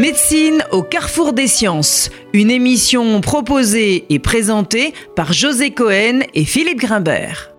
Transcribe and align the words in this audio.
Médecine 0.00 0.64
au 0.72 0.82
carrefour 0.82 1.34
des 1.34 1.46
sciences, 1.46 2.08
une 2.32 2.50
émission 2.50 3.20
proposée 3.20 4.06
et 4.08 4.18
présentée 4.18 4.94
par 5.14 5.34
José 5.34 5.72
Cohen 5.72 6.20
et 6.32 6.46
Philippe 6.46 6.78
Grimbert. 6.78 7.50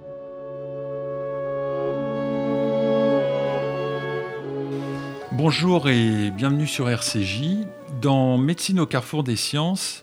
Bonjour 5.33 5.87
et 5.87 6.31
bienvenue 6.31 6.65
sur 6.65 6.89
RCJ. 6.89 7.59
Dans 8.01 8.39
Médecine 8.39 8.79
au 8.79 8.87
carrefour 8.87 9.23
des 9.23 9.35
sciences, 9.35 10.01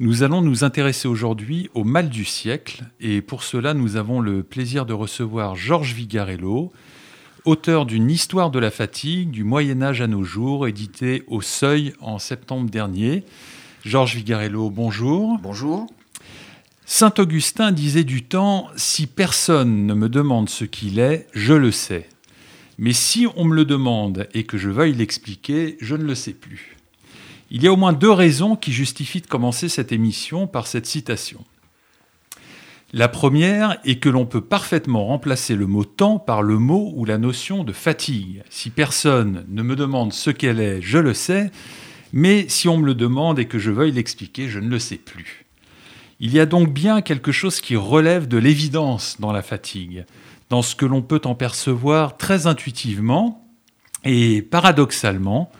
nous 0.00 0.24
allons 0.24 0.42
nous 0.42 0.64
intéresser 0.64 1.06
aujourd'hui 1.06 1.70
au 1.74 1.84
mal 1.84 2.08
du 2.08 2.24
siècle 2.24 2.82
et 2.98 3.22
pour 3.22 3.44
cela 3.44 3.72
nous 3.72 3.94
avons 3.94 4.18
le 4.18 4.42
plaisir 4.42 4.84
de 4.84 4.94
recevoir 4.94 5.54
Georges 5.54 5.94
Vigarello, 5.94 6.72
auteur 7.48 7.86
d'une 7.86 8.10
histoire 8.10 8.50
de 8.50 8.58
la 8.58 8.70
fatigue 8.70 9.30
du 9.30 9.42
Moyen 9.42 9.80
Âge 9.80 10.02
à 10.02 10.06
nos 10.06 10.22
jours, 10.22 10.68
édité 10.68 11.22
au 11.28 11.40
Seuil 11.40 11.94
en 12.02 12.18
septembre 12.18 12.68
dernier. 12.68 13.24
Georges 13.86 14.16
Vigarello, 14.16 14.68
bonjour. 14.68 15.38
Bonjour. 15.42 15.86
Saint 16.84 17.14
Augustin 17.16 17.72
disait 17.72 18.04
du 18.04 18.22
temps, 18.22 18.68
si 18.76 19.06
personne 19.06 19.86
ne 19.86 19.94
me 19.94 20.10
demande 20.10 20.50
ce 20.50 20.66
qu'il 20.66 20.98
est, 20.98 21.26
je 21.32 21.54
le 21.54 21.72
sais. 21.72 22.06
Mais 22.76 22.92
si 22.92 23.26
on 23.34 23.46
me 23.46 23.54
le 23.54 23.64
demande 23.64 24.28
et 24.34 24.44
que 24.44 24.58
je 24.58 24.68
veuille 24.68 24.94
l'expliquer, 24.94 25.78
je 25.80 25.96
ne 25.96 26.04
le 26.04 26.14
sais 26.14 26.34
plus. 26.34 26.76
Il 27.50 27.62
y 27.62 27.66
a 27.66 27.72
au 27.72 27.76
moins 27.76 27.94
deux 27.94 28.12
raisons 28.12 28.56
qui 28.56 28.72
justifient 28.72 29.22
de 29.22 29.26
commencer 29.26 29.70
cette 29.70 29.90
émission 29.90 30.46
par 30.46 30.66
cette 30.66 30.86
citation. 30.86 31.42
La 32.94 33.08
première 33.08 33.76
est 33.84 33.96
que 33.96 34.08
l'on 34.08 34.24
peut 34.24 34.40
parfaitement 34.40 35.04
remplacer 35.04 35.54
le 35.54 35.66
mot 35.66 35.84
temps 35.84 36.18
par 36.18 36.42
le 36.42 36.58
mot 36.58 36.94
ou 36.96 37.04
la 37.04 37.18
notion 37.18 37.62
de 37.62 37.74
fatigue. 37.74 38.42
Si 38.48 38.70
personne 38.70 39.44
ne 39.48 39.62
me 39.62 39.76
demande 39.76 40.14
ce 40.14 40.30
qu'elle 40.30 40.58
est, 40.58 40.80
je 40.80 40.96
le 40.96 41.12
sais, 41.12 41.50
mais 42.14 42.46
si 42.48 42.66
on 42.66 42.78
me 42.78 42.86
le 42.86 42.94
demande 42.94 43.38
et 43.38 43.44
que 43.44 43.58
je 43.58 43.70
veuille 43.70 43.92
l'expliquer, 43.92 44.48
je 44.48 44.58
ne 44.58 44.70
le 44.70 44.78
sais 44.78 44.96
plus. 44.96 45.44
Il 46.18 46.32
y 46.32 46.40
a 46.40 46.46
donc 46.46 46.72
bien 46.72 47.02
quelque 47.02 47.30
chose 47.30 47.60
qui 47.60 47.76
relève 47.76 48.26
de 48.26 48.38
l'évidence 48.38 49.18
dans 49.20 49.32
la 49.32 49.42
fatigue, 49.42 50.06
dans 50.48 50.62
ce 50.62 50.74
que 50.74 50.86
l'on 50.86 51.02
peut 51.02 51.20
en 51.26 51.34
percevoir 51.34 52.16
très 52.16 52.46
intuitivement, 52.46 53.46
et 54.06 54.40
paradoxalement, 54.40 55.52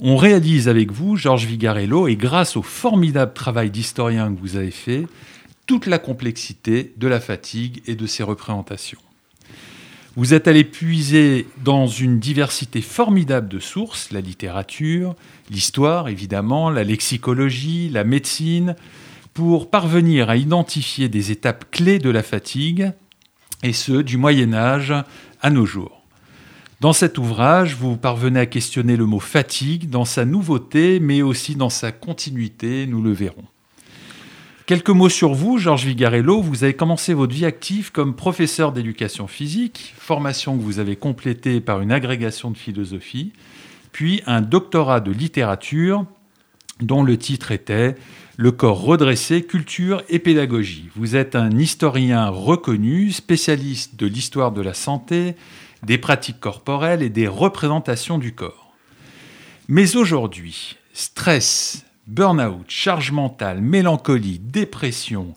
on 0.00 0.16
réalise 0.16 0.68
avec 0.68 0.90
vous, 0.90 1.16
Georges 1.16 1.46
Vigarello, 1.46 2.08
et 2.08 2.16
grâce 2.16 2.56
au 2.56 2.62
formidable 2.62 3.32
travail 3.32 3.70
d'historien 3.70 4.34
que 4.34 4.40
vous 4.40 4.56
avez 4.56 4.72
fait, 4.72 5.06
toute 5.66 5.86
la 5.86 5.98
complexité 5.98 6.92
de 6.96 7.08
la 7.08 7.20
fatigue 7.20 7.82
et 7.86 7.94
de 7.94 8.06
ses 8.06 8.22
représentations. 8.22 8.98
Vous 10.16 10.32
êtes 10.32 10.46
allé 10.46 10.62
puiser 10.62 11.48
dans 11.64 11.88
une 11.88 12.20
diversité 12.20 12.80
formidable 12.80 13.48
de 13.48 13.58
sources, 13.58 14.12
la 14.12 14.20
littérature, 14.20 15.16
l'histoire 15.50 16.08
évidemment, 16.08 16.70
la 16.70 16.84
lexicologie, 16.84 17.88
la 17.88 18.04
médecine, 18.04 18.76
pour 19.32 19.70
parvenir 19.70 20.30
à 20.30 20.36
identifier 20.36 21.08
des 21.08 21.32
étapes 21.32 21.68
clés 21.72 21.98
de 21.98 22.10
la 22.10 22.22
fatigue, 22.22 22.92
et 23.64 23.72
ce, 23.72 23.92
du 23.92 24.16
Moyen 24.16 24.54
Âge 24.54 24.94
à 25.40 25.50
nos 25.50 25.66
jours. 25.66 26.02
Dans 26.80 26.92
cet 26.92 27.18
ouvrage, 27.18 27.74
vous 27.74 27.96
parvenez 27.96 28.40
à 28.40 28.46
questionner 28.46 28.96
le 28.96 29.06
mot 29.06 29.20
fatigue 29.20 29.88
dans 29.88 30.04
sa 30.04 30.24
nouveauté, 30.24 31.00
mais 31.00 31.22
aussi 31.22 31.56
dans 31.56 31.70
sa 31.70 31.90
continuité, 31.90 32.86
nous 32.86 33.02
le 33.02 33.12
verrons. 33.12 33.46
Quelques 34.66 34.88
mots 34.88 35.10
sur 35.10 35.34
vous, 35.34 35.58
Georges 35.58 35.84
Vigarello. 35.84 36.40
Vous 36.40 36.64
avez 36.64 36.72
commencé 36.72 37.12
votre 37.12 37.34
vie 37.34 37.44
active 37.44 37.92
comme 37.92 38.16
professeur 38.16 38.72
d'éducation 38.72 39.26
physique, 39.26 39.92
formation 39.98 40.56
que 40.56 40.62
vous 40.62 40.78
avez 40.78 40.96
complétée 40.96 41.60
par 41.60 41.82
une 41.82 41.92
agrégation 41.92 42.50
de 42.50 42.56
philosophie, 42.56 43.34
puis 43.92 44.22
un 44.24 44.40
doctorat 44.40 45.00
de 45.00 45.12
littérature 45.12 46.06
dont 46.80 47.02
le 47.02 47.18
titre 47.18 47.52
était 47.52 47.94
Le 48.38 48.52
corps 48.52 48.80
redressé, 48.80 49.42
culture 49.42 50.02
et 50.08 50.18
pédagogie. 50.18 50.88
Vous 50.96 51.14
êtes 51.14 51.36
un 51.36 51.50
historien 51.50 52.30
reconnu, 52.30 53.12
spécialiste 53.12 53.96
de 53.96 54.06
l'histoire 54.06 54.50
de 54.50 54.62
la 54.62 54.72
santé, 54.72 55.36
des 55.82 55.98
pratiques 55.98 56.40
corporelles 56.40 57.02
et 57.02 57.10
des 57.10 57.28
représentations 57.28 58.16
du 58.16 58.34
corps. 58.34 58.72
Mais 59.68 59.94
aujourd'hui, 59.96 60.76
stress, 60.94 61.84
Burnout, 62.06 62.64
charge 62.68 63.12
mentale, 63.12 63.62
mélancolie, 63.62 64.38
dépression, 64.38 65.34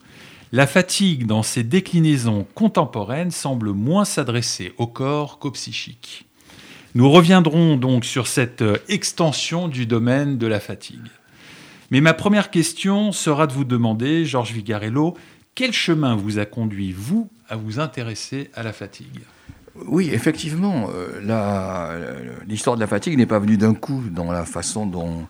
la 0.52 0.68
fatigue 0.68 1.26
dans 1.26 1.44
ses 1.44 1.64
déclinaisons 1.64 2.46
contemporaines 2.56 3.32
semble 3.32 3.72
moins 3.72 4.04
s'adresser 4.04 4.74
au 4.78 4.86
corps 4.86 5.40
qu'au 5.40 5.52
psychique. 5.52 6.26
Nous 6.94 7.10
reviendrons 7.10 7.78
donc 7.78 8.06
sur 8.06 8.28
cette 8.28 8.62
euh, 8.62 8.78
extension 8.90 9.68
du 9.68 9.86
domaine 9.86 10.38
de 10.38 10.48
la 10.48 10.60
fatigue. 10.60 11.08
Mais 11.92 12.02
ma 12.02 12.14
première 12.14 12.50
question 12.50 13.12
sera 13.12 13.48
de 13.48 13.54
vous 13.54 13.66
demander, 13.66 14.26
Georges 14.26 14.52
Vigarello, 14.52 15.16
quel 15.56 15.72
chemin 15.72 16.16
vous 16.16 16.38
a 16.38 16.46
conduit, 16.46 16.92
vous, 16.92 17.30
à 17.48 17.56
vous 17.56 17.80
intéresser 17.80 18.50
à 18.54 18.64
la 18.64 18.74
fatigue? 18.74 19.22
Oui, 19.86 20.10
effectivement, 20.12 20.90
euh, 20.94 22.42
l'histoire 22.48 22.76
de 22.76 22.82
la 22.82 22.88
fatigue 22.88 23.18
n'est 23.18 23.26
pas 23.26 23.40
venue 23.40 23.58
d'un 23.58 23.74
coup 23.74 24.04
dans 24.12 24.32
la 24.32 24.44
façon 24.44 24.86
dont 24.86 25.28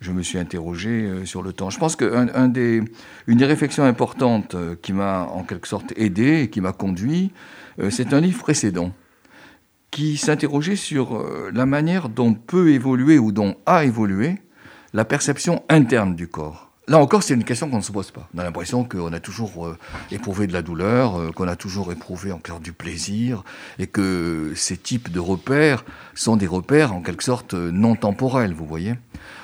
je 0.00 0.12
me 0.12 0.22
suis 0.22 0.38
interrogé 0.38 0.90
euh, 0.90 1.24
sur 1.24 1.42
le 1.42 1.52
temps. 1.52 1.70
Je 1.70 1.78
pense 1.78 1.96
qu'une 1.96 2.30
un 2.34 2.48
des, 2.48 2.82
des 3.26 3.44
réflexions 3.44 3.84
importantes 3.84 4.54
euh, 4.54 4.76
qui 4.80 4.92
m'a 4.92 5.24
en 5.24 5.42
quelque 5.42 5.66
sorte 5.66 5.92
aidé 5.96 6.42
et 6.42 6.50
qui 6.50 6.60
m'a 6.60 6.72
conduit, 6.72 7.32
euh, 7.80 7.90
c'est 7.90 8.12
un 8.12 8.20
livre 8.20 8.38
précédent 8.38 8.92
qui 9.90 10.18
s'interrogeait 10.18 10.76
sur 10.76 11.24
la 11.50 11.64
manière 11.64 12.10
dont 12.10 12.34
peut 12.34 12.72
évoluer 12.72 13.18
ou 13.18 13.32
dont 13.32 13.56
a 13.64 13.86
évolué 13.86 14.34
la 14.92 15.06
perception 15.06 15.62
interne 15.70 16.14
du 16.14 16.28
corps. 16.28 16.67
Là 16.88 16.98
encore, 16.98 17.22
c'est 17.22 17.34
une 17.34 17.44
question 17.44 17.68
qu'on 17.68 17.76
ne 17.76 17.82
se 17.82 17.92
pose 17.92 18.10
pas. 18.10 18.26
On 18.34 18.38
a 18.38 18.44
l'impression 18.44 18.82
qu'on 18.82 19.12
a 19.12 19.20
toujours 19.20 19.66
euh, 19.66 19.76
éprouvé 20.10 20.46
de 20.46 20.54
la 20.54 20.62
douleur, 20.62 21.20
euh, 21.20 21.32
qu'on 21.32 21.46
a 21.46 21.54
toujours 21.54 21.92
éprouvé 21.92 22.32
en 22.32 22.38
clair 22.38 22.60
du 22.60 22.72
plaisir, 22.72 23.44
et 23.78 23.86
que 23.86 24.54
ces 24.56 24.78
types 24.78 25.12
de 25.12 25.20
repères 25.20 25.84
sont 26.14 26.36
des 26.36 26.46
repères 26.46 26.94
en 26.94 27.02
quelque 27.02 27.22
sorte 27.22 27.52
euh, 27.52 27.70
non 27.70 27.94
temporels, 27.94 28.54
vous 28.54 28.64
voyez. 28.64 28.94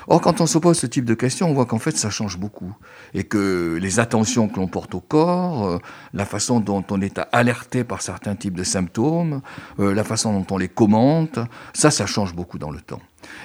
Or, 0.07 0.21
quand 0.21 0.41
on 0.41 0.47
se 0.47 0.57
pose 0.57 0.79
ce 0.79 0.87
type 0.87 1.05
de 1.05 1.13
questions, 1.13 1.47
on 1.47 1.53
voit 1.53 1.67
qu'en 1.67 1.77
fait, 1.77 1.95
ça 1.95 2.09
change 2.09 2.39
beaucoup. 2.39 2.75
Et 3.13 3.25
que 3.25 3.77
les 3.79 3.99
attentions 3.99 4.47
que 4.47 4.55
l'on 4.55 4.67
porte 4.67 4.95
au 4.95 4.99
corps, 4.99 5.79
la 6.13 6.25
façon 6.25 6.59
dont 6.59 6.83
on 6.89 7.01
est 7.01 7.19
alerté 7.31 7.83
par 7.83 8.01
certains 8.01 8.35
types 8.35 8.55
de 8.55 8.63
symptômes, 8.63 9.41
la 9.79 10.03
façon 10.03 10.31
dont 10.31 10.45
on 10.51 10.57
les 10.57 10.67
commente, 10.67 11.39
ça, 11.73 11.91
ça 11.91 12.05
change 12.05 12.35
beaucoup 12.35 12.59
dans 12.59 12.71
le 12.71 12.81
temps. 12.81 13.01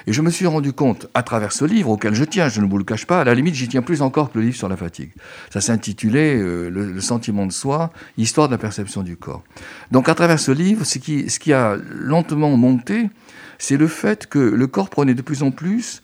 Et 0.07 0.13
je 0.13 0.23
me 0.23 0.31
suis 0.31 0.47
rendu 0.47 0.73
compte, 0.73 1.09
à 1.15 1.23
travers 1.23 1.53
ce 1.53 1.65
livre, 1.65 1.91
auquel 1.91 2.15
je 2.15 2.25
tiens, 2.25 2.49
je 2.49 2.61
ne 2.61 2.67
vous 2.67 2.79
le 2.79 2.85
cache 2.85 3.07
pas, 3.07 3.21
à 3.21 3.25
la 3.25 3.35
limite, 3.35 3.55
j'y 3.55 3.69
tiens 3.69 3.83
plus 3.83 4.03
encore 4.03 4.33
que 4.33 4.39
le 4.39 4.45
livre 4.45 4.57
sur 4.57 4.69
la 4.69 4.77
fatigue. 4.77 5.11
Ça 5.53 5.61
s'intitulait 5.61 6.37
euh, 6.37 6.69
le, 6.71 7.01
sentiment 7.01 7.47
de 7.47 7.53
soi, 7.53 7.93
histoire 8.17 8.49
de 8.49 8.53
la 8.53 8.59
perception 8.59 9.03
du 9.03 9.17
corps. 9.17 9.43
Donc, 9.91 10.09
à 10.09 10.15
travers 10.15 10.39
ce 10.39 10.53
livre, 10.53 10.85
ce 10.85 10.99
qui, 10.99 11.53
a 11.53 11.77
lentement 11.91 12.57
monté, 12.57 13.11
c'est 13.59 13.77
le 13.77 13.87
fait 13.87 14.27
que 14.27 14.39
le 14.39 14.67
corps 14.67 14.91
prenait 14.91 15.15
de 15.15 15.23
plus 15.23 15.43
en 15.43 15.51
plus 15.51 16.03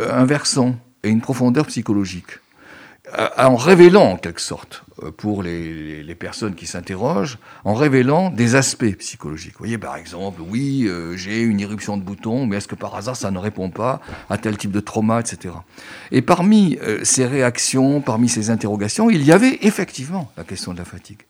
euh, 0.00 0.10
un 0.12 0.24
versant 0.24 0.76
et 1.02 1.08
une 1.08 1.20
profondeur 1.20 1.66
psychologique 1.66 2.40
en 3.36 3.56
révélant 3.56 4.12
en 4.12 4.16
quelque 4.16 4.40
sorte 4.40 4.82
euh, 5.02 5.10
pour 5.10 5.42
les, 5.42 6.14
personnes 6.18 6.54
qui 6.54 6.66
s'interrogent, 6.66 7.38
en 7.64 7.74
révélant 7.74 8.30
des 8.30 8.54
aspects 8.54 8.96
psychologiques. 8.98 9.52
Vous 9.52 9.58
voyez, 9.60 9.76
par 9.76 9.96
exemple, 9.96 10.40
oui, 10.40 10.86
euh, 10.86 11.14
j'ai 11.14 11.42
une 11.42 11.60
éruption 11.60 11.98
de 11.98 12.02
bouton, 12.02 12.46
mais 12.46 12.56
est-ce 12.56 12.68
que 12.68 12.74
par 12.74 12.94
hasard 12.94 13.16
ça 13.16 13.30
ne 13.30 13.38
répond 13.38 13.68
pas 13.68 14.00
à 14.30 14.38
tel 14.38 14.56
type 14.56 14.70
de 14.70 14.80
trauma, 14.80 15.20
etc. 15.20 15.54
Et 16.10 16.22
parmi 16.22 16.78
euh, 16.82 17.00
ces 17.04 17.26
réactions, 17.26 18.00
parmi 18.00 18.30
ces 18.30 18.48
interrogations, 18.48 19.10
il 19.10 19.22
y 19.22 19.32
avait 19.32 19.58
effectivement 19.60 20.32
la 20.38 20.44
question 20.44 20.72
de 20.72 20.78
la 20.78 20.86
fatigue 20.86 21.20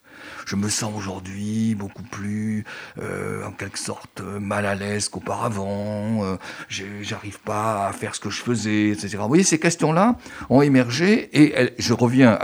je 0.46 0.56
me 0.56 0.68
sens 0.68 0.92
aujourd'hui 0.96 1.74
beaucoup 1.74 2.02
plus, 2.02 2.64
euh, 3.00 3.44
en 3.44 3.52
quelque 3.52 3.78
sorte, 3.78 4.20
mal 4.20 4.66
à 4.66 4.74
l'aise 4.74 5.08
qu'auparavant, 5.08 6.24
euh, 6.24 6.36
j'arrive 6.68 7.40
pas 7.40 7.88
à 7.88 7.92
faire 7.92 8.14
ce 8.14 8.20
que 8.20 8.30
je 8.30 8.42
faisais, 8.42 8.88
etc. 8.88 9.16
Vous 9.20 9.28
voyez, 9.28 9.44
ces 9.44 9.58
questions-là 9.58 10.16
ont 10.50 10.62
émergé, 10.62 11.28
et 11.32 11.74
je 11.78 11.92
reviens 11.92 12.38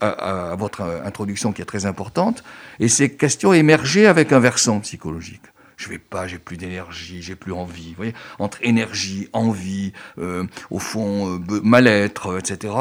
à, 0.00 0.54
votre 0.56 0.82
introduction 1.04 1.52
qui 1.52 1.62
est 1.62 1.66
très 1.66 1.86
importante, 1.86 2.44
et 2.80 2.88
ces 2.88 3.10
questions 3.10 3.52
émergeaient 3.52 4.06
avec 4.06 4.32
un 4.32 4.40
versant 4.40 4.80
psychologique 4.80 5.42
je 5.78 5.88
vais 5.88 5.98
pas, 5.98 6.26
j'ai 6.26 6.38
plus 6.38 6.56
d'énergie, 6.56 7.22
j'ai 7.22 7.36
plus 7.36 7.52
envie. 7.52 7.90
Vous 7.90 7.96
voyez, 7.96 8.14
entre 8.38 8.58
énergie, 8.62 9.28
envie, 9.32 9.92
euh, 10.18 10.44
au 10.70 10.80
fond, 10.80 11.38
euh, 11.38 11.60
mal-être, 11.62 12.38
etc. 12.38 12.74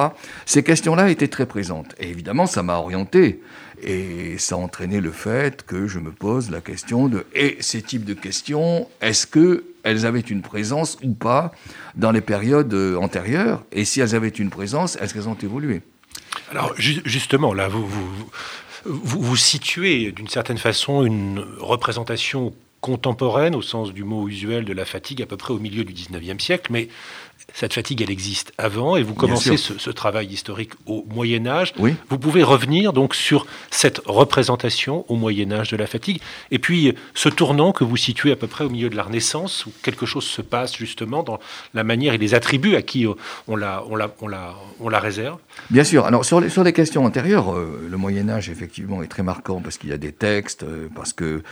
Ces 0.45 0.63
questions-là 0.63 1.10
étaient 1.10 1.27
très 1.27 1.45
présentes. 1.45 1.94
Et 2.00 2.10
évidemment, 2.10 2.48
ça 2.48 2.63
m'a 2.63 2.77
orienté. 2.77 3.42
Et 3.81 4.38
ça 4.38 4.56
a 4.56 4.57
entraîné 4.57 5.01
le 5.01 5.12
fait 5.12 5.63
que 5.63 5.88
je 5.88 6.00
me 6.00 6.12
pose 6.12 6.50
la 6.50 6.62
question 6.62 7.07
de 7.07 7.25
et 7.33 7.57
ces 7.59 7.81
types 7.81 8.06
de 8.06 8.13
questions, 8.13 8.88
est-ce 9.01 9.27
qu'elles 9.27 10.06
avaient 10.06 10.19
une 10.19 10.41
présence 10.41 10.97
ou 11.03 11.13
pas 11.13 11.51
dans 11.95 12.12
les 12.12 12.21
périodes 12.21 12.74
euh, 12.74 12.97
antérieures? 12.97 13.63
Et 13.71 13.85
si 13.85 14.01
elles 14.01 14.15
avaient 14.15 14.29
une 14.29 14.50
présence, 14.50 14.95
est-ce 14.95 15.13
qu'elles 15.13 15.29
ont 15.29 15.38
évolué? 15.41 15.81
Alors 16.51 16.74
justement, 16.77 17.53
là, 17.53 17.68
vous, 17.68 17.85
vous, 17.88 19.21
vous 19.21 19.35
situez 19.35 20.12
d'une 20.12 20.27
certaine 20.27 20.57
façon 20.57 21.03
une 21.06 21.45
représentation 21.59 22.53
contemporaine 22.88 23.54
au 23.54 23.62
sens 23.62 23.94
du 23.94 24.06
mot 24.06 24.30
usuel 24.30 24.63
de 24.63 24.72
la 24.72 24.86
fatigue 24.86 25.22
à 25.22 25.25
peu 25.25 25.36
près 25.36 25.54
au 25.54 25.60
milieu 25.60 25.84
du 25.84 25.92
19e 25.92 26.39
siècle, 26.39 26.72
mais 26.72 26.88
cette 27.54 27.74
fatigue, 27.74 28.01
elle 28.01 28.12
existe 28.12 28.54
avant, 28.57 28.95
et 28.95 29.04
vous 29.04 29.13
commencez 29.13 29.57
ce, 29.57 29.89
travail 29.89 30.28
historique 30.28 30.74
au 30.86 31.06
Moyen 31.10 31.48
Âge. 31.48 31.74
Oui. 31.80 31.95
Vous 32.10 32.19
pouvez 32.19 32.44
revenir 32.44 32.94
donc 32.94 33.16
sur 33.16 33.45
cette 33.72 34.01
représentation 34.06 35.06
au 35.07 35.16
Moyen 35.16 35.51
Âge 35.51 35.69
de 35.69 35.78
la 35.78 35.88
fatigue, 35.88 36.22
et 36.51 36.60
puis 36.60 36.94
ce 37.13 37.30
tournant 37.30 37.72
que 37.72 37.84
vous 37.84 37.98
situez 37.98 38.31
à 38.31 38.36
peu 38.36 38.48
près 38.48 38.63
au 38.63 38.69
milieu 38.69 38.89
de 38.89 38.95
la 38.95 39.04
Renaissance, 39.04 39.66
où 39.66 39.72
quelque 39.81 40.06
chose 40.06 40.25
se 40.25 40.42
passe 40.42 40.75
justement 40.78 41.24
dans 41.24 41.39
la 41.74 41.84
manière 41.84 42.13
et 42.13 42.18
les 42.18 42.34
attributs 42.34 42.75
à 42.75 42.81
qui 42.81 43.06
on 43.48 43.56
la, 43.56 43.84
on 43.89 43.95
la, 43.95 44.13
on 44.22 44.28
la, 44.28 44.56
on 44.80 44.89
la 44.89 45.00
réserve. 45.00 45.39
Bien 45.69 45.84
sûr. 45.84 46.06
Alors 46.06 46.25
sur 46.25 46.39
les, 46.39 46.50
sur 46.50 46.63
les 46.63 46.74
questions 46.74 47.06
antérieures, 47.06 47.54
euh, 47.54 47.88
le 47.89 47.98
Moyen 47.98 48.30
Âge 48.30 48.50
effectivement 48.50 49.01
est 49.01 49.07
très 49.07 49.24
marquant 49.24 49.62
parce 49.62 49.78
qu'il 49.78 49.89
y 49.89 49.94
a 49.94 49.98
des 49.98 50.12
textes, 50.12 50.63
euh, 50.63 50.89
parce 50.94 51.13
que 51.13 51.44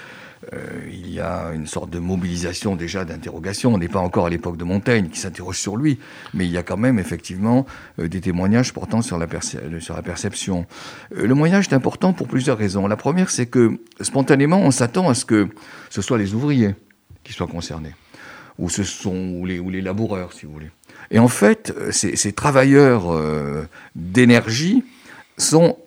euh, 0.53 0.57
il 0.91 1.09
y 1.11 1.19
a 1.19 1.51
une 1.53 1.67
sorte 1.67 1.89
de 1.89 1.99
mobilisation 1.99 2.75
déjà 2.75 3.05
d'interrogation. 3.05 3.73
On 3.73 3.77
n'est 3.77 3.87
pas 3.87 3.99
encore 3.99 4.27
à 4.27 4.29
l'époque 4.29 4.57
de 4.57 4.63
Montaigne 4.63 5.09
qui 5.09 5.19
s'interroge 5.19 5.57
sur 5.57 5.77
lui, 5.77 5.99
mais 6.33 6.45
il 6.45 6.51
y 6.51 6.57
a 6.57 6.63
quand 6.63 6.77
même 6.77 6.99
effectivement 6.99 7.65
euh, 7.99 8.07
des 8.07 8.21
témoignages 8.21 8.73
portant 8.73 9.01
sur 9.01 9.17
la, 9.17 9.27
la 9.27 10.01
perception. 10.01 10.65
Euh, 11.15 11.27
le 11.27 11.33
Moyen 11.33 11.61
est 11.61 11.73
important 11.73 12.13
pour 12.13 12.27
plusieurs 12.27 12.57
raisons. 12.57 12.87
La 12.87 12.97
première, 12.97 13.29
c'est 13.29 13.45
que 13.45 13.79
spontanément, 14.01 14.59
on 14.59 14.71
s'attend 14.71 15.09
à 15.09 15.13
ce 15.13 15.25
que 15.25 15.47
ce 15.89 16.01
soit 16.01 16.17
les 16.17 16.33
ouvriers 16.33 16.75
qui 17.23 17.33
soient 17.33 17.47
concernés, 17.47 17.95
ou 18.59 18.69
ce 18.69 18.83
sont 18.83 19.45
les, 19.45 19.59
ou 19.59 19.69
les 19.69 19.81
laboureurs, 19.81 20.33
si 20.33 20.45
vous 20.45 20.53
voulez. 20.53 20.69
Et 21.11 21.19
en 21.19 21.27
fait, 21.27 21.73
ces 21.91 22.33
travailleurs 22.33 23.15
d'énergie 23.95 24.83
sont 25.37 25.77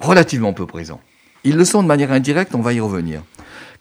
relativement 0.00 0.52
peu 0.52 0.66
présents. 0.66 1.00
Ils 1.44 1.56
le 1.56 1.64
sont 1.64 1.82
de 1.82 1.88
manière 1.88 2.12
indirecte, 2.12 2.54
on 2.54 2.60
va 2.60 2.72
y 2.72 2.80
revenir. 2.80 3.22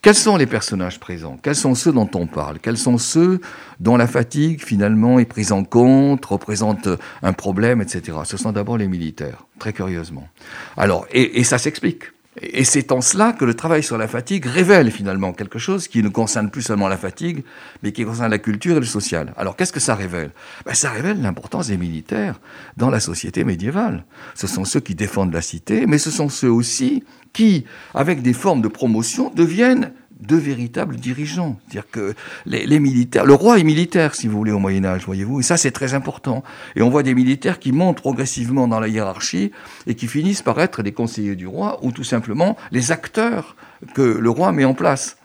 Quels 0.02 0.16
sont 0.16 0.36
les 0.36 0.48
personnages 0.48 1.00
présents? 1.00 1.38
Quels 1.44 1.56
sont 1.56 1.75
ceux 1.75 1.92
dont 1.92 2.10
on 2.16 2.25
parle? 2.25 2.58
Quels 2.58 2.78
sont 2.78 2.98
ceux 2.98 3.40
dont 3.80 3.98
la 3.98 4.08
fatigue 4.08 4.63
finalement 4.63 5.19
est 5.19 5.25
prise 5.25 5.52
en 5.52 5.63
compte, 5.63 6.25
représente 6.25 6.90
un 7.22 7.34
problème, 7.34 7.81
etc. 7.81 8.18
Ce 8.24 8.36
sont 8.36 8.52
d'abord 8.52 8.78
les 8.78 8.88
militaires, 8.88 9.46
très 9.60 9.74
curieusement. 9.74 10.28
Alors, 10.75 11.06
et, 11.12 11.40
et 11.40 11.44
ça 11.44 11.60
s'explique. 11.60 12.06
Et 12.39 12.63
c'est 12.63 12.94
en 12.94 13.01
cela 13.01 13.33
que 13.33 13.44
le 13.44 13.54
travail 13.56 13.83
sur 13.83 13.98
la 13.98 14.07
fatigue 14.07 14.45
révèle 14.45 14.89
finalement 14.89 15.33
quelque 15.33 15.60
chose 15.60 15.89
qui 15.89 16.01
ne 16.01 16.07
concerne 16.07 16.50
plus 16.50 16.62
seulement 16.62 16.88
la 16.88 16.95
fatigue, 16.95 17.44
mais 17.83 17.92
qui 17.92 18.06
concerne 18.06 18.31
la 18.31 18.38
culture 18.38 18.78
et 18.78 18.80
le 18.80 18.86
social. 18.86 19.33
Alors 19.36 19.57
qu'est-ce 19.57 19.74
que 19.74 19.81
ça 19.81 19.95
révèle? 19.95 20.31
Ben, 20.66 20.74
Ça 20.74 20.92
révèle 20.92 21.22
l'importance 21.22 21.68
des 21.68 21.78
militaires 21.78 22.39
dans 22.78 22.89
la 22.89 23.01
société 23.01 23.44
médiévale. 23.44 24.06
Ce 24.33 24.48
sont 24.48 24.63
ceux 24.63 24.80
qui 24.80 24.95
défendent 24.95 25.33
la 25.33 25.42
cité, 25.42 25.86
mais 25.88 25.98
ce 25.98 26.10
sont 26.10 26.30
ceux 26.30 26.50
aussi 26.50 27.04
qui, 27.33 27.66
avec 27.94 28.22
des 28.22 28.34
formes 28.34 28.62
de 28.62 28.69
promotion, 28.69 29.30
deviennent 29.36 29.92
de 30.22 30.36
véritables 30.36 30.96
dirigeants. 30.96 31.60
C'est-à-dire 31.68 31.90
que 31.92 32.14
les, 32.46 32.80
militaires, 32.80 33.26
le 33.26 33.34
roi 33.34 33.60
est 33.60 33.64
militaire, 33.64 34.16
si 34.16 34.28
vous 34.28 34.38
voulez, 34.38 34.52
au 34.52 34.60
Moyen 34.60 34.86
Âge, 34.86 35.06
voyez-vous, 35.06 35.40
et 35.40 35.44
ça 35.44 35.58
c'est 35.58 35.72
très 35.72 35.94
important. 35.94 36.44
Et 36.76 36.82
on 36.82 36.90
voit 36.90 37.04
des 37.04 37.16
militaires 37.16 37.60
qui 37.60 37.72
montent 37.72 37.98
progressivement 37.98 38.68
dans 38.68 38.80
la 38.80 38.88
hiérarchie 38.88 39.52
et 39.88 39.96
qui 39.96 40.08
finissent 40.08 40.42
par 40.42 40.60
être 40.60 40.84
des 40.84 40.92
conseillers 40.92 41.36
du 41.36 41.48
roi 41.48 41.80
ou 41.84 41.92
tout 41.92 42.04
simplement 42.04 42.58
les 42.72 42.92
acteurs 42.92 43.56
que 43.94 44.02
le 44.02 44.30
roi 44.30 44.52
met 44.52 44.66
en 44.66 44.74
place. 44.74 45.18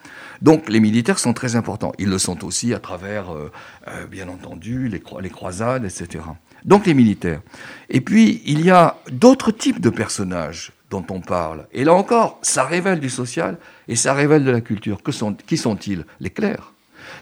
Donc 0.42 0.68
les 0.68 0.80
militaires 0.80 1.18
sont 1.18 1.32
très 1.32 1.56
importants. 1.56 1.92
Ils 1.98 2.08
le 2.08 2.18
sont 2.18 2.44
aussi 2.44 2.74
à 2.74 2.78
travers, 2.78 3.32
euh, 3.32 3.50
euh, 3.88 4.06
bien 4.06 4.28
entendu, 4.28 4.88
les, 4.88 5.02
les 5.20 5.30
croisades, 5.30 5.84
etc. 5.84 6.24
Donc 6.64 6.86
les 6.86 6.94
militaires. 6.94 7.40
Et 7.88 8.00
puis 8.00 8.42
il 8.44 8.64
y 8.64 8.70
a 8.70 8.98
d'autres 9.10 9.50
types 9.50 9.80
de 9.80 9.90
personnages 9.90 10.72
dont 10.90 11.04
on 11.10 11.20
parle. 11.20 11.66
Et 11.72 11.84
là 11.84 11.94
encore, 11.94 12.38
ça 12.42 12.64
révèle 12.64 13.00
du 13.00 13.10
social 13.10 13.58
et 13.88 13.96
ça 13.96 14.14
révèle 14.14 14.44
de 14.44 14.50
la 14.50 14.60
culture. 14.60 14.98
Qui 15.46 15.56
sont-ils? 15.56 16.04
Les 16.20 16.30
clercs. 16.30 16.72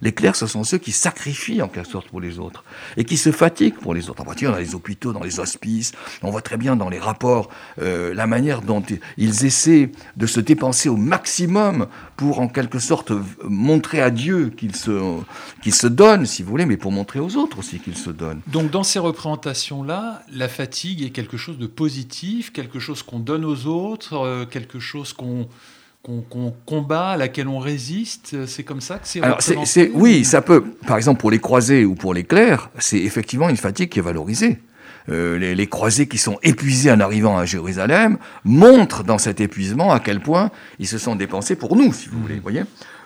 Les 0.02 0.12
clercs, 0.12 0.36
ce 0.36 0.46
sont 0.46 0.64
ceux 0.64 0.78
qui 0.78 0.92
sacrifient 0.92 1.62
en 1.62 1.68
quelque 1.68 1.88
sorte 1.88 2.08
pour 2.08 2.20
les 2.20 2.38
autres 2.38 2.64
et 2.96 3.04
qui 3.04 3.16
se 3.16 3.32
fatiguent 3.32 3.78
pour 3.78 3.94
les 3.94 4.08
autres. 4.08 4.20
En 4.22 4.24
particulier 4.24 4.52
dans 4.52 4.58
les 4.58 4.74
hôpitaux, 4.74 5.12
dans 5.12 5.22
les 5.22 5.40
hospices, 5.40 5.92
on 6.22 6.30
voit 6.30 6.42
très 6.42 6.56
bien 6.56 6.76
dans 6.76 6.88
les 6.88 6.98
rapports 6.98 7.48
euh, 7.80 8.14
la 8.14 8.26
manière 8.26 8.62
dont 8.62 8.82
ils 9.16 9.44
essaient 9.44 9.90
de 10.16 10.26
se 10.26 10.40
dépenser 10.40 10.88
au 10.88 10.96
maximum 10.96 11.86
pour 12.16 12.40
en 12.40 12.48
quelque 12.48 12.78
sorte 12.78 13.12
montrer 13.42 14.00
à 14.00 14.10
Dieu 14.10 14.50
qu'ils 14.50 14.76
se, 14.76 15.00
se 15.70 15.86
donnent, 15.86 16.26
si 16.26 16.42
vous 16.42 16.50
voulez, 16.50 16.66
mais 16.66 16.76
pour 16.76 16.92
montrer 16.92 17.20
aux 17.20 17.36
autres 17.36 17.58
aussi 17.58 17.80
qu'ils 17.80 17.96
se 17.96 18.10
donnent. 18.10 18.40
Donc 18.46 18.70
dans 18.70 18.84
ces 18.84 18.98
représentations-là, 18.98 20.22
la 20.32 20.48
fatigue 20.48 21.02
est 21.02 21.10
quelque 21.10 21.36
chose 21.36 21.58
de 21.58 21.66
positif, 21.66 22.52
quelque 22.52 22.78
chose 22.78 23.02
qu'on 23.02 23.18
donne 23.18 23.44
aux 23.44 23.66
autres, 23.66 24.14
euh, 24.14 24.46
quelque 24.46 24.78
chose 24.78 25.12
qu'on 25.12 25.48
qu'on 26.04 26.54
combat, 26.66 27.10
à 27.10 27.16
laquelle 27.16 27.48
on 27.48 27.58
résiste 27.58 28.46
C'est 28.46 28.62
comme 28.62 28.82
ça 28.82 28.98
que 28.98 29.08
c'est 29.08 29.22
Alors, 29.22 29.40
c'est, 29.40 29.90
Oui, 29.94 30.24
ça 30.24 30.42
peut. 30.42 30.62
Par 30.86 30.98
exemple, 30.98 31.20
pour 31.20 31.30
les 31.30 31.38
croisés 31.38 31.84
ou 31.86 31.94
pour 31.94 32.12
les 32.12 32.24
clercs, 32.24 32.68
c'est 32.78 32.98
effectivement 32.98 33.48
une 33.48 33.56
fatigue 33.56 33.88
qui 33.88 34.00
est 34.00 34.02
valorisée. 34.02 34.58
Euh, 35.10 35.38
les, 35.38 35.54
les, 35.54 35.66
croisés 35.66 36.06
qui 36.06 36.16
sont 36.16 36.38
épuisés 36.42 36.90
en 36.90 37.00
arrivant 37.00 37.36
à 37.36 37.44
Jérusalem 37.44 38.16
montrent 38.44 39.04
dans 39.04 39.18
cet 39.18 39.38
épuisement 39.40 39.92
à 39.92 40.00
quel 40.00 40.20
point 40.20 40.50
ils 40.78 40.88
se 40.88 40.96
sont 40.96 41.14
dépensés 41.14 41.56
pour 41.56 41.76
nous, 41.76 41.92
si 41.92 42.08
vous 42.08 42.20
voulez. 42.20 42.40
voyez 42.40 42.62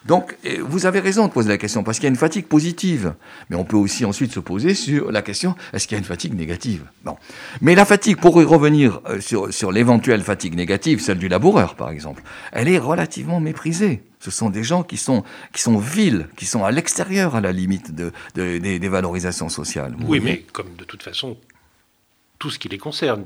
donc, 0.07 0.37
vous 0.61 0.87
avez 0.87 1.01
raison 1.01 1.27
de 1.27 1.33
poser 1.33 1.49
la 1.49 1.59
question, 1.59 1.83
parce 1.83 1.99
qu'il 1.99 2.05
y 2.05 2.07
a 2.07 2.11
une 2.11 2.17
fatigue 2.17 2.47
positive. 2.47 3.15
Mais 3.51 3.57
on 3.57 3.65
peut 3.65 3.77
aussi 3.77 4.05
ensuite 4.05 4.33
se 4.33 4.41
poser 4.41 4.75
sur 4.75 5.13
la 5.13 5.23
question, 5.23 5.55
est-ce 5.73 5.87
qu'il 5.87 5.97
y 5.97 5.99
a 5.99 5.99
une 5.99 6.05
fatigue 6.05 6.35
négative? 6.35 6.85
Bon. 7.05 7.17
Mais 7.61 7.75
la 7.75 7.85
fatigue, 7.85 8.19
pour 8.19 8.41
y 8.41 8.45
revenir 8.45 9.01
euh, 9.07 9.21
sur, 9.21 9.53
sur 9.53 9.73
l'éventuelle 9.73 10.23
fatigue 10.23 10.55
négative, 10.55 11.01
celle 11.01 11.19
du 11.19 11.29
laboureur 11.29 11.75
par 11.75 11.91
exemple, 11.91 12.23
elle 12.53 12.69
est 12.69 12.79
relativement 12.79 13.41
méprisée. 13.41 14.03
Ce 14.21 14.31
sont 14.31 14.51
des 14.51 14.65
gens 14.65 14.83
qui 14.83 14.97
sont, 14.97 15.23
qui 15.53 15.63
sont 15.63 15.79
vils, 15.79 16.29
qui 16.37 16.47
sont 16.47 16.65
à 16.65 16.71
l'extérieur 16.71 17.37
à 17.37 17.41
la 17.41 17.53
limite 17.53 17.95
de, 17.95 18.13
des, 18.35 18.79
des 18.79 18.89
valorisations 18.89 19.49
sociales. 19.49 19.95
Oui, 20.07 20.21
mais 20.23 20.45
comme 20.53 20.75
de 20.77 20.85
toute 20.85 21.03
façon, 21.03 21.37
tout 22.39 22.51
ce 22.51 22.59
qui 22.59 22.69
les 22.69 22.79
concerne. 22.79 23.25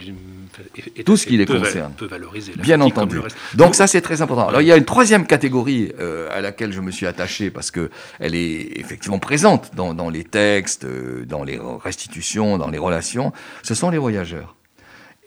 tout 1.04 1.16
ce 1.16 1.26
qui 1.26 1.36
les 1.36 1.46
concerne. 1.46 1.92
Peut 1.92 2.06
valoriser. 2.06 2.52
Bien 2.56 2.80
entendu. 2.80 3.20
Donc 3.54 3.74
ça, 3.74 3.86
c'est 3.86 4.00
très 4.00 4.22
important. 4.22 4.48
Alors 4.48 4.62
il 4.62 4.66
y 4.66 4.72
a 4.72 4.76
une 4.76 4.84
troisième 4.84 5.26
catégorie 5.26 5.92
euh, 6.00 6.28
à 6.32 6.40
laquelle 6.40 6.72
je 6.72 6.80
me 6.80 6.90
suis 6.90 7.06
attaché 7.06 7.50
parce 7.50 7.70
que 7.70 7.90
elle 8.20 8.34
est 8.34 8.78
effectivement 8.78 9.18
présente 9.18 9.74
dans, 9.74 9.94
dans 9.94 10.08
les 10.08 10.24
textes, 10.24 10.84
euh, 10.84 11.24
dans 11.26 11.44
les 11.44 11.60
restitutions, 11.84 12.58
dans 12.58 12.70
les 12.70 12.78
relations. 12.78 13.32
Ce 13.62 13.74
sont 13.74 13.90
les 13.90 13.98
voyageurs. 13.98 14.56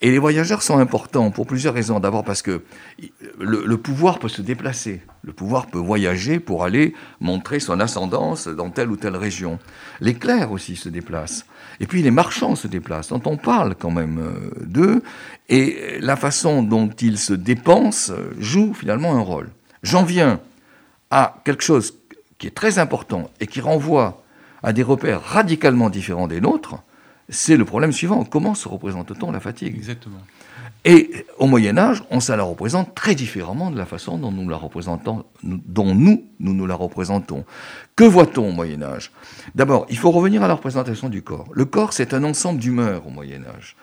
Et 0.02 0.12
les 0.12 0.20
voyageurs 0.20 0.62
sont 0.62 0.78
importants 0.78 1.32
pour 1.32 1.48
plusieurs 1.48 1.74
raisons. 1.74 2.00
D'abord 2.00 2.26
parce 2.26 2.42
que 2.42 2.64
le, 3.40 3.78
pouvoir 3.78 4.20
peut 4.20 4.28
se 4.28 4.42
déplacer. 4.42 5.02
Le 5.24 5.32
pouvoir 5.32 5.68
peut 5.68 5.80
voyager 5.80 6.40
pour 6.40 6.66
aller 6.66 6.94
montrer 7.22 7.60
son 7.60 7.80
ascendance 7.80 8.48
dans 8.48 8.70
telle 8.70 8.92
ou 8.92 8.98
telle 8.98 9.16
région. 9.16 9.58
Les 10.02 10.14
clercs 10.14 10.52
aussi 10.52 10.76
se 10.76 10.90
déplacent. 10.90 11.46
Et 11.80 11.88
puis 11.88 12.02
les 12.02 12.12
marchands 12.12 12.56
se 12.56 12.68
déplacent, 12.68 13.10
dont 13.10 13.22
on 13.26 13.38
parle 13.38 13.76
quand 13.76 13.92
même 13.92 14.20
euh, 14.20 14.66
d'eux, 14.66 15.02
et 15.50 15.98
la 16.00 16.16
façon 16.16 16.62
dont 16.62 16.90
ils 17.02 17.18
se 17.18 17.34
dépensent 17.34 18.14
joue 18.38 18.74
finalement 18.74 19.16
un 19.16 19.22
rôle. 19.22 19.50
J'en 19.82 20.04
viens 20.04 20.40
à 21.10 21.42
quelque 21.46 21.64
chose 21.64 21.94
qui 22.38 22.48
est 22.48 22.56
très 22.56 22.80
important 22.80 23.30
et 23.40 23.48
qui 23.48 23.62
renvoie 23.62 24.24
à 24.64 24.74
des 24.74 24.84
repères 24.84 25.22
radicalement 25.22 25.90
différents 25.90 26.28
des 26.28 26.42
nôtres, 26.42 26.76
c'est 27.30 27.58
le 27.58 27.66
problème 27.66 27.92
suivant. 27.92 28.24
Comment 28.24 28.56
se 28.56 28.68
représente-t-on 28.68 29.32
la 29.32 29.40
fatigue? 29.40 29.76
Exactement. 29.76 30.20
Et 30.88 31.26
au 31.40 31.48
Moyen 31.48 31.80
Âge, 31.80 32.04
on 32.12 32.20
se 32.20 32.32
la 32.32 32.44
représente 32.44 32.94
très 32.94 33.16
différemment 33.16 33.72
de 33.72 33.78
la 33.78 33.88
façon 33.88 34.20
dont 34.20 34.32
nous 34.32 34.48
la 34.48 34.56
représentons, 34.56 35.26
dont 35.44 35.96
nous, 35.96 36.24
nous 36.40 36.54
nous 36.54 36.68
la 36.68 36.76
représentons. 36.76 37.44
Que 37.96 38.04
voit-on 38.04 38.50
au 38.50 38.52
Moyen 38.52 38.84
Âge? 38.84 39.12
D'abord, 39.56 39.88
il 39.90 39.98
faut 39.98 40.12
revenir 40.12 40.44
à 40.44 40.48
la 40.48 40.54
représentation 40.54 41.10
du 41.10 41.24
corps. 41.24 41.48
Le 41.54 41.66
corps, 41.66 41.92
c'est 41.92 42.14
un 42.14 42.24
ensemble 42.24 42.60
d'humeurs 42.60 43.08
au 43.08 43.10
Moyen 43.10 43.42
Âge, 43.58 43.76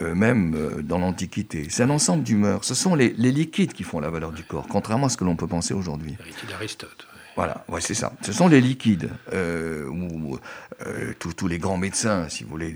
euh, 0.00 0.14
même 0.14 0.54
euh, 0.54 0.80
dans 0.80 0.98
l'Antiquité. 0.98 1.66
C'est 1.70 1.82
un 1.82 1.90
ensemble 1.90 2.22
d'humeurs. 2.22 2.62
Ce 2.62 2.76
sont 2.76 2.94
les, 2.94 3.08
liquides 3.10 3.72
qui 3.72 3.82
font 3.82 3.98
la 3.98 4.10
valeur 4.10 4.30
du 4.30 4.44
corps, 4.44 4.68
contrairement 4.68 5.06
à 5.06 5.08
ce 5.08 5.16
que 5.16 5.24
l'on 5.24 5.34
peut 5.34 5.48
penser 5.48 5.74
aujourd'hui. 5.74 6.16
d'Aristote. 6.48 7.08
Voilà, 7.36 7.64
ouais, 7.68 7.80
c'est 7.80 7.94
ça. 7.94 8.12
Ce 8.22 8.32
sont 8.32 8.46
les 8.46 8.60
liquides, 8.60 9.10
euh, 9.32 9.88
ou 9.88 10.38
euh, 10.86 11.12
tous 11.18 11.48
les 11.48 11.58
grands 11.58 11.76
médecins, 11.76 12.28
si 12.28 12.44
vous 12.44 12.50
voulez. 12.50 12.74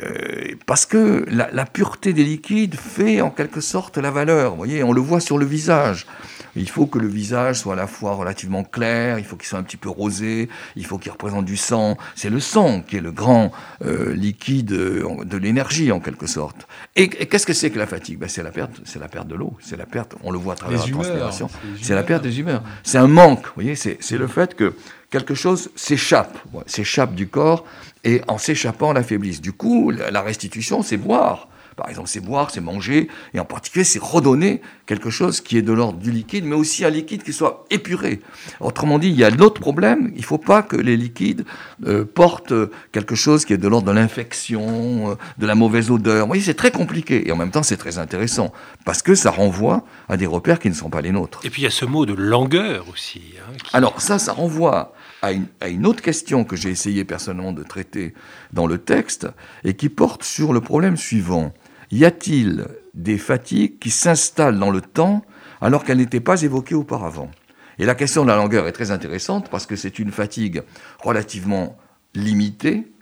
Euh, 0.00 0.54
parce 0.64 0.86
que 0.86 1.24
la, 1.28 1.50
la, 1.50 1.64
pureté 1.64 2.12
des 2.12 2.22
liquides 2.22 2.76
fait 2.76 3.20
en 3.20 3.30
quelque 3.30 3.60
sorte 3.60 3.98
la 3.98 4.12
valeur. 4.12 4.50
Vous 4.50 4.58
voyez, 4.58 4.84
on 4.84 4.92
le 4.92 5.00
voit 5.00 5.18
sur 5.18 5.38
le 5.38 5.44
visage. 5.44 6.06
Il 6.54 6.70
faut 6.70 6.86
que 6.86 6.98
le 6.98 7.08
visage 7.08 7.56
soit 7.56 7.74
à 7.74 7.76
la 7.76 7.86
fois 7.86 8.14
relativement 8.14 8.64
clair, 8.64 9.18
il 9.18 9.24
faut 9.24 9.36
qu'il 9.36 9.46
soit 9.46 9.58
un 9.58 9.62
petit 9.62 9.76
peu 9.76 9.90
rosé, 9.90 10.48
il 10.74 10.86
faut 10.86 10.96
qu'il 10.96 11.12
représente 11.12 11.44
du 11.44 11.56
sang. 11.56 11.98
C'est 12.14 12.30
le 12.30 12.40
sang 12.40 12.80
qui 12.80 12.96
est 12.96 13.00
le 13.00 13.12
grand 13.12 13.52
liquide 13.84 14.68
de 14.68 15.36
l'énergie 15.36 15.92
en 15.92 16.00
quelque 16.00 16.26
sorte. 16.26 16.66
Et, 16.94 17.08
qu'est-ce 17.08 17.44
que 17.44 17.52
c'est 17.52 17.70
que 17.70 17.78
la 17.78 17.86
fatigue? 17.86 18.18
Ben, 18.18 18.28
C'est 18.28 18.42
la 18.42 18.52
perte, 18.52 18.80
c'est 18.84 18.98
la 18.98 19.08
perte 19.08 19.28
de 19.28 19.34
l'eau, 19.34 19.54
c'est 19.60 19.76
la 19.76 19.84
perte. 19.84 20.14
On 20.22 20.30
le 20.30 20.38
voit 20.38 20.54
à 20.54 20.56
travers 20.56 20.78
la 20.78 20.90
transpiration. 20.90 21.50
C'est 21.82 21.94
la 21.94 22.02
perte 22.02 22.22
des 22.22 22.40
humeurs. 22.40 22.62
C'est 22.82 22.98
un 22.98 23.08
manque. 23.08 23.44
Vous 23.44 23.52
voyez, 23.56 23.74
c'est 23.74 23.95
le 24.12 24.26
fait 24.26 24.54
que 24.54 24.74
quelque 25.10 25.34
chose 25.34 25.70
s'échappe, 25.76 26.38
s'échappe 26.66 27.14
du 27.14 27.28
corps 27.28 27.64
et 28.04 28.20
en 28.28 28.38
s'échappant 28.38 28.92
l'affaiblisse. 28.92 29.40
Du 29.40 29.52
coup, 29.52 29.90
la 29.90 30.22
restitution, 30.22 30.82
c'est 30.82 30.96
boire 30.96 31.48
Par 31.76 31.90
exemple, 31.90 32.08
c'est 32.08 32.20
boire, 32.20 32.50
c'est 32.50 32.62
manger, 32.62 33.08
et 33.34 33.40
en 33.40 33.44
particulier, 33.44 33.84
c'est 33.84 34.02
redonner 34.02 34.62
quelque 34.86 35.10
chose 35.10 35.42
qui 35.42 35.58
est 35.58 35.62
de 35.62 35.72
l'ordre 35.72 35.98
du 35.98 36.10
liquide, 36.10 36.44
mais 36.46 36.54
aussi 36.54 36.84
un 36.84 36.90
liquide 36.90 37.22
qui 37.22 37.34
soit 37.34 37.66
épuré. 37.70 38.20
Autrement 38.60 38.98
dit, 38.98 39.08
il 39.08 39.16
y 39.16 39.24
a 39.24 39.30
l'autre 39.30 39.60
problème, 39.60 40.10
il 40.14 40.20
ne 40.20 40.26
faut 40.26 40.38
pas 40.38 40.62
que 40.62 40.76
les 40.76 40.96
liquides 40.96 41.44
euh, 41.86 42.04
portent 42.04 42.54
quelque 42.92 43.14
chose 43.14 43.44
qui 43.44 43.52
est 43.52 43.58
de 43.58 43.68
l'ordre 43.68 43.88
de 43.88 43.92
l'infection, 43.92 45.10
euh, 45.10 45.14
de 45.36 45.46
la 45.46 45.54
mauvaise 45.54 45.90
odeur. 45.90 46.22
Vous 46.22 46.28
voyez, 46.28 46.42
c'est 46.42 46.54
très 46.54 46.70
compliqué, 46.70 47.28
et 47.28 47.32
en 47.32 47.36
même 47.36 47.50
temps, 47.50 47.62
c'est 47.62 47.76
très 47.76 47.98
intéressant, 47.98 48.52
parce 48.86 49.02
que 49.02 49.14
ça 49.14 49.30
renvoie 49.30 49.84
à 50.08 50.16
des 50.16 50.26
repères 50.26 50.58
qui 50.58 50.70
ne 50.70 50.74
sont 50.74 50.88
pas 50.88 51.02
les 51.02 51.12
nôtres. 51.12 51.40
Et 51.44 51.50
puis, 51.50 51.62
il 51.62 51.64
y 51.64 51.68
a 51.68 51.70
ce 51.70 51.84
mot 51.84 52.06
de 52.06 52.14
langueur 52.14 52.86
aussi. 52.90 53.22
Hein, 53.38 53.52
Alors 53.72 54.00
ça, 54.00 54.18
ça 54.18 54.32
renvoie 54.32 54.94
à 55.22 55.68
une, 55.68 55.86
autre 55.86 56.02
question 56.02 56.44
que 56.44 56.56
j'ai 56.56 56.70
essayé 56.70 57.04
personnellement 57.04 57.52
de 57.52 57.62
traiter 57.62 58.14
dans 58.52 58.66
le 58.66 58.78
texte 58.78 59.28
et 59.64 59.74
qui 59.74 59.88
porte 59.88 60.22
sur 60.22 60.52
le 60.52 60.60
problème 60.60 60.96
suivant. 60.96 61.52
Y 61.90 62.04
a-t-il 62.04 62.66
des 62.94 63.18
fatigues 63.18 63.78
qui 63.78 63.90
s'installent 63.90 64.58
dans 64.58 64.70
le 64.70 64.80
temps 64.80 65.24
alors 65.60 65.84
qu'elles 65.84 65.98
n'étaient 65.98 66.20
pas 66.20 66.42
évoquées 66.42 66.74
auparavant? 66.74 67.30
Et 67.78 67.84
la 67.84 67.94
question 67.94 68.22
de 68.22 68.28
la 68.28 68.36
longueur 68.36 68.66
est 68.66 68.72
très 68.72 68.90
intéressante 68.90 69.50
parce 69.50 69.66
que 69.66 69.76
c'est 69.76 69.98
une 69.98 70.10
fatigue 70.10 70.62
relativement 71.02 71.76
limitée, 72.14 72.92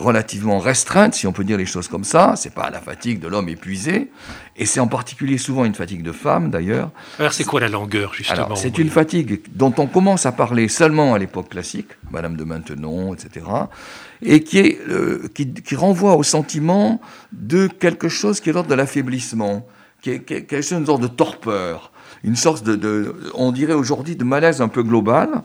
relativement 0.00 0.58
restreinte, 0.58 1.14
si 1.14 1.26
on 1.26 1.32
peut 1.32 1.44
dire 1.44 1.58
les 1.58 1.66
choses 1.66 1.88
comme 1.88 2.04
ça. 2.04 2.34
C'est 2.36 2.54
pas 2.54 2.70
la 2.70 2.80
fatigue 2.80 3.20
de 3.20 3.28
l'homme 3.28 3.48
épuisé, 3.48 4.10
et 4.56 4.66
c'est 4.66 4.80
en 4.80 4.88
particulier 4.88 5.38
souvent 5.38 5.64
une 5.64 5.74
fatigue 5.74 6.02
de 6.02 6.12
femme 6.12 6.50
d'ailleurs. 6.50 6.90
Alors 7.18 7.32
c'est 7.32 7.44
quoi 7.44 7.60
la 7.60 7.68
langueur 7.68 8.14
justement 8.14 8.56
C'est 8.56 8.78
une 8.78 8.90
fatigue 8.90 9.42
dont 9.54 9.74
on 9.78 9.86
commence 9.86 10.26
à 10.26 10.32
parler 10.32 10.68
seulement 10.68 11.14
à 11.14 11.18
l'époque 11.18 11.50
classique, 11.50 11.88
Madame 12.10 12.36
de 12.36 12.44
Maintenon, 12.44 13.14
etc., 13.14 13.46
et 14.22 14.42
qui, 14.42 14.58
est, 14.58 14.78
euh, 14.88 15.28
qui, 15.34 15.74
renvoie 15.74 16.14
au 16.14 16.22
sentiment 16.22 17.00
de 17.32 17.68
quelque 17.68 18.10
chose 18.10 18.40
qui 18.40 18.50
est 18.50 18.52
l'ordre 18.52 18.68
de 18.68 18.74
l'affaiblissement, 18.74 19.66
qui 20.02 20.10
est, 20.10 20.18
quelque 20.20 20.60
chose 20.60 20.84
de 20.84 21.06
torpeur, 21.06 21.90
une 22.22 22.36
sorte 22.36 22.64
de, 22.64 22.76
de 22.76 23.14
on 23.34 23.50
dirait 23.50 23.72
aujourd'hui, 23.72 24.16
de 24.16 24.24
malaise 24.24 24.60
un 24.60 24.68
peu 24.68 24.82
global 24.82 25.42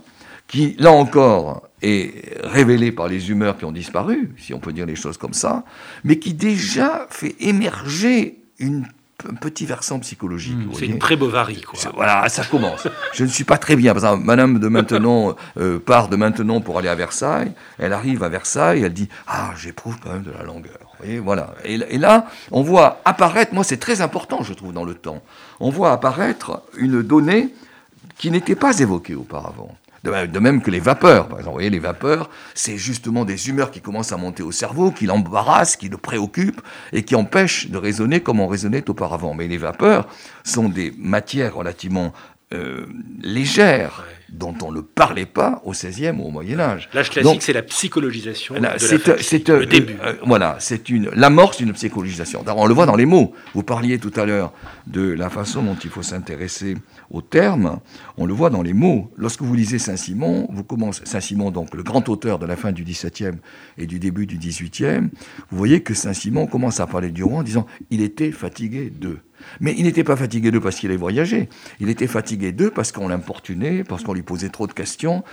qui, 0.47 0.75
là 0.79 0.91
encore, 0.91 1.67
est 1.81 2.39
révélé 2.43 2.91
par 2.91 3.07
les 3.07 3.29
humeurs 3.29 3.57
qui 3.57 3.65
ont 3.65 3.71
disparu, 3.71 4.33
si 4.37 4.53
on 4.53 4.59
peut 4.59 4.73
dire 4.73 4.85
les 4.85 4.95
choses 4.95 5.17
comme 5.17 5.33
ça, 5.33 5.63
mais 6.03 6.19
qui 6.19 6.33
déjà 6.33 7.07
fait 7.09 7.35
émerger 7.39 8.39
une 8.59 8.85
un 9.29 9.33
petit 9.33 9.65
versant 9.65 9.99
psychologique. 9.99 10.57
Hmm, 10.57 10.73
c'est 10.77 10.85
une 10.85 10.99
pré-Bovary, 10.99 11.61
quoi. 11.61 11.79
Voilà, 11.95 12.27
ça 12.29 12.43
commence. 12.43 12.87
Je 13.13 13.23
ne 13.23 13.29
suis 13.29 13.43
pas 13.43 13.57
très 13.57 13.75
bien. 13.75 13.93
Par 13.93 14.03
exemple, 14.03 14.25
Madame 14.25 14.59
de 14.59 14.67
Maintenon 14.67 15.35
euh, 15.57 15.79
part 15.79 16.09
de 16.09 16.15
Maintenon 16.15 16.61
pour 16.61 16.77
aller 16.77 16.89
à 16.89 16.95
Versailles. 16.95 17.51
Elle 17.79 17.93
arrive 17.93 18.23
à 18.23 18.29
Versailles, 18.29 18.83
elle 18.83 18.93
dit 18.93 19.09
Ah, 19.27 19.51
j'éprouve 19.57 19.97
quand 19.99 20.11
même 20.11 20.23
de 20.23 20.31
la 20.31 20.43
langueur. 20.43 20.77
Et 21.03 21.19
voilà. 21.19 21.55
Et, 21.63 21.75
et, 21.75 21.97
là, 21.97 22.27
on 22.51 22.61
voit 22.61 23.01
apparaître, 23.05 23.53
moi 23.53 23.63
c'est 23.63 23.77
très 23.77 24.01
important, 24.01 24.43
je 24.43 24.53
trouve, 24.53 24.73
dans 24.73 24.85
le 24.85 24.93
temps, 24.93 25.21
on 25.59 25.69
voit 25.69 25.91
apparaître 25.91 26.61
une 26.77 27.01
donnée 27.01 27.53
qui 28.17 28.31
n'était 28.31 28.55
pas 28.55 28.79
évoquée 28.79 29.15
auparavant. 29.15 29.75
De 30.05 30.39
même 30.39 30.61
que 30.61 30.69
les 30.69 30.79
vapeurs. 30.79 31.27
Par 31.27 31.39
exemple, 31.39 31.45
vous 31.45 31.53
voyez, 31.53 31.69
les 31.69 31.79
vapeurs, 31.79 32.29
c'est 32.53 32.77
justement 32.77 33.25
des 33.25 33.49
humeurs 33.49 33.71
qui 33.71 33.81
commencent 33.81 34.11
à 34.11 34.17
monter 34.17 34.43
au 34.43 34.51
cerveau, 34.51 34.91
qui 34.91 35.07
l'embarrassent, 35.07 35.75
qui 35.75 35.89
le 35.89 35.97
préoccupent 35.97 36.61
et 36.93 37.03
qui 37.03 37.15
empêchent 37.15 37.69
de 37.69 37.77
raisonner 37.77 38.19
comme 38.19 38.39
on 38.39 38.47
raisonnait 38.47 38.87
auparavant. 38.89 39.33
Mais 39.33 39.47
les 39.47 39.57
vapeurs 39.57 40.07
sont 40.43 40.69
des 40.69 40.93
matières 40.97 41.55
relativement 41.55 42.13
euh, 42.55 42.85
légères 43.21 44.05
dont 44.29 44.55
on 44.63 44.71
ne 44.71 44.81
parlait 44.81 45.25
pas 45.25 45.61
au 45.65 45.71
XVIe 45.71 46.11
ou 46.17 46.25
au 46.25 46.31
Moyen 46.31 46.59
Âge. 46.59 46.89
L'âge 46.93 47.09
classique, 47.09 47.41
c'est 47.41 47.53
la 47.53 47.61
psychologisation 47.63 48.55
de 48.55 48.59
la 48.59 48.77
C'est 48.77 49.47
le 49.47 49.65
début. 49.65 49.95
Euh, 50.03 50.13
voilà, 50.25 50.57
c'est 50.59 50.89
une 50.89 51.09
l'amorce 51.11 51.57
d'une 51.57 51.73
psychologisation. 51.73 52.43
On 52.45 52.65
le 52.65 52.73
voit 52.73 52.85
dans 52.85 52.95
les 52.95 53.05
mots. 53.05 53.33
Vous 53.53 53.63
parliez 53.63 53.97
tout 53.99 54.11
à 54.15 54.25
l'heure 54.25 54.51
de 54.87 55.01
la 55.01 55.29
façon 55.29 55.63
dont 55.63 55.77
il 55.83 55.89
faut 55.89 56.03
s'intéresser 56.03 56.75
aux 57.09 57.21
termes. 57.21 57.79
On 58.17 58.25
le 58.25 58.33
voit 58.33 58.49
dans 58.49 58.61
les 58.61 58.73
mots. 58.73 59.11
Lorsque 59.17 59.41
vous 59.41 59.55
lisez 59.55 59.79
Saint-Simon, 59.79 60.47
vous 60.51 60.63
commencez 60.63 61.01
Saint-Simon, 61.05 61.51
donc 61.51 61.73
le 61.73 61.83
grand 61.83 62.07
auteur 62.09 62.39
de 62.39 62.45
la 62.45 62.55
fin 62.55 62.71
du 62.71 62.83
XVIIe 62.83 63.37
et 63.77 63.85
du 63.85 63.99
début 63.99 64.25
du 64.25 64.37
XVIIIe, 64.37 65.09
vous 65.49 65.57
voyez 65.57 65.81
que 65.81 65.93
Saint-Simon 65.93 66.47
commence 66.47 66.79
à 66.79 66.87
parler 66.87 67.11
du 67.11 67.23
roi 67.23 67.39
en 67.39 67.43
disant 67.43 67.65
il 67.89 68.01
était 68.01 68.31
fatigué 68.31 68.89
d'eux. 68.89 69.19
Mais 69.59 69.73
il 69.77 69.83
n'était 69.83 70.03
pas 70.03 70.15
fatigué 70.15 70.51
d'eux 70.51 70.59
parce 70.59 70.77
qu'il 70.77 70.89
avait 70.89 70.97
voyagé. 70.97 71.49
Il 71.79 71.89
était 71.89 72.07
fatigué 72.07 72.51
d'eux 72.51 72.71
parce 72.71 72.91
qu'on 72.91 73.07
l'importunait, 73.07 73.83
parce 73.83 74.03
qu'on 74.03 74.13
lui 74.13 74.23
posait 74.23 74.49
trop 74.49 74.67
de 74.67 74.73
questions. 74.73 75.23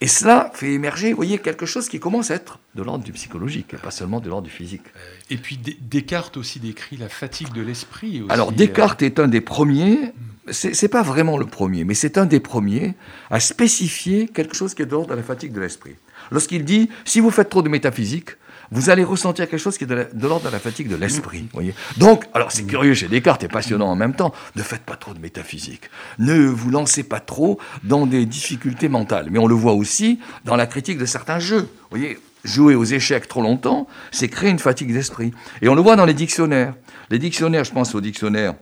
Et 0.00 0.06
cela 0.06 0.50
fait 0.54 0.72
émerger, 0.72 1.10
vous 1.10 1.16
voyez, 1.16 1.38
quelque 1.38 1.66
chose 1.66 1.88
qui 1.88 2.00
commence 2.00 2.30
à 2.30 2.34
être 2.36 2.58
de 2.74 2.82
l'ordre 2.82 3.04
du 3.04 3.12
psychologique, 3.12 3.74
et 3.74 3.76
pas 3.76 3.90
seulement 3.90 4.20
de 4.20 4.28
l'ordre 4.30 4.46
du 4.46 4.50
physique. 4.50 4.84
Et 5.28 5.36
puis 5.36 5.58
Descartes 5.80 6.36
aussi 6.36 6.58
décrit 6.58 6.96
la 6.96 7.08
fatigue 7.08 7.52
de 7.52 7.60
l'esprit. 7.60 8.22
Alors 8.30 8.52
Descartes 8.52 9.02
est 9.02 9.18
un 9.18 9.28
des 9.28 9.42
premiers, 9.42 10.12
c'est 10.50 10.88
pas 10.88 11.02
vraiment 11.02 11.36
le 11.36 11.44
premier, 11.44 11.84
mais 11.84 11.94
c'est 11.94 12.16
un 12.16 12.24
des 12.24 12.40
premiers 12.40 12.94
à 13.30 13.40
spécifier 13.40 14.28
quelque 14.28 14.56
chose 14.56 14.72
qui 14.72 14.82
est 14.82 14.86
de 14.86 14.92
l'ordre 14.92 15.10
de 15.10 15.14
la 15.14 15.22
fatigue 15.22 15.52
de 15.52 15.60
l'esprit. 15.60 15.96
Lorsqu'il 16.30 16.64
dit, 16.64 16.88
si 17.04 17.20
vous 17.20 17.30
faites 17.30 17.50
trop 17.50 17.62
de 17.62 17.68
métaphysique, 17.68 18.30
vous 18.72 18.90
allez 18.90 19.04
ressentir 19.04 19.48
quelque 19.48 19.60
chose 19.60 19.78
qui 19.78 19.84
est 19.84 19.86
de 19.86 20.26
l'ordre 20.26 20.46
de 20.46 20.52
la 20.52 20.58
fatigue 20.58 20.88
de 20.88 20.96
l'esprit. 20.96 21.48
Donc, 21.96 22.24
alors 22.34 22.52
c'est 22.52 22.64
curieux 22.64 22.94
chez 22.94 23.08
Descartes 23.08 23.44
et 23.44 23.48
passionnant 23.48 23.88
en 23.88 23.96
même 23.96 24.14
temps, 24.14 24.32
ne 24.56 24.62
faites 24.62 24.82
pas 24.82 24.96
trop 24.96 25.12
de 25.14 25.18
métaphysique. 25.18 25.90
Ne 26.18 26.46
vous 26.46 26.70
lancez 26.70 27.02
pas 27.02 27.20
trop 27.20 27.58
dans 27.82 28.06
des 28.06 28.26
difficultés 28.26 28.88
mentales. 28.88 29.28
Mais 29.30 29.38
on 29.38 29.46
le 29.46 29.54
voit 29.54 29.74
aussi 29.74 30.20
dans 30.44 30.56
la 30.56 30.66
critique 30.66 30.98
de 30.98 31.06
certains 31.06 31.38
jeux. 31.38 31.68
Voyez, 31.90 32.18
jouer 32.44 32.74
aux 32.74 32.84
échecs 32.84 33.28
trop 33.28 33.42
longtemps, 33.42 33.86
c'est 34.10 34.28
créer 34.28 34.50
une 34.50 34.58
fatigue 34.58 34.92
d'esprit. 34.92 35.32
Et 35.62 35.68
on 35.68 35.74
le 35.74 35.82
voit 35.82 35.96
dans 35.96 36.06
les 36.06 36.14
dictionnaires. 36.14 36.74
Les 37.10 37.18
dictionnaires, 37.18 37.64
je 37.64 37.72
pense 37.72 37.94
aux 37.94 38.00
dictionnaires 38.00 38.54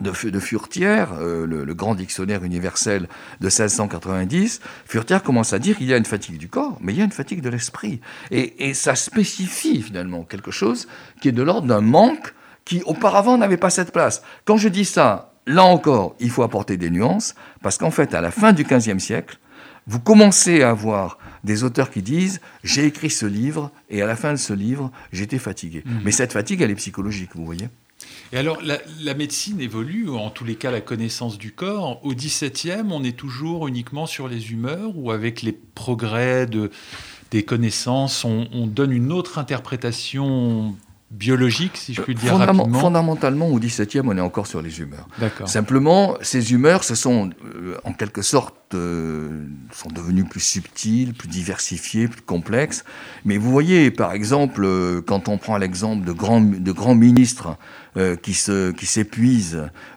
de, 0.00 0.30
de 0.30 0.40
Furtière, 0.40 1.12
euh, 1.18 1.46
le, 1.46 1.74
grand 1.74 1.94
dictionnaire 1.94 2.44
universel 2.44 3.08
de 3.40 3.46
1690, 3.46 4.60
Furtière 4.86 5.22
commence 5.22 5.52
à 5.52 5.58
dire 5.58 5.76
qu'il 5.76 5.86
y 5.86 5.94
a 5.94 5.96
une 5.96 6.04
fatigue 6.04 6.38
du 6.38 6.48
corps, 6.48 6.78
mais 6.80 6.92
il 6.92 6.98
y 6.98 7.02
a 7.02 7.04
une 7.04 7.12
fatigue 7.12 7.40
de 7.40 7.48
l'esprit. 7.48 8.00
Et, 8.30 8.74
ça 8.74 8.94
spécifie 8.94 9.82
finalement 9.82 10.24
quelque 10.24 10.50
chose 10.50 10.86
qui 11.20 11.28
est 11.28 11.32
de 11.32 11.42
l'ordre 11.42 11.66
d'un 11.66 11.80
manque 11.80 12.34
qui 12.64 12.82
auparavant 12.84 13.38
n'avait 13.38 13.56
pas 13.56 13.70
cette 13.70 13.92
place. 13.92 14.22
Quand 14.44 14.56
je 14.56 14.68
dis 14.68 14.84
ça, 14.84 15.34
là 15.46 15.64
encore, 15.64 16.16
il 16.20 16.30
faut 16.30 16.42
apporter 16.42 16.76
des 16.76 16.90
nuances, 16.90 17.34
parce 17.62 17.78
qu'en 17.78 17.90
fait, 17.90 18.12
à 18.14 18.20
la 18.20 18.30
fin 18.30 18.52
du 18.52 18.64
XVe 18.64 18.98
siècle, 18.98 19.38
vous 19.86 20.00
commencez 20.00 20.62
à 20.62 20.70
avoir 20.70 21.18
des 21.44 21.62
auteurs 21.62 21.90
qui 21.90 22.02
disent 22.02 22.40
j'ai 22.64 22.86
écrit 22.86 23.10
ce 23.10 23.24
livre 23.24 23.70
et 23.88 24.02
à 24.02 24.06
la 24.06 24.16
fin 24.16 24.32
de 24.32 24.38
ce 24.38 24.52
livre 24.52 24.90
j'étais 25.12 25.38
fatigué. 25.38 25.84
Mmh. 25.86 25.90
Mais 26.04 26.10
cette 26.10 26.32
fatigue 26.32 26.60
elle 26.60 26.72
est 26.72 26.76
psychologique, 26.76 27.30
vous 27.36 27.44
voyez? 27.44 27.68
Et 28.32 28.38
alors, 28.38 28.58
la, 28.62 29.14
médecine 29.14 29.60
évolue, 29.60 30.08
en 30.10 30.30
tous 30.30 30.44
les 30.44 30.56
cas, 30.56 30.70
la 30.70 30.80
connaissance 30.80 31.38
du 31.38 31.52
corps. 31.52 32.04
Au 32.04 32.12
XVIIe, 32.12 32.84
on 32.90 33.04
est 33.04 33.16
toujours 33.16 33.68
uniquement 33.68 34.06
sur 34.06 34.28
les 34.28 34.50
humeurs, 34.52 34.90
ou 34.96 35.10
avec 35.10 35.42
les 35.42 35.52
progrès 35.52 36.46
de, 36.46 36.70
des 37.30 37.44
connaissances, 37.44 38.24
on, 38.24 38.66
donne 38.66 38.92
une 38.92 39.12
autre 39.12 39.38
interprétation 39.38 40.74
biologique, 41.10 41.76
si 41.76 41.94
je 41.94 42.02
puis 42.02 42.14
le 42.14 42.20
dire 42.20 42.36
rapidement 42.36 42.80
Fondamentalement, 42.80 43.48
au 43.48 43.58
XVIIe, 43.60 44.02
on 44.04 44.16
est 44.16 44.20
encore 44.20 44.46
sur 44.46 44.60
les 44.60 44.80
humeurs. 44.80 45.06
Simplement, 45.44 46.16
ces 46.20 46.52
humeurs, 46.52 46.82
ce 46.82 46.96
sont 46.96 47.30
euh, 47.44 47.76
en 47.84 47.92
quelque 47.92 48.22
sorte 48.22 48.56
euh, 48.74 49.46
sont 49.72 49.88
devenues 49.90 50.24
plus 50.24 50.40
subtiles, 50.40 51.14
plus 51.14 51.28
diversifiées, 51.28 52.08
plus 52.08 52.22
complexes. 52.22 52.84
Mais 53.24 53.38
vous 53.38 53.50
voyez, 53.50 53.92
par 53.92 54.12
exemple, 54.12 54.64
euh, 54.64 55.00
quand 55.00 55.28
on 55.28 55.38
prend 55.38 55.56
l'exemple 55.56 56.04
de 56.04 56.12
grands, 56.12 56.40
de 56.40 56.72
grands 56.72 56.96
ministres 56.96 57.56
qui 58.22 58.34
se 58.34 58.72
qui 58.72 58.86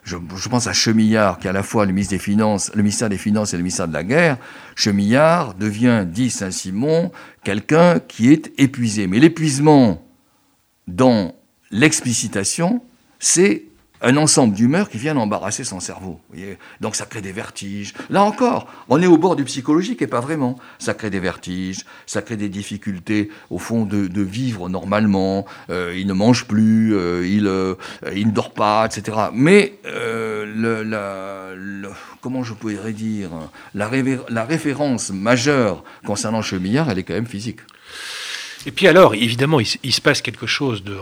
je, 0.04 0.48
pense 0.48 0.66
à 0.66 0.72
Chemillard, 0.72 1.38
qui 1.38 1.46
est 1.46 1.50
à 1.50 1.52
la 1.52 1.62
fois 1.62 1.84
le 1.84 1.92
ministre 1.92 2.14
des 2.14 2.18
Finances, 2.18 2.70
le 2.74 2.82
ministère 2.82 3.08
des 3.08 3.18
Finances 3.18 3.52
et 3.52 3.56
le 3.56 3.62
ministère 3.62 3.88
de 3.88 3.92
la 3.92 4.04
Guerre. 4.04 4.38
Chemillard 4.74 5.54
devient, 5.54 6.06
dit 6.06 6.30
Saint-Simon, 6.30 7.12
quelqu'un 7.44 7.98
qui 8.00 8.32
est 8.32 8.52
épuisé. 8.58 9.06
Mais 9.06 9.18
l'épuisement 9.18 10.02
dans 10.86 11.34
l'explicitation, 11.70 12.82
c'est 13.18 13.64
un 14.02 14.16
ensemble 14.16 14.54
d'humeurs 14.54 14.88
qui 14.88 14.98
viennent 14.98 15.18
embarrasser 15.18 15.64
son 15.64 15.80
cerveau. 15.80 16.20
Donc 16.80 16.96
ça 16.96 17.06
crée 17.06 17.20
des 17.20 17.32
vertiges. 17.32 17.92
Là 18.08 18.22
encore, 18.22 18.66
on 18.88 19.00
est 19.02 19.06
au 19.06 19.18
bord 19.18 19.36
du 19.36 19.44
psychologique 19.44 20.02
et 20.02 20.06
pas 20.06 20.20
vraiment. 20.20 20.58
Ça 20.78 20.94
crée 20.94 21.10
des 21.10 21.20
vertiges, 21.20 21.84
ça 22.06 22.22
crée 22.22 22.36
des 22.36 22.48
difficultés 22.48 23.30
au 23.50 23.58
fond 23.58 23.84
de, 23.84 24.22
vivre 24.22 24.68
normalement. 24.68 25.46
Euh, 25.70 25.94
il 25.96 26.06
ne 26.06 26.12
mange 26.12 26.46
plus, 26.46 26.94
euh, 26.94 27.26
il, 27.26 27.46
euh, 27.46 27.74
il, 28.14 28.28
ne 28.28 28.32
dort 28.32 28.52
pas, 28.52 28.86
etc. 28.86 29.16
Mais 29.32 29.78
le, 29.84 30.98
comment 32.20 32.42
je 32.42 32.54
pourrais 32.54 32.92
dire 32.92 33.30
la, 33.74 33.88
référence 34.44 35.10
majeure 35.10 35.82
concernant 36.04 36.42
Chemillard, 36.42 36.90
elle 36.90 36.98
est 36.98 37.02
quand 37.02 37.14
même 37.14 37.26
physique. 37.26 37.60
Et 38.66 38.72
puis 38.72 38.86
alors, 38.88 39.14
évidemment, 39.14 39.58
il, 39.60 39.92
se 39.92 40.00
passe 40.00 40.20
quelque 40.20 40.46
chose 40.46 40.84
de, 40.84 40.94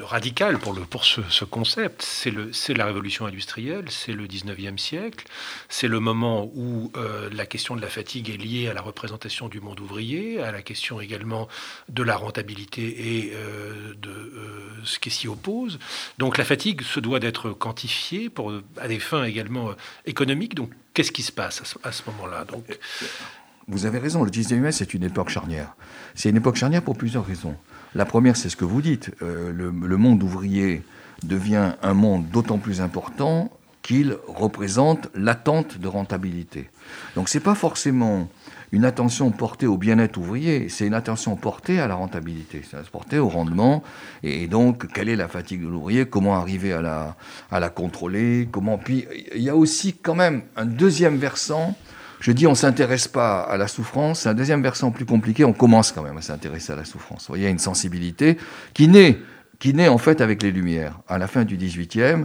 radical 0.00 0.58
pour, 0.58 1.04
ce, 1.04 1.44
concept. 1.44 2.02
C'est 2.02 2.74
la 2.74 2.84
révolution 2.84 3.26
industrielle, 3.26 3.86
c'est 3.90 4.12
le 4.12 4.26
19e 4.26 4.78
siècle, 4.78 5.26
c'est 5.68 5.88
le 5.88 6.00
moment 6.00 6.50
où 6.54 6.90
euh, 6.96 7.28
la 7.32 7.46
question 7.46 7.76
de 7.76 7.80
la 7.80 7.88
fatigue 7.88 8.30
est 8.30 8.36
liée 8.36 8.68
à 8.68 8.74
la 8.74 8.80
représentation 8.80 9.48
du 9.48 9.60
monde 9.60 9.80
ouvrier, 9.80 10.40
à 10.40 10.52
la 10.52 10.62
question 10.62 11.00
également 11.00 11.48
de 11.88 12.02
la 12.02 12.16
rentabilité 12.16 13.18
et 13.18 13.32
euh, 13.34 13.94
de 13.94 14.10
euh, 14.10 14.70
ce 14.84 14.98
qui 14.98 15.10
s'y 15.10 15.28
oppose. 15.28 15.78
Donc 16.18 16.38
la 16.38 16.44
fatigue 16.44 16.82
se 16.82 17.00
doit 17.00 17.20
d'être 17.20 17.50
quantifiée 17.50 18.28
pour, 18.30 18.52
à 18.78 18.88
des 18.88 18.98
fins 18.98 19.24
également 19.24 19.70
économiques. 20.06 20.54
Donc 20.54 20.72
qu'est-ce 20.94 21.12
qui 21.12 21.22
se 21.22 21.32
passe 21.32 21.76
à 21.82 21.92
ce, 21.92 22.02
moment-là? 22.06 22.44
Vous 23.66 23.84
avez 23.86 23.98
raison, 23.98 24.24
le 24.24 24.30
19e, 24.30 24.70
c'est 24.72 24.94
une 24.94 25.04
époque 25.04 25.28
charnière. 25.28 25.74
C'est 26.14 26.30
une 26.30 26.36
époque 26.36 26.56
charnière 26.56 26.82
pour 26.82 26.96
plusieurs 26.96 27.26
raisons. 27.26 27.56
La 27.94 28.04
première, 28.04 28.36
c'est 28.36 28.48
ce 28.48 28.56
que 28.56 28.64
vous 28.64 28.82
dites. 28.82 29.10
Euh, 29.22 29.52
le, 29.52 29.96
monde 29.96 30.22
ouvrier 30.22 30.82
devient 31.22 31.72
un 31.82 31.94
monde 31.94 32.28
d'autant 32.28 32.58
plus 32.58 32.80
important 32.80 33.50
qu'il 33.82 34.16
représente 34.26 35.08
l'attente 35.14 35.78
de 35.78 35.88
rentabilité. 35.88 36.68
Donc 37.16 37.28
ce 37.28 37.38
n'est 37.38 37.44
pas 37.44 37.54
forcément 37.54 38.28
une 38.70 38.84
attention 38.84 39.30
portée 39.30 39.66
au 39.66 39.78
bien-être 39.78 40.18
ouvrier, 40.18 40.68
c'est 40.68 40.86
une 40.86 40.92
attention 40.92 41.36
portée 41.36 41.80
à 41.80 41.88
la 41.88 41.94
rentabilité, 41.94 42.62
c'est 42.70 42.86
portée 42.90 43.18
au 43.18 43.28
rendement. 43.28 43.82
Et 44.22 44.46
donc, 44.46 44.92
quelle 44.92 45.08
est 45.08 45.16
la 45.16 45.28
fatigue 45.28 45.62
de 45.62 45.68
l'ouvrier 45.68 46.04
Comment 46.04 46.36
arriver 46.36 46.74
à 46.74 46.82
la, 46.82 47.16
à 47.50 47.60
la 47.60 47.70
contrôler 47.70 48.46
Comment 48.50 48.76
Puis, 48.76 49.06
il 49.34 49.40
y 49.40 49.48
a 49.48 49.56
aussi 49.56 49.94
quand 49.94 50.14
même 50.14 50.42
un 50.56 50.66
deuxième 50.66 51.16
versant 51.16 51.74
je 52.20 52.32
dis 52.32 52.46
on 52.46 52.50
ne 52.50 52.56
s'intéresse 52.56 53.08
pas 53.08 53.40
à 53.42 53.56
la 53.56 53.68
souffrance, 53.68 54.20
c'est 54.20 54.28
un 54.28 54.34
deuxième 54.34 54.62
versant 54.62 54.90
plus 54.90 55.04
compliqué, 55.04 55.44
on 55.44 55.52
commence 55.52 55.92
quand 55.92 56.02
même 56.02 56.16
à 56.16 56.22
s'intéresser 56.22 56.72
à 56.72 56.76
la 56.76 56.84
souffrance. 56.84 57.30
Il 57.34 57.42
y 57.42 57.46
a 57.46 57.48
une 57.48 57.58
sensibilité 57.58 58.36
qui 58.74 58.88
naît, 58.88 59.18
qui 59.58 59.74
naît 59.74 59.88
en 59.88 59.98
fait 59.98 60.20
avec 60.20 60.42
les 60.42 60.50
Lumières. 60.50 60.98
À 61.08 61.18
la 61.18 61.26
fin 61.26 61.44
du 61.44 61.56
XVIIIe, 61.56 62.24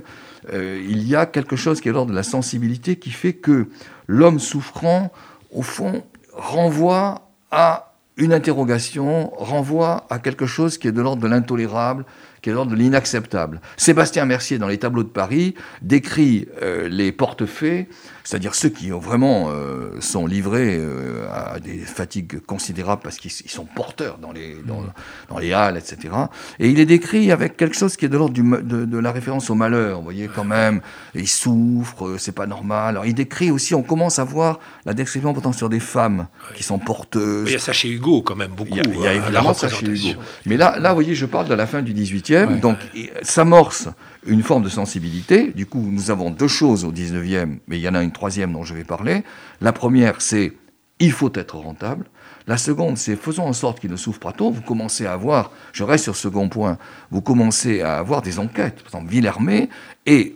euh, 0.52 0.84
il 0.88 1.08
y 1.08 1.16
a 1.16 1.26
quelque 1.26 1.56
chose 1.56 1.82
qui 1.82 1.90
est 1.90 1.92
l'ordre 1.92 2.12
de 2.12 2.16
la 2.16 2.24
sensibilité 2.24 2.96
qui 2.96 3.12
fait 3.12 3.34
que 3.34 3.70
l'homme 4.08 4.40
souffrant, 4.40 5.12
au 5.52 5.62
fond, 5.62 6.04
renvoie 6.34 7.30
à 7.52 7.94
une 8.18 8.34
interrogation, 8.34 9.32
renvoie 9.38 10.06
à 10.10 10.20
quelque 10.20 10.46
chose 10.46 10.78
qui 10.78 10.88
est 10.88 10.92
de 10.92 11.02
l'ordre 11.02 11.22
de 11.22 11.28
l'intolérable, 11.28 12.06
qui 12.44 12.50
est 12.50 12.54
l'ordre 12.54 12.72
de 12.72 12.76
l'inacceptable. 12.76 13.62
Sébastien 13.78 14.26
Mercier, 14.26 14.60
dans 14.60 14.68
les 14.68 14.78
tableaux 14.78 15.04
de 15.04 15.08
Paris, 15.08 15.56
décrit 15.82 16.48
euh, 16.62 16.90
les 16.90 17.12
portefaix 17.12 17.88
c'est-à-dire 18.24 18.56
ceux 18.56 18.70
qui 18.70 18.92
ont 18.94 19.00
vraiment 19.00 19.50
euh, 19.50 20.00
sont 20.00 20.26
livrés 20.26 20.78
euh, 20.78 21.28
à 21.32 21.60
des 21.60 21.80
fatigues 21.80 22.40
considérables 22.40 23.02
parce 23.04 23.18
qu'ils 23.18 23.32
sont 23.32 23.66
porteurs 23.66 24.18
dans 24.18 24.32
les, 24.32 24.56
dans, 24.66 24.82
mmh. 24.82 24.94
dans, 25.30 25.38
les 25.40 25.52
halles, 25.52 25.78
etc. 25.78 26.14
Et 26.60 26.70
il 26.70 26.80
est 26.80 26.86
décrit 26.86 27.32
avec 27.32 27.58
quelque 27.58 27.76
chose 27.76 27.98
qui 27.98 28.06
est 28.06 28.10
de 28.10 28.18
l'ordre 28.18 28.34
de, 28.34 28.86
de, 28.86 28.98
la 28.98 29.12
référence 29.12 29.50
au 29.50 29.56
malheur. 29.56 29.98
Vous 29.98 30.04
voyez, 30.06 30.30
quand 30.34 30.46
même, 30.46 30.80
ils 31.16 31.28
souffrent, 31.28 32.08
euh, 32.08 32.18
c'est 32.18 32.32
pas 32.32 32.48
normal. 32.48 32.96
Alors 32.96 33.06
il 33.06 33.14
décrit 33.14 33.52
aussi, 33.52 33.76
on 33.76 33.84
commence 33.84 34.20
à 34.20 34.24
voir 34.24 34.60
la 34.86 34.94
description 34.94 35.34
pourtant 35.34 35.52
sur 35.52 35.68
des 35.68 35.82
femmes 35.82 36.28
qui 36.56 36.64
sont 36.64 36.80
porteuses. 36.80 37.50
Il 37.50 37.54
y 37.54 37.58
a 37.58 37.60
ça 37.60 37.74
chez 37.74 37.90
Hugo 37.90 38.22
quand 38.22 38.36
même 38.36 38.52
beaucoup. 38.52 38.72
Il 38.74 39.02
y 39.02 39.08
a, 39.08 39.14
évidemment 39.14 39.54
ça 39.54 39.68
chez 39.68 39.86
Hugo. 39.86 40.20
Mais 40.46 40.56
là, 40.56 40.80
là, 40.80 40.90
vous 40.90 40.96
voyez, 40.96 41.14
je 41.14 41.26
parle 41.26 41.50
de 41.50 41.54
la 41.54 41.68
fin 41.68 41.82
du 41.82 41.94
18e, 41.94 42.33
donc 42.62 42.78
s'amorce 43.22 43.90
une 44.26 44.44
forme 44.44 44.64
de 44.64 44.70
sensibilité. 44.70 45.52
Du 45.52 45.66
coup, 45.66 45.86
nous 45.92 46.12
avons 46.12 46.30
deux 46.30 46.48
choses 46.48 46.86
au 46.86 46.92
19e, 46.92 47.60
mais 47.68 47.78
il 47.78 47.82
y 47.82 47.90
en 47.90 47.96
a 47.96 48.04
une 48.04 48.12
troisième 48.12 48.54
dont 48.54 48.64
je 48.64 48.74
vais 48.74 48.84
parler. 48.84 49.24
La 49.62 49.74
première, 49.74 50.22
c'est 50.22 50.54
il 51.00 51.12
faut 51.12 51.32
être 51.34 51.58
rentable. 51.58 52.06
La 52.48 52.58
seconde, 52.58 52.98
c'est 52.98 53.16
faisons 53.16 53.44
en 53.44 53.54
sorte 53.54 53.80
qu'il 53.80 53.92
ne 53.92 53.96
souffre 53.96 54.20
pas 54.20 54.32
trop. 54.32 54.52
Vous 54.52 54.62
commencez 54.62 55.06
à 55.06 55.14
avoir, 55.14 55.52
je 55.72 55.84
reste 55.84 56.06
sur 56.06 56.16
ce 56.16 56.24
second 56.24 56.50
point, 56.50 56.78
vous 57.12 57.22
commencez 57.22 57.82
à 57.82 57.98
avoir 57.98 58.22
des 58.22 58.40
enquêtes. 58.40 58.84
Par 58.84 58.96
exemple, 58.96 59.12
Villermé 59.12 59.70
est 60.06 60.36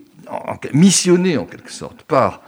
missionné 0.73 1.37
en 1.37 1.45
quelque 1.45 1.71
sorte 1.71 2.03
par 2.03 2.41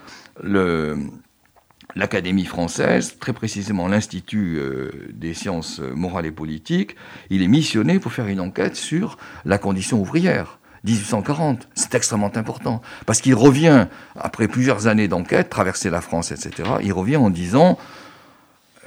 l'Académie 1.95 2.45
française, 2.45 3.17
très 3.19 3.33
précisément 3.33 3.87
l'Institut 3.87 4.57
euh, 4.57 4.91
des 5.11 5.33
sciences 5.33 5.79
morales 5.79 6.25
et 6.25 6.31
politiques, 6.31 6.95
il 7.29 7.41
est 7.41 7.47
missionné 7.47 7.99
pour 7.99 8.13
faire 8.13 8.27
une 8.27 8.39
enquête 8.39 8.75
sur 8.75 9.17
la 9.45 9.57
condition 9.57 9.99
ouvrière. 9.99 10.59
1840. 10.83 11.67
C'est 11.75 11.95
extrêmement 11.95 12.31
important. 12.35 12.81
Parce 13.05 13.21
qu'il 13.21 13.35
revient, 13.35 13.87
après 14.15 14.47
plusieurs 14.47 14.87
années 14.87 15.07
d'enquête, 15.07 15.49
traverser 15.49 15.89
la 15.89 16.01
France, 16.01 16.31
etc., 16.31 16.69
il 16.81 16.93
revient 16.93 17.17
en 17.17 17.29
disant 17.29 17.77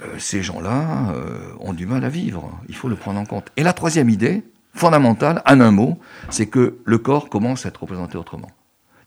euh, 0.01 0.07
ces 0.17 0.41
gens-là 0.41 1.13
euh, 1.13 1.53
ont 1.59 1.73
du 1.73 1.85
mal 1.85 2.03
à 2.03 2.09
vivre. 2.09 2.51
Il 2.67 2.75
faut 2.75 2.89
le 2.89 2.95
prendre 2.95 3.19
en 3.19 3.25
compte. 3.25 3.51
Et 3.57 3.63
la 3.63 3.73
troisième 3.73 4.09
idée, 4.09 4.43
fondamentale, 4.73 5.41
en 5.45 5.59
un 5.59 5.71
mot, 5.71 5.99
c'est 6.29 6.47
que 6.47 6.79
le 6.83 6.97
corps 6.97 7.29
commence 7.29 7.65
à 7.65 7.69
être 7.69 7.81
représenté 7.81 8.17
autrement. 8.17 8.49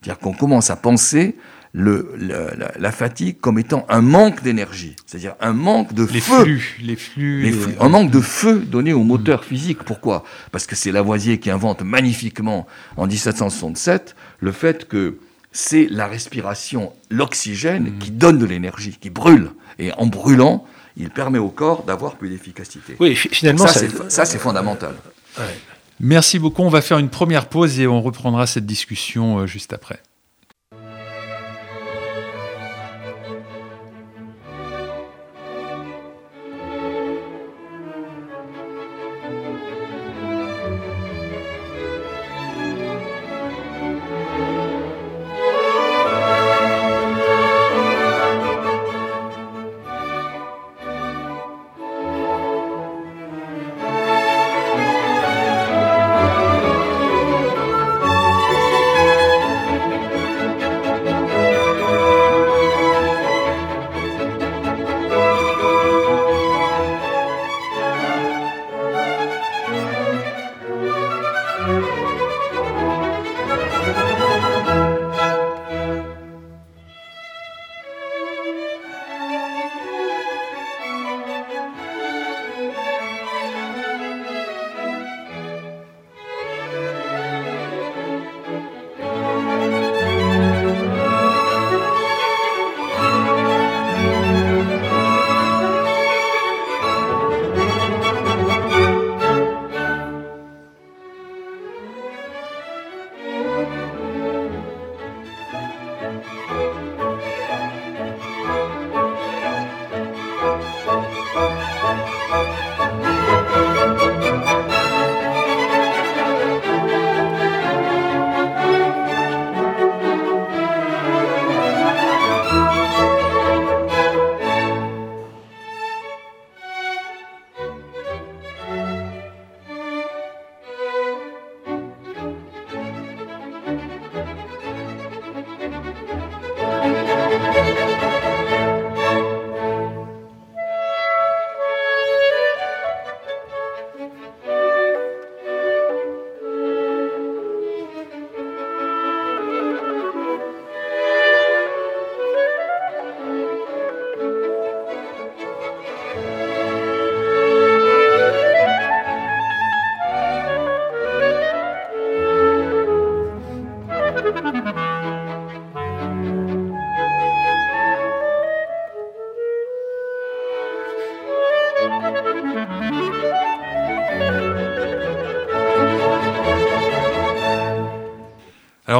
C'est-à-dire 0.01 0.19
qu'on 0.19 0.33
commence 0.33 0.69
à 0.69 0.75
penser 0.75 1.35
le, 1.73 2.13
la, 2.77 2.91
fatigue 2.91 3.39
comme 3.39 3.59
étant 3.59 3.85
un 3.89 4.01
manque 4.01 4.41
d'énergie, 4.41 4.95
c'est-à-dire 5.05 5.35
un 5.41 5.53
manque 5.53 5.93
de 5.93 6.05
feu. 6.05 6.43
les 6.43 6.95
flux, 6.95 7.43
les 7.43 7.51
flux. 7.51 7.75
Un 7.79 7.89
manque 7.89 8.11
de 8.11 8.21
feu 8.21 8.59
donné 8.59 8.93
au 8.93 9.03
moteur 9.03 9.43
physique. 9.43 9.83
Pourquoi? 9.83 10.23
Parce 10.51 10.65
que 10.65 10.75
c'est 10.75 10.91
Lavoisier 10.91 11.39
qui 11.39 11.51
invente 11.51 11.81
magnifiquement 11.81 12.65
en 12.95 13.05
1767 13.07 14.15
le 14.39 14.51
fait 14.51 14.87
que 14.87 15.17
c'est 15.51 15.87
la 15.89 16.07
respiration, 16.07 16.93
l'oxygène 17.09 17.91
mm. 17.91 17.97
qui 17.99 18.11
donne 18.11 18.37
de 18.37 18.45
l'énergie, 18.45 18.97
qui 18.99 19.09
brûle. 19.09 19.51
Et 19.79 19.91
en 19.93 20.07
brûlant, 20.07 20.65
il 20.95 21.09
permet 21.09 21.39
au 21.39 21.49
corps 21.49 21.83
d'avoir 21.83 22.15
plus 22.15 22.29
d'efficacité. 22.29 22.95
Oui, 22.99 23.15
finalement, 23.15 23.67
ça, 23.67 24.25
c'est 24.25 24.39
fondamental. 24.39 24.95
Merci 25.99 26.39
beaucoup. 26.39 26.61
On 26.61 26.69
va 26.69 26.81
faire 26.81 26.99
une 26.99 27.09
première 27.09 27.47
pause 27.47 27.79
et 27.79 27.87
on 27.87 28.01
reprendra 28.01 28.45
cette 28.45 28.65
discussion 28.65 29.39
euh, 29.39 29.47
juste 29.47 29.73
après. 29.73 29.99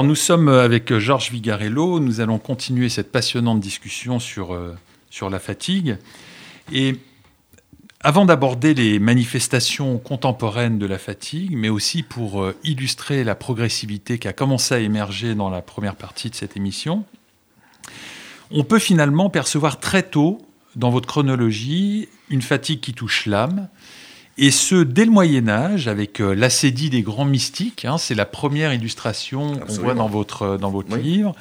Nous 0.08 0.16
sommes 0.16 0.48
avec 0.48 0.98
Georges 0.98 1.32
Vigarello, 1.32 2.00
nous 2.00 2.22
allons 2.22 2.40
continuer 2.40 2.88
cette 2.88 3.12
passionnante 3.12 3.60
discussion 3.60 4.20
sur, 4.20 4.54
euh, 4.54 4.74
sur 5.10 5.30
la 5.30 5.38
fatigue. 5.38 5.98
Et 6.72 6.96
avant 8.00 8.24
d'aborder 8.24 8.74
les 8.74 9.00
manifestations 9.00 9.98
contemporaines 9.98 10.80
de 10.80 10.86
la 10.86 10.98
fatigue, 10.98 11.58
mais 11.58 11.68
aussi 11.68 12.04
pour 12.04 12.42
euh, 12.42 12.56
illustrer 12.64 13.26
la 13.26 13.36
progressivité 13.36 14.18
qui 14.18 14.30
a 14.30 14.34
commencé 14.34 14.76
à 14.76 14.80
émerger 14.80 15.36
dans 15.36 15.50
la 15.50 15.62
première 15.62 15.98
partie 15.98 16.30
de 16.30 16.36
cette 16.36 16.56
émission, 16.56 17.04
on 18.50 18.64
peut 18.64 18.80
finalement 18.80 19.30
percevoir 19.30 19.78
très 19.82 20.04
tôt 20.04 20.38
dans 20.78 20.90
votre 20.90 21.08
chronologie 21.08 22.08
une 22.30 22.42
fatigue 22.42 22.80
qui 22.80 22.94
touche 22.94 23.26
l'âme, 23.26 23.68
et 24.38 24.52
ce, 24.52 24.76
dès 24.76 25.06
le 25.06 25.12
Moyen 25.12 25.48
Âge, 25.48 25.88
avec 25.88 26.22
euh, 26.22 26.36
l'acédie 26.36 26.90
des 26.90 27.02
grands 27.02 27.26
mystiques, 27.26 27.86
hein, 27.86 27.98
c'est 27.98 28.14
la 28.14 28.26
première 28.26 28.74
illustration 28.74 29.58
qu'on 29.58 29.74
voit 29.74 29.96
dans 29.96 30.08
votre, 30.08 30.44
euh, 30.44 30.58
dans 30.58 30.70
votre 30.70 30.96
livre. 30.96 31.36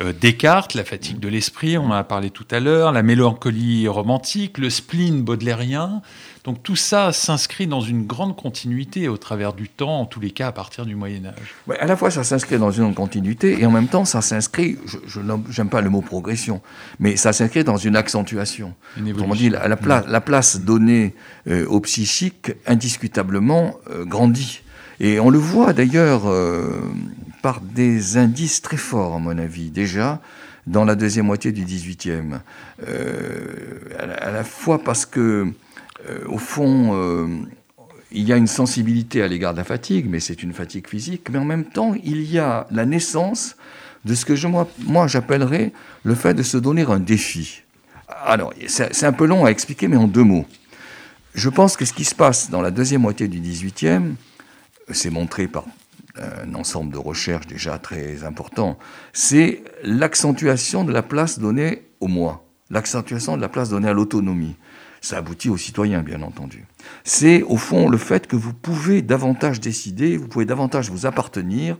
Euh, 0.00 0.12
Descartes, 0.12 0.74
la 0.74 0.84
fatigue 0.84 1.20
de 1.20 1.28
l'esprit, 1.28 1.78
on 1.78 1.86
en 1.86 1.92
a 1.92 2.04
parlé 2.04 2.30
tout 2.30 2.46
à 2.50 2.60
l'heure, 2.60 2.92
la 2.92 3.02
mélancolie 3.02 3.86
romantique, 3.86 4.58
le 4.58 4.70
spleen 4.70 5.22
baudelairien. 5.22 6.02
Donc 6.44 6.62
tout 6.62 6.76
ça 6.76 7.12
s'inscrit 7.12 7.66
dans 7.66 7.80
une 7.80 8.04
grande 8.04 8.36
continuité 8.36 9.08
au 9.08 9.16
travers 9.16 9.54
du 9.54 9.68
temps, 9.68 10.00
en 10.00 10.04
tous 10.04 10.20
les 10.20 10.30
cas 10.30 10.48
à 10.48 10.52
partir 10.52 10.84
du 10.84 10.94
Moyen 10.94 11.24
Âge. 11.24 11.54
Ouais, 11.66 11.78
à 11.78 11.86
la 11.86 11.96
fois 11.96 12.10
ça 12.10 12.22
s'inscrit 12.22 12.58
dans 12.58 12.70
une 12.70 12.92
continuité 12.92 13.58
et 13.60 13.64
en 13.64 13.70
même 13.70 13.88
temps 13.88 14.04
ça 14.04 14.20
s'inscrit, 14.20 14.76
je 15.06 15.20
n'aime 15.20 15.70
pas 15.70 15.80
le 15.80 15.88
mot 15.88 16.02
progression, 16.02 16.60
mais 16.98 17.16
ça 17.16 17.32
s'inscrit 17.32 17.64
dans 17.64 17.78
une 17.78 17.96
accentuation. 17.96 18.74
Une 18.98 19.12
dit, 19.34 19.48
la, 19.48 19.68
la, 19.68 20.20
place 20.20 20.60
donnée 20.60 21.14
euh, 21.48 21.66
au 21.66 21.80
psychique 21.80 22.52
indiscutablement 22.66 23.76
euh, 23.90 24.04
grandit. 24.04 24.60
Et 25.04 25.20
on 25.20 25.28
le 25.28 25.38
voit 25.38 25.74
d'ailleurs 25.74 26.22
par 27.42 27.60
des 27.60 28.16
indices 28.16 28.62
très 28.62 28.78
forts, 28.78 29.16
à 29.16 29.18
mon 29.18 29.36
avis, 29.36 29.70
déjà 29.70 30.22
dans 30.66 30.84
la 30.84 30.94
deuxième 30.94 31.26
moitié 31.26 31.52
du 31.52 31.64
XVIIIe. 31.64 32.40
Euh, 32.88 33.80
à, 33.98 34.30
la 34.30 34.44
fois 34.44 34.82
parce 34.82 35.04
que, 35.04 35.52
euh, 36.08 36.18
au 36.26 36.38
fond, 36.38 36.92
euh, 36.94 37.26
il 38.12 38.26
y 38.26 38.32
a 38.32 38.36
une 38.36 38.46
sensibilité 38.46 39.22
à 39.22 39.28
l'égard 39.28 39.52
de 39.52 39.58
la 39.58 39.64
fatigue, 39.64 40.06
mais 40.08 40.20
c'est 40.20 40.42
une 40.42 40.52
fatigue 40.52 40.88
physique, 40.88 41.28
mais 41.30 41.38
en 41.38 41.44
même 41.44 41.64
temps, 41.64 41.94
il 42.02 42.22
y 42.22 42.38
a 42.38 42.66
la 42.70 42.86
naissance 42.86 43.56
de 44.04 44.14
ce 44.14 44.24
que 44.24 44.36
je, 44.36 44.46
moi, 44.46 44.68
moi 44.78 45.06
j'appellerais 45.06 45.72
le 46.02 46.14
fait 46.14 46.34
de 46.34 46.42
se 46.42 46.56
donner 46.56 46.82
un 46.82 47.00
défi. 47.00 47.62
Alors, 48.24 48.52
c'est 48.68 49.04
un 49.04 49.12
peu 49.12 49.26
long 49.26 49.44
à 49.44 49.50
expliquer, 49.50 49.88
mais 49.88 49.96
en 49.96 50.06
deux 50.06 50.24
mots. 50.24 50.46
Je 51.34 51.48
pense 51.48 51.76
que 51.76 51.84
ce 51.84 51.92
qui 51.92 52.04
se 52.04 52.14
passe 52.14 52.50
dans 52.50 52.62
la 52.62 52.70
deuxième 52.70 53.02
moitié 53.02 53.28
du 53.28 53.40
XVIIIe, 53.40 54.14
c'est 54.90 55.10
montré 55.10 55.46
par 55.48 55.64
un 56.16 56.54
ensemble 56.54 56.92
de 56.92 56.98
recherches 56.98 57.46
déjà 57.46 57.78
très 57.78 58.24
important, 58.24 58.78
c'est 59.12 59.64
l'accentuation 59.82 60.84
de 60.84 60.92
la 60.92 61.02
place 61.02 61.38
donnée 61.38 61.82
au 62.00 62.06
moi, 62.06 62.46
l'accentuation 62.70 63.36
de 63.36 63.42
la 63.42 63.48
place 63.48 63.70
donnée 63.70 63.88
à 63.88 63.92
l'autonomie. 63.92 64.56
Ça 65.00 65.18
aboutit 65.18 65.50
aux 65.50 65.58
citoyens, 65.58 66.02
bien 66.02 66.22
entendu. 66.22 66.64
C'est 67.02 67.42
au 67.42 67.58
fond 67.58 67.88
le 67.90 67.98
fait 67.98 68.26
que 68.26 68.36
vous 68.36 68.54
pouvez 68.54 69.02
davantage 69.02 69.60
décider, 69.60 70.16
vous 70.16 70.28
pouvez 70.28 70.46
davantage 70.46 70.90
vous 70.90 71.04
appartenir. 71.04 71.76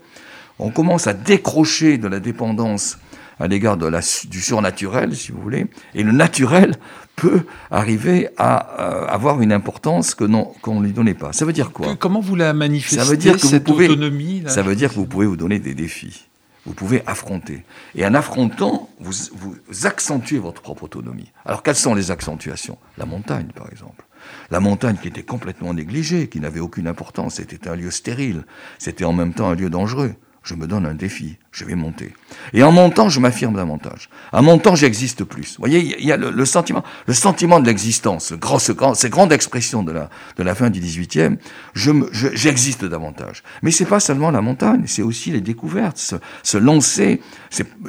On 0.59 0.71
commence 0.71 1.07
à 1.07 1.15
décrocher 1.15 1.97
de 1.97 2.07
la 2.07 2.21
dépendance 2.21 2.99
à 3.39 3.49
l'égard 3.49 3.77
de 3.77 3.87
la, 3.87 4.01
du 4.29 4.41
surnaturel, 4.41 5.15
si 5.17 5.33
vous 5.33 5.41
voulez, 5.41 5.67
et 5.95 6.03
le 6.03 6.13
naturel 6.13 6.77
peut 7.17 7.43
arriver 7.71 8.29
à 8.37 8.81
euh, 8.81 9.07
avoir 9.07 9.41
une 9.41 9.53
importance 9.53 10.15
que 10.15 10.25
non 10.25 10.53
qu'on 10.63 10.81
ne 10.81 10.87
lui 10.87 10.93
donnait 10.93 11.15
pas. 11.15 11.33
Ça 11.33 11.45
veut 11.45 11.53
dire 11.53 11.71
quoi? 11.71 11.95
Comment 11.97 12.21
vous 12.21 12.37
la 12.37 12.53
manifestez 12.53 12.97
ça 12.97 13.05
veut 13.05 13.17
dire 13.17 13.35
que 13.35 13.47
cette 13.47 13.67
vous 13.67 13.73
pouvez, 13.73 13.89
autonomie 13.89 14.43
Ça 14.47 14.63
veut 14.63 14.75
dire 14.75 14.91
que 14.91 14.97
vous 14.97 15.07
pouvez 15.07 15.27
vous 15.27 15.37
donner 15.37 15.59
des 15.59 15.75
défis. 15.75 16.27
Vous 16.67 16.73
pouvez 16.73 17.03
affronter. 17.07 17.63
Et 17.95 18.07
en 18.07 18.15
affrontant, 18.15 18.89
vous, 18.99 19.13
vous 19.35 19.87
accentuez 19.87 20.39
votre 20.39 20.63
propre 20.63 20.85
autonomie. 20.85 21.31
Alors 21.45 21.63
quelles 21.63 21.77
sont 21.77 21.95
les 21.95 22.11
accentuations? 22.11 22.79
La 22.97 23.05
montagne, 23.05 23.49
par 23.55 23.71
exemple. 23.71 24.05
La 24.51 24.61
montagne 24.61 24.97
qui 25.01 25.09
était 25.09 25.23
complètement 25.23 25.75
négligée, 25.75 26.29
qui 26.29 26.41
n'avait 26.41 26.61
aucune 26.61 26.89
importance, 26.89 27.35
c'était 27.35 27.69
un 27.69 27.77
lieu 27.77 27.91
stérile, 27.91 28.45
c'était 28.79 29.05
en 29.05 29.13
même 29.13 29.35
temps 29.35 29.51
un 29.51 29.55
lieu 29.55 29.69
dangereux 29.69 30.15
je 30.45 30.55
me 30.55 30.67
donne 30.67 30.85
un 30.85 30.95
défi, 30.95 31.39
je 31.53 31.65
vais 31.65 31.75
monter. 31.75 32.13
Et 32.53 32.63
en 32.63 32.71
montant, 32.71 33.09
je 33.09 33.19
m'affirme 33.19 33.55
davantage. 33.55 34.11
En 34.31 34.43
montant, 34.43 34.75
j'existe 34.75 35.25
plus. 35.25 35.57
Vous 35.57 35.63
voyez, 35.63 35.97
il 35.99 36.07
y 36.07 36.13
a 36.13 36.19
le, 36.19 36.45
sentiment, 36.45 36.85
le 37.07 37.15
sentiment 37.15 37.61
de 37.61 37.67
l'existence, 37.67 38.27
ce 38.27 38.35
grand, 38.73 38.95
ces 38.95 39.09
grandes 39.09 39.33
expressions 39.33 39.83
de 39.83 39.91
la, 39.91 40.11
de 40.37 40.43
la 40.43 40.55
fin 40.55 40.69
du 40.69 40.81
XVIIIe, 40.81 41.39
j'existe 41.75 42.83
je, 42.83 42.87
davantage. 42.87 43.43
Mais 43.63 43.71
c'est 43.71 43.87
pas 43.87 44.01
seulement 44.01 44.31
la 44.31 44.43
montagne, 44.43 44.85
c'est 44.87 45.03
aussi 45.03 45.31
les 45.31 45.41
découvertes, 45.41 45.97
se, 45.97 46.17
se 46.43 46.59
lancer. 46.59 47.23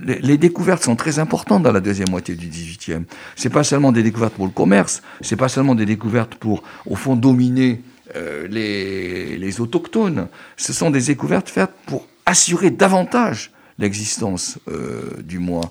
Les, 0.01 0.19
les, 0.19 0.37
découvertes 0.37 0.83
sont 0.83 0.95
très 0.95 1.19
importantes 1.19 1.63
dans 1.63 1.73
la 1.73 1.81
deuxième 1.81 2.09
moitié 2.09 2.35
du 2.35 2.47
XVIIIe. 2.47 3.03
C'est 3.35 3.49
pas 3.49 3.65
seulement 3.65 3.91
des 3.91 4.01
découvertes 4.01 4.33
pour 4.33 4.45
le 4.45 4.51
commerce, 4.51 5.01
c'est 5.19 5.35
pas 5.35 5.49
seulement 5.49 5.75
des 5.75 5.85
découvertes 5.85 6.35
pour, 6.35 6.63
au 6.85 6.95
fond, 6.95 7.17
dominer 7.17 7.81
euh, 8.15 8.47
les, 8.47 9.59
autochtones. 9.59 10.27
Ce 10.57 10.73
sont 10.73 10.91
des 10.91 11.01
découvertes 11.01 11.49
faites 11.49 11.71
pour 11.85 12.07
assurer 12.25 12.69
davantage 12.69 13.51
l'existence 13.79 14.59
euh, 14.67 15.21
du 15.23 15.39
moi. 15.39 15.61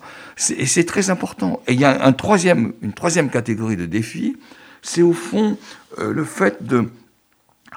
Et 0.57 0.65
c'est 0.65 0.85
très 0.85 1.09
important. 1.09 1.61
Et 1.67 1.73
il 1.73 1.79
y 1.79 1.85
a 1.85 2.05
une 2.05 2.93
troisième 2.93 3.29
catégorie 3.29 3.77
de 3.77 3.85
défis, 3.85 4.37
c'est 4.81 5.01
au 5.01 5.13
fond 5.13 5.57
euh, 5.99 6.11
le 6.11 6.23
fait 6.23 6.63
de 6.63 6.89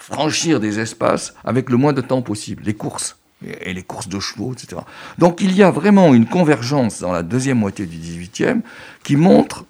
franchir 0.00 0.60
des 0.60 0.80
espaces 0.80 1.34
avec 1.44 1.70
le 1.70 1.76
moins 1.76 1.92
de 1.92 2.00
temps 2.00 2.22
possible, 2.22 2.62
les 2.64 2.74
courses 2.74 3.16
et 3.42 3.72
les 3.72 3.82
courses 3.82 4.08
de 4.08 4.18
chevaux, 4.18 4.52
etc. 4.52 4.82
Donc 5.18 5.40
il 5.40 5.54
y 5.54 5.62
a 5.62 5.70
vraiment 5.70 6.14
une 6.14 6.26
convergence 6.26 7.00
dans 7.00 7.12
la 7.12 7.22
deuxième 7.22 7.58
moitié 7.58 7.86
du 7.86 7.96
XVIIIe 7.96 8.62
qui 9.04 9.16
montre 9.16 9.64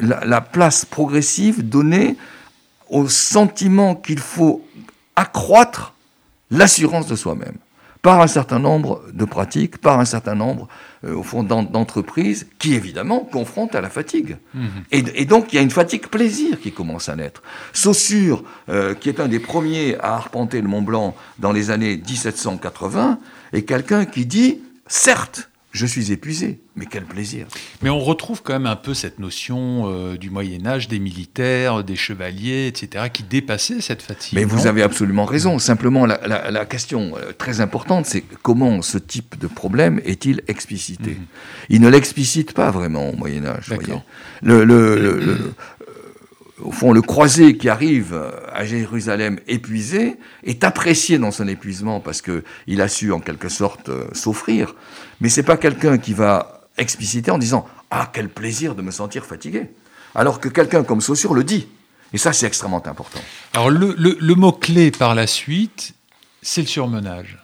la, 0.00 0.40
place 0.40 0.84
progressive 0.84 1.68
donnée 1.68 2.16
au 2.90 3.08
sentiment 3.08 3.94
qu'il 3.94 4.18
faut 4.18 4.64
accroître 5.16 5.94
l'assurance 6.50 7.06
de 7.06 7.16
soi-même 7.16 7.56
par 8.06 8.20
un 8.20 8.28
certain 8.28 8.60
nombre 8.60 9.02
de 9.12 9.24
pratiques, 9.24 9.78
par 9.78 9.98
un 9.98 10.04
certain 10.04 10.36
nombre, 10.36 10.68
euh, 11.04 11.16
au 11.16 11.24
fond, 11.24 11.42
d'entreprises 11.42 12.46
qui, 12.60 12.74
évidemment, 12.74 13.18
confrontent 13.18 13.74
à 13.74 13.80
la 13.80 13.90
fatigue. 13.90 14.36
Mhm. 14.54 14.68
Et, 14.92 15.24
donc, 15.24 15.52
il 15.52 15.56
y 15.56 15.58
a 15.58 15.62
une 15.62 15.72
fatigue 15.72 16.06
plaisir 16.06 16.60
qui 16.60 16.70
commence 16.70 17.08
à 17.08 17.16
naître. 17.16 17.42
Saussure, 17.72 18.44
euh, 18.68 18.94
qui 18.94 19.08
est 19.08 19.18
un 19.18 19.26
des 19.26 19.40
premiers 19.40 19.96
à 19.96 20.14
arpenter 20.14 20.60
le 20.60 20.68
Mont 20.68 20.82
Blanc 20.82 21.16
dans 21.40 21.50
les 21.50 21.72
années 21.72 21.96
1780, 21.96 23.18
est 23.52 23.62
quelqu'un 23.62 24.04
qui 24.04 24.24
dit, 24.24 24.60
certes, 24.86 25.50
je 25.76 25.86
suis 25.86 26.10
épuisé, 26.10 26.60
mais 26.74 26.86
quel 26.86 27.04
plaisir. 27.04 27.46
Mais 27.82 27.90
on 27.90 28.00
retrouve 28.00 28.42
quand 28.42 28.54
même 28.54 28.66
un 28.66 28.76
peu 28.76 28.94
cette 28.94 29.18
notion 29.18 29.84
euh, 29.86 30.16
du 30.16 30.30
Moyen 30.30 30.66
Âge, 30.66 30.88
des 30.88 30.98
militaires, 30.98 31.84
des 31.84 31.96
chevaliers, 31.96 32.66
etc., 32.66 33.04
qui 33.12 33.22
dépassaient 33.22 33.80
cette 33.80 34.02
fatigue. 34.02 34.34
Mais 34.34 34.44
vous 34.44 34.66
avez 34.66 34.82
absolument 34.82 35.24
raison. 35.24 35.58
Simplement, 35.58 36.06
la, 36.06 36.64
question 36.64 37.14
euh, 37.16 37.32
très 37.36 37.60
importante, 37.60 38.06
c'est 38.06 38.24
comment 38.42 38.82
ce 38.82 38.98
type 38.98 39.38
de 39.38 39.46
problème 39.46 40.00
est-il 40.04 40.40
explicité? 40.48 41.10
Mhm. 41.10 41.26
Il 41.68 41.80
ne 41.80 41.88
l'explicite 41.88 42.52
pas 42.52 42.70
vraiment 42.70 43.10
au 43.10 43.16
Moyen 43.16 43.44
Âge. 43.44 43.72
Le, 44.42 44.64
le, 44.64 45.54
au 46.62 46.72
fond, 46.72 46.92
le 46.92 47.02
croisé 47.02 47.56
qui 47.56 47.68
arrive 47.68 48.18
à 48.52 48.64
Jérusalem 48.64 49.38
épuisé 49.46 50.16
est 50.42 50.64
apprécié 50.64 51.18
dans 51.18 51.30
son 51.30 51.46
épuisement 51.48 52.00
parce 52.00 52.22
qu'il 52.22 52.80
a 52.80 52.88
su 52.88 53.12
en 53.12 53.20
quelque 53.20 53.48
sorte 53.48 53.88
euh, 53.90 54.06
s'offrir. 54.12 54.74
Mais 55.20 55.28
c'est 55.28 55.42
pas 55.42 55.56
quelqu'un 55.56 55.98
qui 55.98 56.14
va 56.14 56.62
expliciter 56.78 57.30
en 57.30 57.38
disant 57.38 57.66
Ah, 57.90 58.10
quel 58.12 58.28
plaisir 58.28 58.74
de 58.74 58.82
me 58.82 58.90
sentir 58.90 59.26
fatigué. 59.26 59.68
Alors 60.14 60.40
que 60.40 60.48
quelqu'un 60.48 60.82
comme 60.82 61.00
Saussure 61.00 61.34
le 61.34 61.44
dit. 61.44 61.68
Et 62.12 62.18
ça, 62.18 62.32
c'est 62.32 62.46
extrêmement 62.46 62.86
important. 62.86 63.20
Alors, 63.52 63.68
le 63.68 64.34
mot-clé 64.34 64.90
par 64.92 65.14
la 65.14 65.26
suite, 65.26 65.92
c'est 66.40 66.62
le 66.62 66.68
surmenage. 66.68 67.36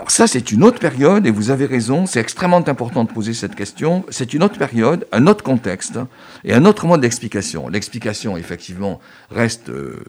Alors 0.00 0.10
ça, 0.10 0.26
c'est 0.26 0.50
une 0.50 0.64
autre 0.64 0.78
période, 0.78 1.26
et 1.26 1.30
vous 1.30 1.50
avez 1.50 1.66
raison, 1.66 2.06
c'est 2.06 2.20
extrêmement 2.20 2.66
important 2.66 3.04
de 3.04 3.10
poser 3.10 3.34
cette 3.34 3.54
question. 3.54 4.02
C'est 4.08 4.32
une 4.32 4.42
autre 4.42 4.56
période, 4.56 5.06
un 5.12 5.26
autre 5.26 5.44
contexte, 5.44 5.98
et 6.42 6.54
un 6.54 6.64
autre 6.64 6.86
mode 6.86 7.02
d'explication. 7.02 7.68
L'explication, 7.68 8.38
effectivement, 8.38 8.98
reste 9.30 9.68
euh, 9.68 10.02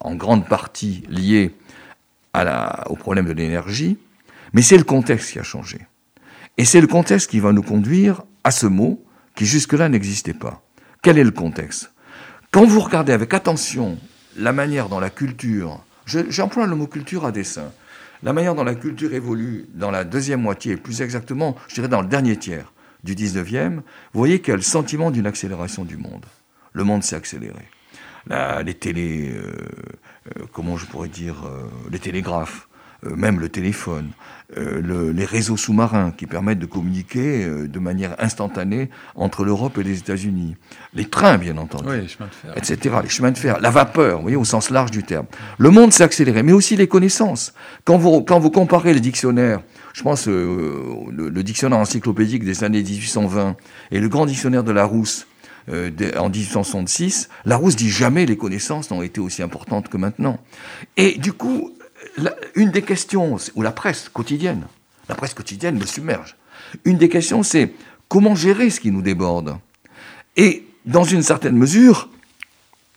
en 0.00 0.14
grande 0.16 0.46
partie 0.46 1.02
liée 1.08 1.54
au 2.90 2.94
problème 2.94 3.24
de 3.24 3.32
l'énergie, 3.32 3.96
mais 4.52 4.60
c'est 4.60 4.76
le 4.76 4.84
contexte 4.84 5.32
qui 5.32 5.38
a 5.38 5.44
changé. 5.44 5.78
Et 6.58 6.66
c'est 6.66 6.82
le 6.82 6.86
contexte 6.86 7.30
qui 7.30 7.40
va 7.40 7.52
nous 7.52 7.62
conduire 7.62 8.22
à 8.44 8.50
ce 8.50 8.66
mot 8.66 9.02
qui 9.34 9.46
jusque-là 9.46 9.88
n'existait 9.88 10.34
pas. 10.34 10.62
Quel 11.00 11.16
est 11.16 11.24
le 11.24 11.30
contexte? 11.30 11.90
Quand 12.50 12.66
vous 12.66 12.80
regardez 12.80 13.14
avec 13.14 13.32
attention 13.32 13.96
la 14.36 14.52
manière 14.52 14.90
dont 14.90 15.00
la 15.00 15.08
culture, 15.08 15.82
j'emploie 16.04 16.66
le 16.66 16.76
mot 16.76 16.86
culture 16.86 17.24
à 17.24 17.32
dessein, 17.32 17.72
la 18.22 18.32
manière 18.32 18.54
dont 18.54 18.64
la 18.64 18.74
culture 18.74 19.12
évolue 19.14 19.66
dans 19.74 19.90
la 19.90 20.04
deuxième 20.04 20.42
moitié, 20.42 20.76
plus 20.76 21.00
exactement, 21.00 21.56
je 21.68 21.74
dirais 21.74 21.88
dans 21.88 22.02
le 22.02 22.08
dernier 22.08 22.36
tiers 22.36 22.72
du 23.02 23.14
19e, 23.14 23.76
vous 23.76 23.82
voyez 24.12 24.40
qu'il 24.40 24.62
sentiment 24.62 25.10
d'une 25.10 25.26
accélération 25.26 25.84
du 25.84 25.96
monde. 25.96 26.26
Le 26.72 26.84
monde 26.84 27.02
s'est 27.02 27.16
accéléré. 27.16 27.68
les 28.64 28.74
télé, 28.74 29.32
euh, 29.32 29.52
euh, 30.36 30.44
comment 30.52 30.76
je 30.76 30.86
pourrais 30.86 31.08
dire, 31.08 31.46
euh, 31.46 31.68
les 31.90 31.98
télégraphes, 31.98 32.68
même 33.02 33.40
le 33.40 33.48
téléphone, 33.48 34.10
euh, 34.56 35.12
les 35.12 35.24
réseaux 35.24 35.56
sous-marins 35.56 36.10
qui 36.10 36.26
permettent 36.26 36.58
de 36.58 36.66
communiquer 36.66 37.44
euh, 37.44 37.68
de 37.68 37.78
manière 37.78 38.16
instantanée 38.18 38.90
entre 39.14 39.44
l'Europe 39.44 39.78
et 39.78 39.84
les 39.84 39.98
États-Unis, 39.98 40.56
les 40.92 41.04
trains 41.04 41.38
bien 41.38 41.56
entendu, 41.56 41.88
les 41.88 42.08
chemins 42.08 42.26
de 42.26 42.34
fer. 42.34 42.52
etc., 42.56 42.96
les 43.02 43.08
chemins 43.08 43.30
de 43.30 43.38
fer, 43.38 43.60
la 43.60 43.70
vapeur, 43.70 44.16
vous 44.16 44.22
voyez, 44.22 44.36
au 44.36 44.44
sens 44.44 44.70
large 44.70 44.90
du 44.90 45.04
terme. 45.04 45.26
Le 45.58 45.70
monde 45.70 45.92
s'est 45.92 46.02
accéléré, 46.02 46.42
mais 46.42 46.52
aussi 46.52 46.74
les 46.74 46.88
connaissances. 46.88 47.54
Quand 47.84 47.96
vous, 47.96 48.22
quand 48.22 48.40
vous 48.40 48.50
comparez 48.50 48.92
les 48.92 49.00
dictionnaires, 49.00 49.60
je 49.92 50.02
pense 50.02 50.26
le, 50.26 50.94
le, 51.12 51.42
dictionnaire 51.44 51.78
encyclopédique 51.78 52.44
des 52.44 52.64
années 52.64 52.82
1820 52.82 53.56
et 53.92 54.00
le 54.00 54.08
grand 54.08 54.26
dictionnaire 54.26 54.64
de 54.64 54.72
Larousse 54.72 55.28
en 55.68 56.28
1866, 56.28 57.28
Larousse 57.44 57.76
dit 57.76 57.90
jamais 57.90 58.26
les 58.26 58.36
connaissances 58.36 58.90
n'ont 58.90 59.02
été 59.02 59.20
aussi 59.20 59.42
importantes 59.42 59.88
que 59.88 59.96
maintenant. 59.96 60.38
Et 60.96 61.18
du 61.18 61.32
coup, 61.32 61.72
une 62.54 62.70
des 62.70 62.82
questions, 62.82 63.36
ou 63.54 63.62
la 63.62 63.72
presse 63.72 64.08
quotidienne, 64.08 64.66
la 65.08 65.14
presse 65.14 65.34
quotidienne 65.34 65.78
me 65.78 65.86
submerge. 65.86 66.36
Une 66.84 66.98
des 66.98 67.08
questions, 67.08 67.42
c'est 67.42 67.72
comment 68.08 68.34
gérer 68.34 68.70
ce 68.70 68.80
qui 68.80 68.90
nous 68.90 69.02
déborde 69.02 69.56
Et 70.36 70.66
dans 70.86 71.04
une 71.04 71.22
certaine 71.22 71.56
mesure, 71.56 72.08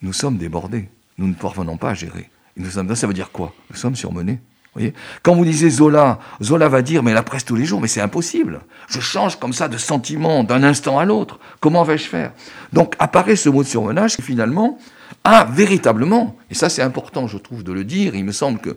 nous 0.01 0.13
sommes 0.13 0.37
débordés. 0.37 0.89
Nous 1.17 1.27
ne 1.27 1.33
parvenons 1.33 1.77
pas 1.77 1.91
à 1.91 1.93
gérer. 1.93 2.29
nous 2.57 2.69
sommes, 2.69 2.93
ça 2.95 3.07
veut 3.07 3.13
dire 3.13 3.31
quoi? 3.31 3.53
Nous 3.69 3.77
sommes 3.77 3.95
surmenés. 3.95 4.39
Voyez? 4.73 4.93
Quand 5.21 5.35
vous 5.35 5.43
lisez 5.43 5.69
Zola, 5.69 6.19
Zola 6.41 6.67
va 6.67 6.81
dire 6.81 7.03
mais 7.03 7.13
la 7.13 7.21
presse 7.21 7.45
tous 7.45 7.55
les 7.55 7.65
jours, 7.65 7.79
mais 7.79 7.87
c'est 7.87 8.01
impossible. 8.01 8.61
Je 8.87 8.99
change 8.99 9.39
comme 9.39 9.53
ça 9.53 9.67
de 9.67 9.77
sentiment 9.77 10.43
d'un 10.43 10.63
instant 10.63 10.97
à 10.97 11.05
l'autre. 11.05 11.39
Comment 11.59 11.83
vais-je 11.83 12.05
faire? 12.05 12.31
Donc 12.73 12.95
apparaît 12.97 13.35
ce 13.35 13.49
mot 13.49 13.61
de 13.61 13.67
surmenage 13.67 14.15
qui 14.15 14.23
finalement 14.23 14.79
a 15.23 15.45
véritablement, 15.45 16.35
et 16.49 16.53
ça 16.53 16.69
c'est 16.69 16.81
important 16.81 17.27
je 17.27 17.37
trouve 17.37 17.63
de 17.63 17.71
le 17.71 17.83
dire, 17.83 18.15
il 18.15 18.25
me 18.25 18.31
semble 18.31 18.59
que 18.59 18.75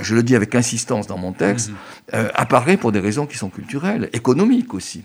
je 0.00 0.14
le 0.14 0.22
dis 0.22 0.36
avec 0.36 0.54
insistance 0.54 1.06
dans 1.06 1.18
mon 1.18 1.32
texte, 1.32 1.70
mhm. 1.70 1.76
euh, 2.14 2.28
apparaît 2.34 2.76
pour 2.76 2.92
des 2.92 3.00
raisons 3.00 3.26
qui 3.26 3.36
sont 3.36 3.50
culturelles, 3.50 4.08
économiques 4.12 4.74
aussi. 4.74 5.02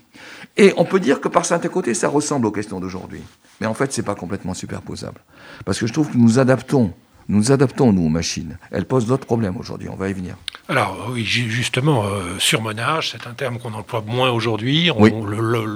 Et 0.56 0.74
on 0.78 0.86
peut 0.86 1.00
dire 1.00 1.20
que 1.20 1.28
par 1.28 1.46
certains 1.46 1.70
côtés 1.70 1.94
ça 1.94 2.10
ressemble 2.10 2.46
aux 2.46 2.52
questions 2.52 2.80
d'aujourd'hui. 2.80 3.22
Mais 3.60 3.68
en 3.68 3.74
fait 3.74 3.92
c'est 3.92 4.04
pas 4.04 4.16
complètement 4.16 4.54
superposable. 4.54 5.22
Parce 5.66 5.80
que 5.80 5.88
je 5.88 5.94
trouve 5.94 6.12
que 6.12 6.18
nous 6.18 6.38
adaptons 6.38 6.94
nous 7.28 7.38
nous 7.38 7.52
adaptons, 7.52 7.92
nous, 7.94 8.06
aux 8.06 8.10
machines. 8.10 8.58
Elles 8.72 8.86
posent 8.86 9.06
d'autres 9.06 9.26
problèmes 9.26 9.58
aujourd'hui, 9.58 9.90
on 9.90 9.96
va 9.96 10.10
y 10.10 10.14
venir. 10.14 10.36
Alors, 10.70 11.10
oui, 11.12 11.26
justement, 11.26 12.06
euh, 12.06 12.40
surmenage, 12.40 13.12
c'est 13.12 13.28
un 13.28 13.34
terme 13.34 13.60
qu'on 13.60 13.74
emploie 13.74 14.02
moins 14.06 14.32
aujourd'hui. 14.32 14.90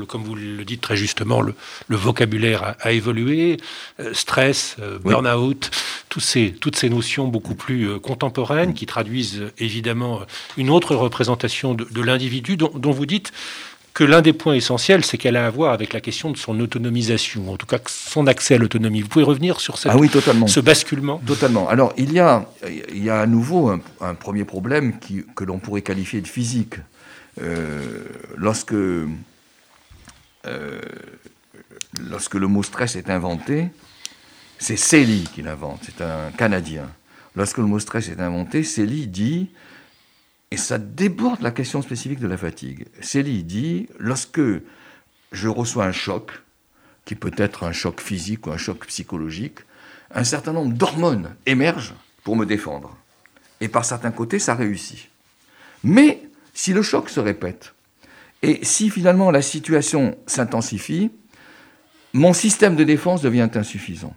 comme 0.07 0.23
vous 0.23 0.35
le 0.35 0.63
dites 0.63 0.81
très 0.81 0.95
justement, 0.95 1.41
le, 1.41 1.53
vocabulaire 1.89 2.75
a, 2.79 2.91
évolué. 2.91 3.57
Euh, 3.99 4.13
stress, 4.13 4.77
euh, 4.79 4.97
burn-out, 4.99 5.71
ces, 6.19 6.51
toutes 6.51 6.75
ces 6.75 6.89
notions 6.89 7.27
beaucoup 7.27 7.53
plus 7.53 7.99
contemporaines 7.99 8.73
qui 8.73 8.87
traduisent 8.87 9.51
évidemment 9.59 10.21
une 10.57 10.71
autre 10.71 10.95
représentation 10.95 11.75
de, 11.75 12.01
l'individu 12.01 12.57
dont, 12.57 12.71
dont 12.73 12.91
vous 12.91 13.05
dites 13.05 13.31
que 13.97 14.03
l'un 14.03 14.21
des 14.21 14.31
points 14.31 14.53
essentiels, 14.53 15.03
c'est 15.03 15.17
qu'elle 15.17 15.35
a 15.37 15.47
à 15.47 15.49
voir 15.49 15.73
avec 15.73 15.91
la 15.91 16.01
question 16.01 16.29
de 16.29 16.37
son 16.37 16.59
autonomisation, 16.59 17.51
en 17.51 17.57
tout 17.57 17.65
cas 17.65 17.79
son 17.87 18.27
accès 18.27 18.53
à 18.53 18.59
l'autonomie. 18.59 19.01
Vous 19.01 19.07
pouvez 19.07 19.25
revenir 19.25 19.59
sur 19.59 19.79
cette, 19.79 19.91
ah 19.91 19.97
oui, 19.97 20.07
totalement. 20.07 20.45
ce 20.45 20.59
basculement 20.59 21.19
Totalement. 21.25 21.67
Alors, 21.67 21.95
il 21.97 22.13
y 22.13 22.19
a, 22.19 22.47
il 22.93 23.03
y 23.03 23.09
a 23.09 23.21
à 23.21 23.25
nouveau 23.25 23.71
un, 23.71 24.13
premier 24.13 24.45
problème 24.45 24.99
qui, 24.99 25.25
que 25.35 25.43
l'on 25.43 25.57
pourrait 25.57 25.81
qualifier 25.81 26.21
de 26.21 26.27
physique. 26.27 26.75
Euh, 27.41 28.03
lorsque, 28.35 28.73
euh, 28.73 29.09
lorsque 32.07 32.35
le 32.35 32.45
mot 32.45 32.61
stress 32.61 32.95
est 32.97 33.09
inventé, 33.09 33.69
c'est 34.59 34.77
Célie 34.77 35.27
qui 35.33 35.41
l'invente, 35.41 35.79
c'est 35.81 36.03
un 36.03 36.29
Canadien. 36.37 36.87
Lorsque 37.35 37.57
le 37.57 37.65
mot 37.65 37.79
stress 37.79 38.09
est 38.09 38.21
inventé, 38.21 38.61
Célie 38.61 39.07
dit 39.07 39.49
et 40.51 40.57
ça 40.57 40.77
déborde 40.77 41.41
la 41.41 41.51
question 41.51 41.81
spécifique 41.81 42.19
de 42.19 42.27
la 42.27 42.37
fatigue. 42.37 42.85
Célie 43.01 43.43
dit, 43.43 43.87
lorsque 43.99 44.41
je 45.31 45.47
reçois 45.47 45.85
un 45.85 45.91
choc, 45.91 46.31
qui 47.05 47.15
peut 47.15 47.31
être 47.37 47.63
un 47.63 47.71
choc 47.71 48.01
physique 48.01 48.47
ou 48.47 48.51
un 48.51 48.57
choc 48.57 48.85
psychologique, 48.87 49.59
un 50.13 50.23
certain 50.23 50.53
nombre 50.53 50.73
d'hormones 50.73 51.35
émergent 51.45 51.95
pour 52.23 52.35
me 52.35 52.45
défendre. 52.45 52.97
Et 53.61 53.67
par 53.67 53.85
certains 53.85 54.11
côtés, 54.11 54.39
ça 54.39 54.55
réussit. 54.55 55.09
Mais 55.83 56.21
si 56.53 56.73
le 56.73 56.81
choc 56.81 57.09
se 57.09 57.19
répète, 57.19 57.73
et 58.41 58.59
si 58.63 58.89
finalement 58.89 59.31
la 59.31 59.41
situation 59.41 60.17
s'intensifie, 60.27 61.11
mon 62.13 62.33
système 62.33 62.75
de 62.75 62.83
défense 62.83 63.21
devient 63.21 63.49
insuffisant. 63.55 64.15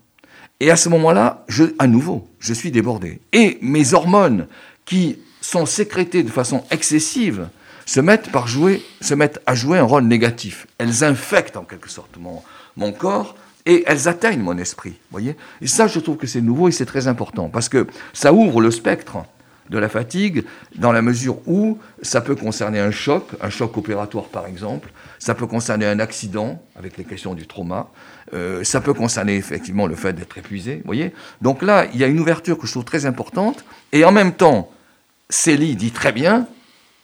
Et 0.58 0.70
à 0.70 0.76
ce 0.76 0.88
moment-là, 0.90 1.46
à 1.78 1.86
nouveau, 1.86 2.28
je 2.38 2.52
suis 2.52 2.70
débordé. 2.70 3.20
Et 3.32 3.58
mes 3.62 3.94
hormones 3.94 4.46
qui 4.84 5.18
sont 5.50 5.66
sécrétées 5.66 6.22
de 6.22 6.30
façon 6.30 6.64
excessive 6.70 7.48
se 7.84 7.98
mettent, 7.98 8.30
par 8.30 8.46
jouer, 8.46 8.84
se 9.00 9.14
mettent 9.14 9.40
à 9.46 9.56
jouer 9.56 9.78
un 9.78 9.82
rôle 9.82 10.04
négatif. 10.04 10.68
Elles 10.78 11.02
infectent 11.02 11.56
en 11.56 11.64
quelque 11.64 11.90
sorte 11.90 12.16
mon, 12.18 12.40
mon 12.76 12.92
corps 12.92 13.34
et 13.66 13.82
elles 13.88 14.06
atteignent 14.06 14.42
mon 14.42 14.58
esprit. 14.58 14.94
Voyez 15.10 15.36
et 15.60 15.66
ça, 15.66 15.88
je 15.88 15.98
trouve 15.98 16.16
que 16.16 16.28
c'est 16.28 16.40
nouveau 16.40 16.68
et 16.68 16.72
c'est 16.72 16.86
très 16.86 17.08
important 17.08 17.48
parce 17.48 17.68
que 17.68 17.88
ça 18.12 18.32
ouvre 18.32 18.60
le 18.60 18.70
spectre 18.70 19.24
de 19.70 19.78
la 19.78 19.88
fatigue 19.88 20.44
dans 20.76 20.92
la 20.92 21.02
mesure 21.02 21.38
où 21.48 21.78
ça 22.00 22.20
peut 22.20 22.36
concerner 22.36 22.78
un 22.78 22.92
choc, 22.92 23.24
un 23.40 23.50
choc 23.50 23.76
opératoire 23.76 24.26
par 24.26 24.46
exemple, 24.46 24.92
ça 25.18 25.34
peut 25.34 25.46
concerner 25.46 25.86
un 25.86 25.98
accident 25.98 26.62
avec 26.76 26.96
les 26.96 27.04
questions 27.04 27.34
du 27.34 27.48
trauma, 27.48 27.88
euh, 28.34 28.62
ça 28.62 28.80
peut 28.80 28.94
concerner 28.94 29.36
effectivement 29.36 29.86
le 29.86 29.94
fait 29.94 30.12
d'être 30.12 30.38
épuisé, 30.38 30.82
voyez 30.84 31.12
Donc 31.40 31.62
là, 31.62 31.86
il 31.92 32.00
y 32.00 32.04
a 32.04 32.08
une 32.08 32.20
ouverture 32.20 32.58
que 32.58 32.66
je 32.66 32.72
trouve 32.72 32.84
très 32.84 33.06
importante 33.06 33.64
et 33.92 34.04
en 34.04 34.12
même 34.12 34.32
temps, 34.32 34.70
Célie 35.30 35.76
dit 35.76 35.92
très 35.92 36.12
bien, 36.12 36.46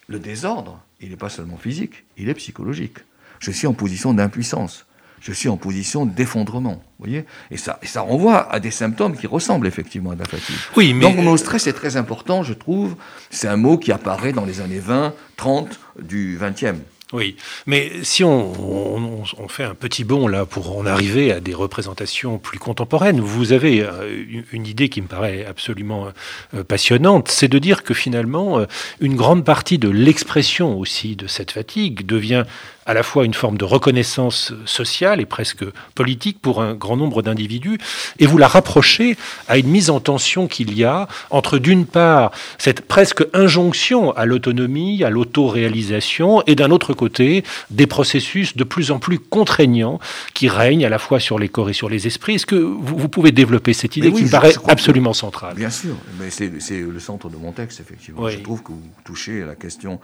le 0.08 0.18
désordre, 0.18 0.80
il 1.00 1.10
n'est 1.10 1.16
pas 1.16 1.30
seulement 1.30 1.56
physique, 1.56 2.04
il 2.18 2.28
est 2.28 2.34
psychologique. 2.34 2.98
Je 3.38 3.50
suis 3.52 3.66
en 3.66 3.72
position 3.72 4.12
d'impuissance. 4.14 4.84
Je 5.20 5.32
suis 5.32 5.48
en 5.48 5.56
position 5.56 6.06
d'effondrement, 6.06 6.82
voyez 6.98 7.24
et 7.50 7.56
ça, 7.56 7.78
et 7.82 7.86
ça 7.86 8.02
renvoie 8.02 8.52
à 8.52 8.60
des 8.60 8.70
symptômes 8.70 9.16
qui 9.16 9.26
ressemblent 9.26 9.66
effectivement 9.66 10.10
à 10.10 10.14
de 10.14 10.20
la 10.20 10.26
fatigue. 10.26 10.56
Oui, 10.76 10.92
mais... 10.92 11.00
Donc 11.00 11.24
le 11.24 11.36
stress 11.36 11.66
est 11.66 11.72
très 11.72 11.96
important, 11.96 12.42
je 12.42 12.52
trouve. 12.52 12.96
C'est 13.30 13.48
un 13.48 13.56
mot 13.56 13.78
qui 13.78 13.92
apparaît 13.92 14.32
dans 14.32 14.44
les 14.44 14.60
années 14.60 14.78
20, 14.78 15.14
30 15.36 15.80
du 16.02 16.38
20e. 16.38 16.76
Oui, 17.16 17.34
mais 17.64 17.90
si 18.02 18.24
on, 18.24 19.24
fait 19.48 19.64
un 19.64 19.74
petit 19.74 20.04
bond 20.04 20.28
là 20.28 20.44
pour 20.44 20.76
en 20.76 20.84
arriver 20.84 21.32
à 21.32 21.40
des 21.40 21.54
représentations 21.54 22.36
plus 22.36 22.58
contemporaines, 22.58 23.20
vous 23.20 23.54
avez 23.54 23.80
euh, 23.80 24.42
une 24.52 24.66
idée 24.66 24.90
qui 24.90 25.00
me 25.00 25.06
paraît 25.06 25.46
absolument 25.46 26.08
euh, 26.52 26.62
passionnante, 26.62 27.28
c'est 27.28 27.48
de 27.48 27.58
dire 27.58 27.84
que 27.84 27.94
finalement, 27.94 28.58
euh, 28.58 28.66
une 29.00 29.16
grande 29.16 29.46
partie 29.46 29.78
de 29.78 29.88
l'expression 29.88 30.78
aussi 30.78 31.16
de 31.16 31.26
cette 31.26 31.52
fatigue 31.52 32.04
devient 32.04 32.44
à 32.86 32.94
la 32.94 33.02
fois 33.02 33.24
une 33.24 33.34
forme 33.34 33.58
de 33.58 33.64
reconnaissance 33.64 34.52
sociale 34.64 35.20
et 35.20 35.26
presque 35.26 35.64
politique 35.94 36.40
pour 36.40 36.62
un 36.62 36.74
grand 36.74 36.96
nombre 36.96 37.22
d'individus, 37.22 37.78
et 38.18 38.26
vous 38.26 38.38
la 38.38 38.48
rapprochez 38.48 39.16
à 39.48 39.58
une 39.58 39.68
mise 39.68 39.90
en 39.90 40.00
tension 40.00 40.46
qu'il 40.46 40.76
y 40.76 40.84
a 40.84 41.08
entre, 41.30 41.58
d'une 41.58 41.84
part, 41.86 42.30
cette 42.58 42.82
presque 42.82 43.24
injonction 43.32 44.12
à 44.12 44.24
l'autonomie, 44.24 45.02
à 45.04 45.10
l'autoréalisation, 45.10 46.42
et 46.46 46.54
d'un 46.54 46.70
autre 46.70 46.94
côté, 46.94 47.44
des 47.70 47.86
processus 47.86 48.56
de 48.56 48.64
plus 48.64 48.90
en 48.90 48.98
plus 48.98 49.18
contraignants 49.18 49.98
qui 50.34 50.48
règnent 50.48 50.86
à 50.86 50.88
la 50.88 50.98
fois 50.98 51.20
sur 51.20 51.38
les 51.38 51.48
corps 51.48 51.70
et 51.70 51.72
sur 51.72 51.88
les 51.88 52.06
esprits. 52.06 52.36
Est-ce 52.36 52.46
que 52.46 52.56
vous, 52.56 53.08
pouvez 53.08 53.32
développer 53.32 53.72
cette 53.72 53.96
idée 53.96 54.12
qui 54.12 54.24
me 54.24 54.30
paraît 54.30 54.54
absolument 54.68 55.12
centrale? 55.12 55.54
Bien 55.56 55.70
sûr, 55.70 55.96
mais 56.20 56.30
c'est 56.30 56.80
le 56.80 57.00
centre 57.00 57.28
de 57.28 57.36
mon 57.36 57.52
texte, 57.52 57.80
effectivement. 57.80 58.28
Je 58.28 58.38
trouve 58.38 58.62
que 58.62 58.72
vous 58.72 58.82
touchez 59.04 59.42
à 59.42 59.46
la 59.46 59.54
question 59.54 60.00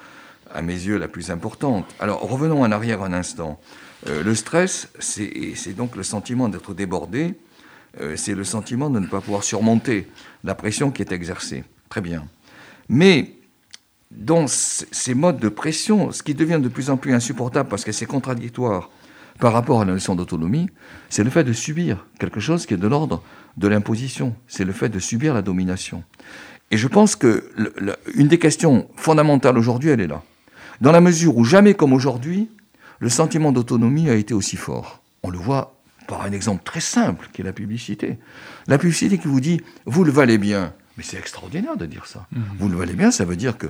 à 0.55 0.63
mes 0.63 0.75
yeux, 0.75 0.99
la 0.99 1.09
plus 1.09 1.31
importante. 1.31 1.87
Alors, 2.01 2.21
revenons 2.21 2.63
en 2.63 2.73
arrière 2.73 3.03
un 3.03 3.13
instant. 3.13 3.61
Euh, 4.09 4.23
le 4.23 4.35
stress, 4.35 4.89
c'est 4.99 5.77
donc 5.77 5.97
le 5.97 6.03
sentiment 6.03 6.49
d'être 6.49 6.75
débordé, 6.75 7.35
euh, 8.01 8.15
c'est 8.17 8.35
le 8.35 8.45
sentiment 8.45 8.91
de 8.91 8.99
ne 8.99 9.07
pas 9.07 9.21
pouvoir 9.21 9.45
surmonter 9.45 10.09
la 10.45 10.55
pression 10.55 10.91
qui 10.91 11.03
est 11.03 11.13
exercée. 11.13 11.65
Très 11.89 12.01
bien. 12.01 12.27
Mais 12.89 13.35
dans 14.11 14.47
ces 14.47 15.15
modes 15.15 15.39
de 15.39 15.49
pression, 15.49 16.11
ce 16.13 16.23
qui 16.23 16.35
devient 16.35 16.61
de 16.63 16.69
plus 16.69 16.91
en 16.91 16.97
plus 16.97 17.15
insupportable 17.15 17.69
parce 17.69 17.85
que 17.85 17.93
c'est 17.93 18.07
contradictoire 18.07 18.91
par 19.39 19.53
rapport 19.53 19.81
à 19.81 19.85
la 19.85 19.93
notion 19.93 20.15
d'autonomie, 20.15 20.69
c'est 21.09 21.25
le 21.25 21.31
fait 21.31 21.45
de 21.45 21.53
subir 21.53 22.07
quelque 22.19 22.41
chose 22.41 22.67
qui 22.67 22.75
est 22.75 22.79
de 22.79 22.87
l'ordre 22.87 23.23
de 23.57 23.69
l'imposition, 23.69 24.35
c'est 24.49 24.65
le 24.65 24.73
fait 24.73 24.89
de 24.89 24.99
subir 24.99 25.35
la 25.35 25.43
domination. 25.43 26.03
Et 26.71 26.77
je 26.77 26.89
pense 26.89 27.17
que 27.17 27.51
une 28.15 28.29
des 28.29 28.39
questions 28.39 28.89
fondamentales 28.97 29.59
aujourd'hui, 29.59 29.91
elle 29.91 30.01
est 30.01 30.07
là 30.07 30.23
dans 30.83 30.91
la 30.91 31.01
mesure 31.01 31.37
où 31.37 31.45
jamais 31.45 31.75
comme 31.75 31.93
aujourd'hui, 31.93 32.51
le 32.99 33.09
sentiment 33.09 33.53
d'autonomie 33.53 34.11
a 34.11 34.15
été 34.15 34.35
aussi 34.35 34.57
fort. 34.57 35.01
On 35.23 35.31
le 35.31 35.39
voit 35.39 35.77
par 36.09 36.23
un 36.23 36.33
exemple 36.33 36.65
très 36.65 36.81
simple, 36.81 37.29
qui 37.33 37.41
est 37.41 37.45
la 37.45 37.53
publicité. 37.53 38.19
La 38.67 38.79
publicité 38.79 39.17
qui 39.17 39.29
vous 39.29 39.41
dit, 39.41 39.61
vous 39.87 40.03
le 40.03 40.11
valez 40.11 40.39
bien. 40.39 40.75
Mais 40.97 41.05
c'est 41.05 41.17
extraordinaire 41.17 41.77
de 41.77 41.87
dire 41.87 42.07
ça. 42.07 42.27
Mhm. 42.33 42.43
Vous 42.59 42.69
le 42.69 42.77
valez 42.77 42.95
bien, 42.95 43.13
ça 43.13 43.25
veut 43.25 43.37
dire 43.37 43.59
que 43.59 43.69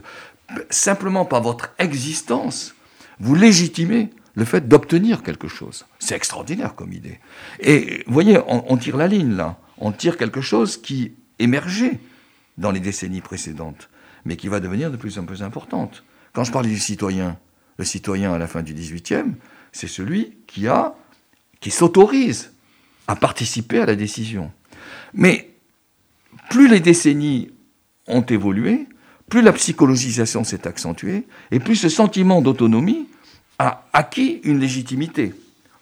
simplement 0.70 1.26
par 1.26 1.42
votre 1.42 1.74
existence, 1.78 2.74
vous 3.20 3.34
légitimez 3.34 4.08
le 4.34 4.46
fait 4.46 4.66
d'obtenir 4.66 5.22
quelque 5.22 5.48
chose. 5.48 5.84
C'est 5.98 6.16
extraordinaire 6.16 6.74
comme 6.74 6.94
idée. 6.94 7.20
Et 7.60 8.04
vous 8.06 8.14
voyez, 8.14 8.38
on, 8.48 8.76
tire 8.78 8.96
la 8.96 9.06
ligne 9.06 9.36
là. 9.36 9.58
On 9.76 9.92
tire 9.92 10.16
quelque 10.16 10.40
chose 10.40 10.80
qui 10.80 11.12
émergeait 11.38 12.00
dans 12.56 12.70
les 12.70 12.80
décennies 12.80 13.20
précédentes 13.20 13.90
mais 14.24 14.36
qui 14.36 14.48
va 14.48 14.60
devenir 14.60 14.90
de 14.90 14.96
plus 14.96 15.18
en 15.18 15.24
plus 15.24 15.42
importante. 15.42 16.04
Quand 16.32 16.44
je 16.44 16.52
parle 16.52 16.66
du 16.66 16.78
citoyen, 16.78 17.38
le 17.78 17.84
citoyen 17.84 18.32
à 18.32 18.38
la 18.38 18.46
fin 18.46 18.62
du 18.62 18.74
XVIIIe, 18.74 19.34
c'est 19.72 19.88
celui 19.88 20.36
qui 20.46 21.70
s'autorise 21.70 22.52
à 23.06 23.16
participer 23.16 23.80
à 23.80 23.86
la 23.86 23.96
décision. 23.96 24.50
Mais 25.14 25.50
plus 26.50 26.68
les 26.68 26.80
décennies 26.80 27.50
ont 28.06 28.22
évolué, 28.22 28.86
plus 29.28 29.42
la 29.42 29.52
psychologisation 29.52 30.44
s'est 30.44 30.66
accentuée, 30.66 31.26
et 31.50 31.60
plus 31.60 31.76
ce 31.76 31.88
sentiment 31.88 32.42
d'autonomie 32.42 33.08
a 33.58 33.86
acquis 33.92 34.40
une 34.44 34.58
légitimité. 34.58 35.34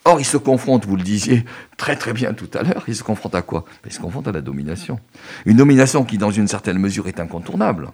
Or, 0.06 0.18
il 0.18 0.24
se 0.24 0.38
confronte, 0.38 0.86
vous 0.86 0.96
le 0.96 1.02
disiez 1.02 1.44
très 1.76 1.94
très 1.94 2.14
bien 2.14 2.32
tout 2.32 2.48
à 2.54 2.62
l'heure, 2.62 2.84
il 2.88 2.96
se 2.96 3.02
confronte 3.02 3.34
à 3.34 3.42
quoi? 3.42 3.66
Il 3.84 3.92
se 3.92 4.00
confronte 4.00 4.26
à 4.28 4.32
la 4.32 4.40
domination. 4.40 4.98
Une 5.44 5.58
domination 5.58 6.04
qui, 6.04 6.16
dans 6.16 6.30
une 6.30 6.48
certaine 6.48 6.78
mesure, 6.78 7.06
est 7.06 7.20
incontournable, 7.20 7.90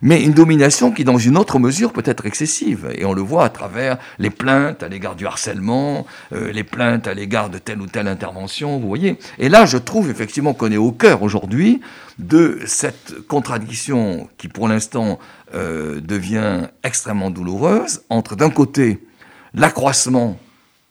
mais 0.00 0.22
une 0.22 0.32
domination 0.32 0.90
qui, 0.90 1.04
dans 1.04 1.18
une 1.18 1.36
autre 1.36 1.58
mesure, 1.58 1.92
peut 1.92 2.02
être 2.06 2.24
excessive. 2.24 2.90
Et 2.94 3.04
on 3.04 3.12
le 3.12 3.20
voit 3.20 3.44
à 3.44 3.50
travers 3.50 3.98
les 4.18 4.30
plaintes 4.30 4.82
à 4.82 4.88
l'égard 4.88 5.16
du 5.16 5.26
harcèlement, 5.26 6.06
euh, 6.32 6.50
les 6.50 6.64
plaintes 6.64 7.06
à 7.06 7.12
l'égard 7.12 7.50
de 7.50 7.58
telle 7.58 7.82
ou 7.82 7.86
telle 7.86 8.08
intervention, 8.08 8.78
vous 8.78 8.88
voyez. 8.88 9.18
Et 9.38 9.50
là, 9.50 9.66
je 9.66 9.76
trouve 9.76 10.08
effectivement 10.10 10.54
qu'on 10.54 10.72
est 10.72 10.78
au 10.78 10.92
cœur 10.92 11.22
aujourd'hui 11.22 11.82
de 12.18 12.58
cette 12.64 13.26
contradiction 13.28 14.30
qui, 14.38 14.48
pour 14.48 14.66
l'instant, 14.66 15.18
euh, 15.54 16.00
devient 16.00 16.68
extrêmement 16.84 17.30
douloureuse 17.30 18.00
entre, 18.08 18.34
d'un 18.34 18.50
côté, 18.50 19.04
l'accroissement, 19.52 20.38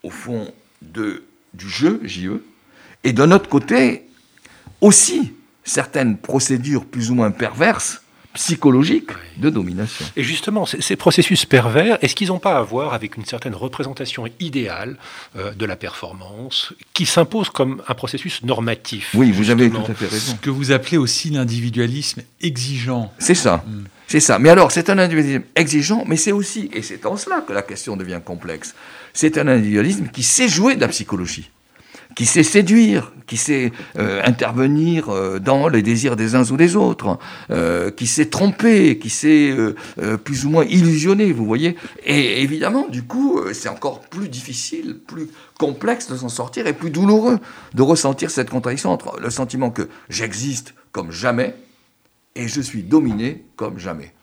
au 0.04 0.12
fond, 0.12 0.48
de, 0.82 1.24
du 1.54 1.70
jeu, 1.70 2.02
JE, 2.04 2.42
et 3.04 3.14
d'un 3.14 3.32
autre 3.32 3.50
côté, 3.50 4.04
aussi 4.82 5.34
certaines 5.64 6.18
procédures 6.18 6.86
plus 6.86 7.12
ou 7.12 7.16
moins 7.16 7.32
perverses, 7.32 8.02
psychologiques, 8.34 9.10
de 9.38 9.50
domination. 9.50 10.06
Et 10.16 10.24
justement, 10.24 10.66
ces 10.66 10.96
processus 10.96 11.46
pervers, 11.46 11.98
est-ce 12.02 12.16
qu'ils 12.16 12.28
n'ont 12.28 12.40
pas 12.40 12.58
à 12.58 12.62
voir 12.62 12.94
avec 12.94 13.18
une 13.18 13.26
certaine 13.26 13.56
représentation 13.56 14.26
idéale 14.40 14.98
euh, 15.36 15.52
de 15.54 15.66
la 15.66 15.76
performance 15.76 16.74
qui 16.94 17.06
s'impose 17.06 17.50
comme 17.50 17.82
un 17.88 17.94
processus 17.96 18.44
normatif 18.44 19.12
Oui, 19.16 19.32
vous 19.32 19.50
avez 19.50 19.70
tout 19.70 19.82
à 19.90 19.94
fait 19.94 20.08
raison. 20.08 20.34
Ce 20.34 20.42
que 20.42 20.50
vous 20.50 20.72
appelez 20.72 20.98
aussi 20.98 21.32
l'individualisme 21.32 22.22
exigeant. 22.42 23.12
C'est 23.18 23.36
ça. 23.36 23.64
Hmm. 23.68 23.86
C'est 24.08 24.20
ça. 24.20 24.40
Mais 24.40 24.50
alors, 24.50 24.72
c'est 24.72 24.90
un 24.90 24.98
individualisme 25.00 25.46
exigeant, 25.56 26.04
mais 26.08 26.16
c'est 26.16 26.32
aussi, 26.32 26.70
et 26.74 26.82
c'est 26.82 27.06
en 27.06 27.18
cela 27.18 27.42
que 27.42 27.54
la 27.54 27.62
question 27.62 27.98
devient 27.98 28.22
complexe, 28.24 28.74
c'est 29.20 29.38
un 29.38 29.50
individualisme 29.50 30.08
qui 30.08 30.24
sait 30.24 30.48
jouer 30.48 30.76
de 30.76 30.80
la 30.80 30.88
psychologie, 30.88 31.52
qui 32.16 32.26
sait 32.26 32.42
séduire, 32.42 33.12
qui 33.28 33.36
sait 33.36 33.74
euh, 33.98 34.22
intervenir 34.24 35.10
euh, 35.10 35.40
dans 35.40 35.68
les 35.68 35.82
désirs 35.82 36.16
des 36.16 36.36
uns 36.36 36.50
ou 36.50 36.56
des 36.56 36.78
autres, 36.78 37.20
euh, 37.52 37.92
qui 37.92 38.08
sait 38.08 38.28
tromper, 38.28 38.98
qui 38.98 39.10
sait 39.10 39.54
plus 40.24 40.46
ou 40.46 40.50
moins 40.50 40.64
illusionner, 40.64 41.34
vous 41.34 41.46
voyez. 41.46 41.76
Et 42.06 42.42
évidemment, 42.42 42.88
du 42.88 43.04
coup, 43.04 43.42
c'est 43.52 43.68
encore 43.68 44.00
plus 44.00 44.30
difficile, 44.30 45.00
plus 45.06 45.28
complexe 45.58 46.10
de 46.10 46.16
s'en 46.16 46.30
sortir 46.30 46.66
et 46.66 46.74
plus 46.74 46.90
douloureux 46.90 47.40
de 47.74 47.82
ressentir 47.82 48.32
cette 48.32 48.50
contradiction 48.50 48.90
entre 48.90 49.20
le 49.20 49.30
sentiment 49.30 49.70
que 49.70 49.90
j'existe 50.08 50.76
comme 50.94 51.12
jamais 51.12 51.56
et 52.36 52.48
je 52.48 52.62
suis 52.62 52.84
dominé 52.84 53.44
comme 53.58 53.80
jamais. 53.80 54.14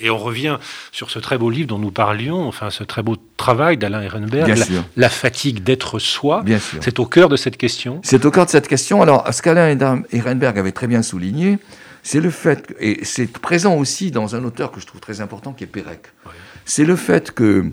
Et 0.00 0.10
on 0.10 0.18
revient 0.18 0.58
sur 0.92 1.10
ce 1.10 1.18
très 1.18 1.38
beau 1.38 1.50
livre 1.50 1.68
dont 1.68 1.78
nous 1.78 1.90
parlions, 1.90 2.46
enfin 2.46 2.70
ce 2.70 2.84
très 2.84 3.02
beau 3.02 3.16
travail 3.36 3.76
d'Alain 3.76 4.02
Ehrenberg, 4.02 4.54
la, 4.96 5.08
fatigue 5.08 5.62
d'être 5.62 5.98
soi. 5.98 6.44
C'est 6.80 6.98
au 6.98 7.06
cœur 7.06 7.28
de 7.28 7.36
cette 7.36 7.56
question. 7.56 8.00
C'est 8.04 8.24
au 8.24 8.30
cœur 8.30 8.46
de 8.46 8.50
cette 8.50 8.68
question. 8.68 9.02
Alors, 9.02 9.32
ce 9.32 9.42
qu'Alain 9.42 10.02
Ehrenberg 10.12 10.58
avait 10.58 10.72
très 10.72 10.86
bien 10.86 11.02
souligné, 11.02 11.58
c'est 12.02 12.20
le 12.20 12.30
fait, 12.30 12.72
et 12.78 13.04
c'est 13.04 13.26
présent 13.26 13.74
aussi 13.74 14.12
dans 14.12 14.36
un 14.36 14.44
auteur 14.44 14.70
que 14.70 14.80
je 14.80 14.86
trouve 14.86 15.00
très 15.00 15.20
important 15.20 15.52
qui 15.52 15.64
est 15.64 15.66
Pérec, 15.66 16.02
c'est 16.64 16.84
le 16.84 16.94
fait 16.94 17.32
que 17.32 17.72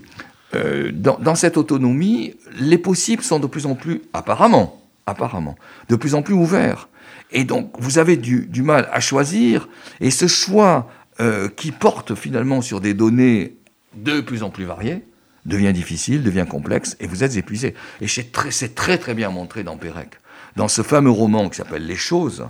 euh, 0.56 0.92
dans, 0.92 1.36
cette 1.36 1.58
autonomie, 1.58 2.36
les 2.60 2.80
possibles 2.80 3.22
sont 3.22 3.40
de 3.40 3.46
plus 3.46 3.68
en 3.68 3.76
plus, 3.76 4.02
apparemment, 4.14 4.82
apparemment, 5.06 5.56
de 5.90 5.96
plus 5.96 6.16
en 6.16 6.24
plus 6.24 6.34
ouverts. 6.34 6.90
Et 7.32 7.44
donc, 7.44 7.72
vous 7.78 8.00
avez 8.00 8.18
du, 8.18 8.48
du 8.48 8.64
mal 8.64 8.90
à 8.92 9.00
choisir, 9.00 9.68
et 10.02 10.10
ce 10.10 10.26
choix 10.26 10.88
euh, 11.24 11.48
qui 11.48 11.72
porte 11.72 12.16
finalement 12.16 12.62
sur 12.62 12.82
des 12.82 12.94
données 12.94 13.56
de 13.96 14.20
plus 14.20 14.44
en 14.44 14.50
plus 14.50 14.66
variées, 14.66 15.06
devient 15.46 15.72
difficile, 15.72 16.22
devient 16.22 16.46
complexe, 16.50 16.98
et 17.00 17.08
vous 17.08 17.24
êtes 17.24 17.38
épuisé. 17.38 17.76
Et 18.02 18.10
c'est 18.10 18.34
très, 18.34 18.50
très, 18.52 18.98
très 18.98 19.14
bien 19.14 19.30
montré 19.30 19.64
dans 19.64 19.78
Pérec. 19.78 20.10
Dans 20.58 20.68
ce 20.68 20.82
fameux 20.82 21.12
roman 21.12 21.48
qui 21.48 21.56
s'appelle 21.56 21.88
Les 21.88 21.96
choses, 21.96 22.46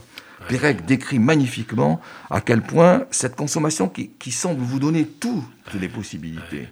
Pérec 0.48 0.86
décrit 0.86 1.20
magnifiquement 1.20 2.02
à 2.32 2.42
quel 2.42 2.64
point 2.64 3.06
cette 3.12 3.36
consommation 3.36 3.90
qui, 3.90 4.10
qui 4.18 4.32
semble 4.32 4.62
vous 4.62 4.80
donner 4.80 5.06
toutes 5.06 5.44
les 5.80 5.88
possibilités 5.88 6.68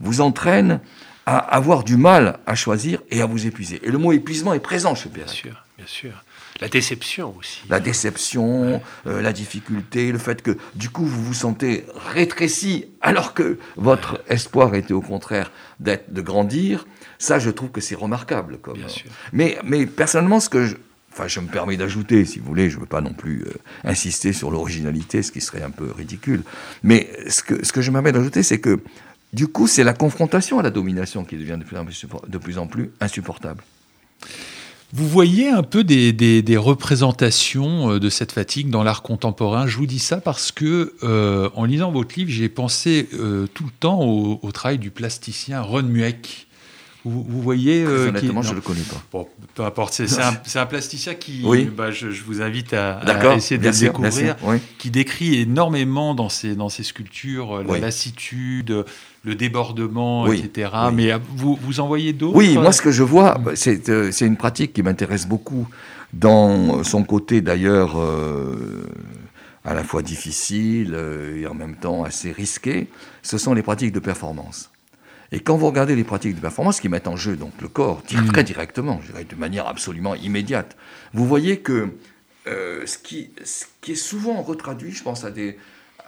vous 0.00 0.22
entraîne 0.22 0.80
à 1.26 1.36
avoir 1.36 1.84
du 1.84 1.98
mal 1.98 2.38
à 2.46 2.54
choisir 2.54 3.02
et 3.10 3.20
à 3.20 3.26
vous 3.26 3.46
épuiser. 3.46 3.78
Et 3.84 3.90
le 3.90 3.98
mot 3.98 4.12
épuisement 4.12 4.54
est 4.54 4.60
présent 4.60 4.94
chez 4.94 5.10
Pérec. 5.10 5.26
Bien 5.26 5.34
sûr, 5.34 5.64
bien 5.76 5.86
sûr. 5.86 6.24
La 6.60 6.68
déception 6.68 7.34
aussi. 7.38 7.62
La 7.68 7.80
déception, 7.80 8.80
euh, 9.06 9.22
la 9.22 9.32
difficulté, 9.32 10.12
le 10.12 10.18
fait 10.18 10.42
que 10.42 10.56
du 10.74 10.90
coup 10.90 11.04
vous 11.04 11.24
vous 11.24 11.34
sentez 11.34 11.84
rétréci 12.12 12.86
alors 13.00 13.34
que 13.34 13.58
votre 13.76 14.22
espoir 14.28 14.74
était 14.74 14.92
au 14.92 15.00
contraire 15.00 15.50
d'être, 15.80 16.12
de 16.12 16.20
grandir. 16.20 16.86
Ça, 17.18 17.38
je 17.38 17.50
trouve 17.50 17.70
que 17.70 17.80
c'est 17.80 17.94
remarquable. 17.94 18.58
Comme, 18.58 18.78
Bien 18.78 18.88
sûr. 18.88 19.10
Mais, 19.32 19.58
mais 19.64 19.86
personnellement, 19.86 20.40
ce 20.40 20.48
que 20.48 20.66
je, 20.66 20.76
enfin, 21.12 21.28
je 21.28 21.40
me 21.40 21.46
permets 21.46 21.76
d'ajouter, 21.76 22.24
si 22.24 22.38
vous 22.38 22.46
voulez, 22.46 22.68
je 22.68 22.76
ne 22.76 22.80
veux 22.80 22.86
pas 22.86 23.00
non 23.00 23.12
plus 23.12 23.44
euh, 23.46 23.52
insister 23.84 24.32
sur 24.32 24.50
l'originalité, 24.50 25.22
ce 25.22 25.32
qui 25.32 25.40
serait 25.40 25.62
un 25.62 25.70
peu 25.70 25.90
ridicule. 25.90 26.42
Mais 26.82 27.10
ce 27.28 27.42
que, 27.42 27.64
ce 27.64 27.72
que 27.72 27.80
je 27.80 27.90
me 27.90 27.94
permets 27.94 28.12
d'ajouter, 28.12 28.42
c'est 28.42 28.60
que 28.60 28.80
du 29.32 29.46
coup, 29.46 29.66
c'est 29.66 29.84
la 29.84 29.94
confrontation 29.94 30.58
à 30.58 30.62
la 30.62 30.70
domination 30.70 31.24
qui 31.24 31.36
devient 31.36 31.58
de 31.58 31.64
plus 31.64 31.76
en 31.76 31.84
plus, 31.84 32.06
de 32.28 32.38
plus, 32.38 32.58
en 32.58 32.66
plus 32.66 32.90
insupportable. 33.00 33.62
Vous 34.94 35.08
voyez 35.08 35.48
un 35.48 35.62
peu 35.62 35.84
des, 35.84 36.56
représentations 36.58 37.92
euh, 37.92 37.98
de 37.98 38.10
cette 38.10 38.32
fatigue 38.32 38.68
dans 38.68 38.82
l'art 38.82 39.02
contemporain? 39.02 39.66
Je 39.66 39.78
vous 39.78 39.86
dis 39.86 39.98
ça 39.98 40.20
parce 40.20 40.52
que, 40.52 40.94
euh, 41.02 41.48
en 41.54 41.64
lisant 41.64 41.90
votre 41.90 42.14
livre, 42.18 42.30
j'ai 42.30 42.50
pensé 42.50 43.08
euh, 43.14 43.46
tout 43.54 43.64
le 43.64 43.70
temps 43.70 44.00
au, 44.02 44.52
travail 44.52 44.78
du 44.78 44.90
plasticien 44.90 45.62
Ron 45.62 45.84
Mueck. 45.84 46.46
Vous, 47.04 47.24
voyez 47.42 47.82
Très 47.82 48.08
honnêtement, 48.08 48.42
je 48.42 48.50
ne 48.50 48.56
le 48.56 48.60
connais 48.60 48.82
pas. 48.82 49.02
Bon, 49.10 49.26
peu 49.54 49.64
importe. 49.64 49.94
C'est 49.94 50.20
un, 50.58 50.66
plasticien 50.66 51.14
qui, 51.14 51.40
oui. 51.42 51.64
bah, 51.64 51.90
je, 51.90 52.06
vous 52.06 52.42
invite 52.42 52.74
à, 52.74 53.00
essayer 53.34 53.58
de 53.58 53.66
le 53.66 53.76
découvrir, 53.76 54.36
qui 54.78 54.90
décrit 54.90 55.40
énormément 55.40 56.14
dans 56.14 56.28
ses, 56.28 56.54
dans 56.54 56.68
ses 56.68 56.84
sculptures 56.84 57.64
la 57.64 57.78
lassitude, 57.78 58.84
le 59.24 59.34
débordement, 59.34 60.30
etc. 60.30 60.70
Mais 60.92 61.12
vous, 61.34 61.58
vous 61.60 61.80
en 61.80 61.86
voyez 61.86 62.12
d'autres 62.12 62.36
Oui, 62.36 62.54
moi 62.54 62.72
ce 62.72 62.82
que 62.82 62.90
je 62.90 63.02
vois, 63.02 63.38
euh, 63.46 63.54
c'est 63.54 64.26
une 64.26 64.36
pratique 64.36 64.72
qui 64.72 64.82
m'intéresse 64.82 65.26
beaucoup 65.26 65.68
dans 66.12 66.82
son 66.82 67.04
côté 67.04 67.40
d'ailleurs 67.40 67.98
euh, 67.98 68.84
à 69.64 69.74
la 69.74 69.84
fois 69.84 70.02
difficile 70.02 70.92
euh, 70.94 71.40
et 71.40 71.46
en 71.46 71.54
même 71.54 71.76
temps 71.76 72.02
assez 72.02 72.32
risqué, 72.32 72.88
ce 73.22 73.38
sont 73.38 73.54
les 73.54 73.62
pratiques 73.62 73.92
de 73.92 74.00
performance. 74.00 74.70
Et 75.30 75.40
quand 75.40 75.56
vous 75.56 75.66
regardez 75.66 75.96
les 75.96 76.04
pratiques 76.04 76.34
de 76.34 76.40
performance 76.40 76.80
qui 76.80 76.90
mettent 76.90 77.08
en 77.08 77.16
jeu 77.16 77.36
donc 77.36 77.52
le 77.62 77.68
corps 77.68 78.02
mm. 78.12 78.26
très 78.32 78.44
directement, 78.44 79.00
je 79.02 79.12
dirais 79.12 79.24
de 79.24 79.36
manière 79.36 79.68
absolument 79.68 80.14
immédiate, 80.16 80.76
vous 81.14 81.26
voyez 81.26 81.60
que 81.60 81.88
ce, 82.44 82.98
qui, 82.98 83.30
ce, 83.44 83.66
qui, 83.80 83.92
est 83.92 83.94
souvent 83.94 84.42
retraduit, 84.42 84.90
je 84.90 85.04
pense 85.04 85.24
à 85.24 85.30
des, 85.30 85.56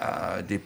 à 0.01 0.43
des 0.43 0.61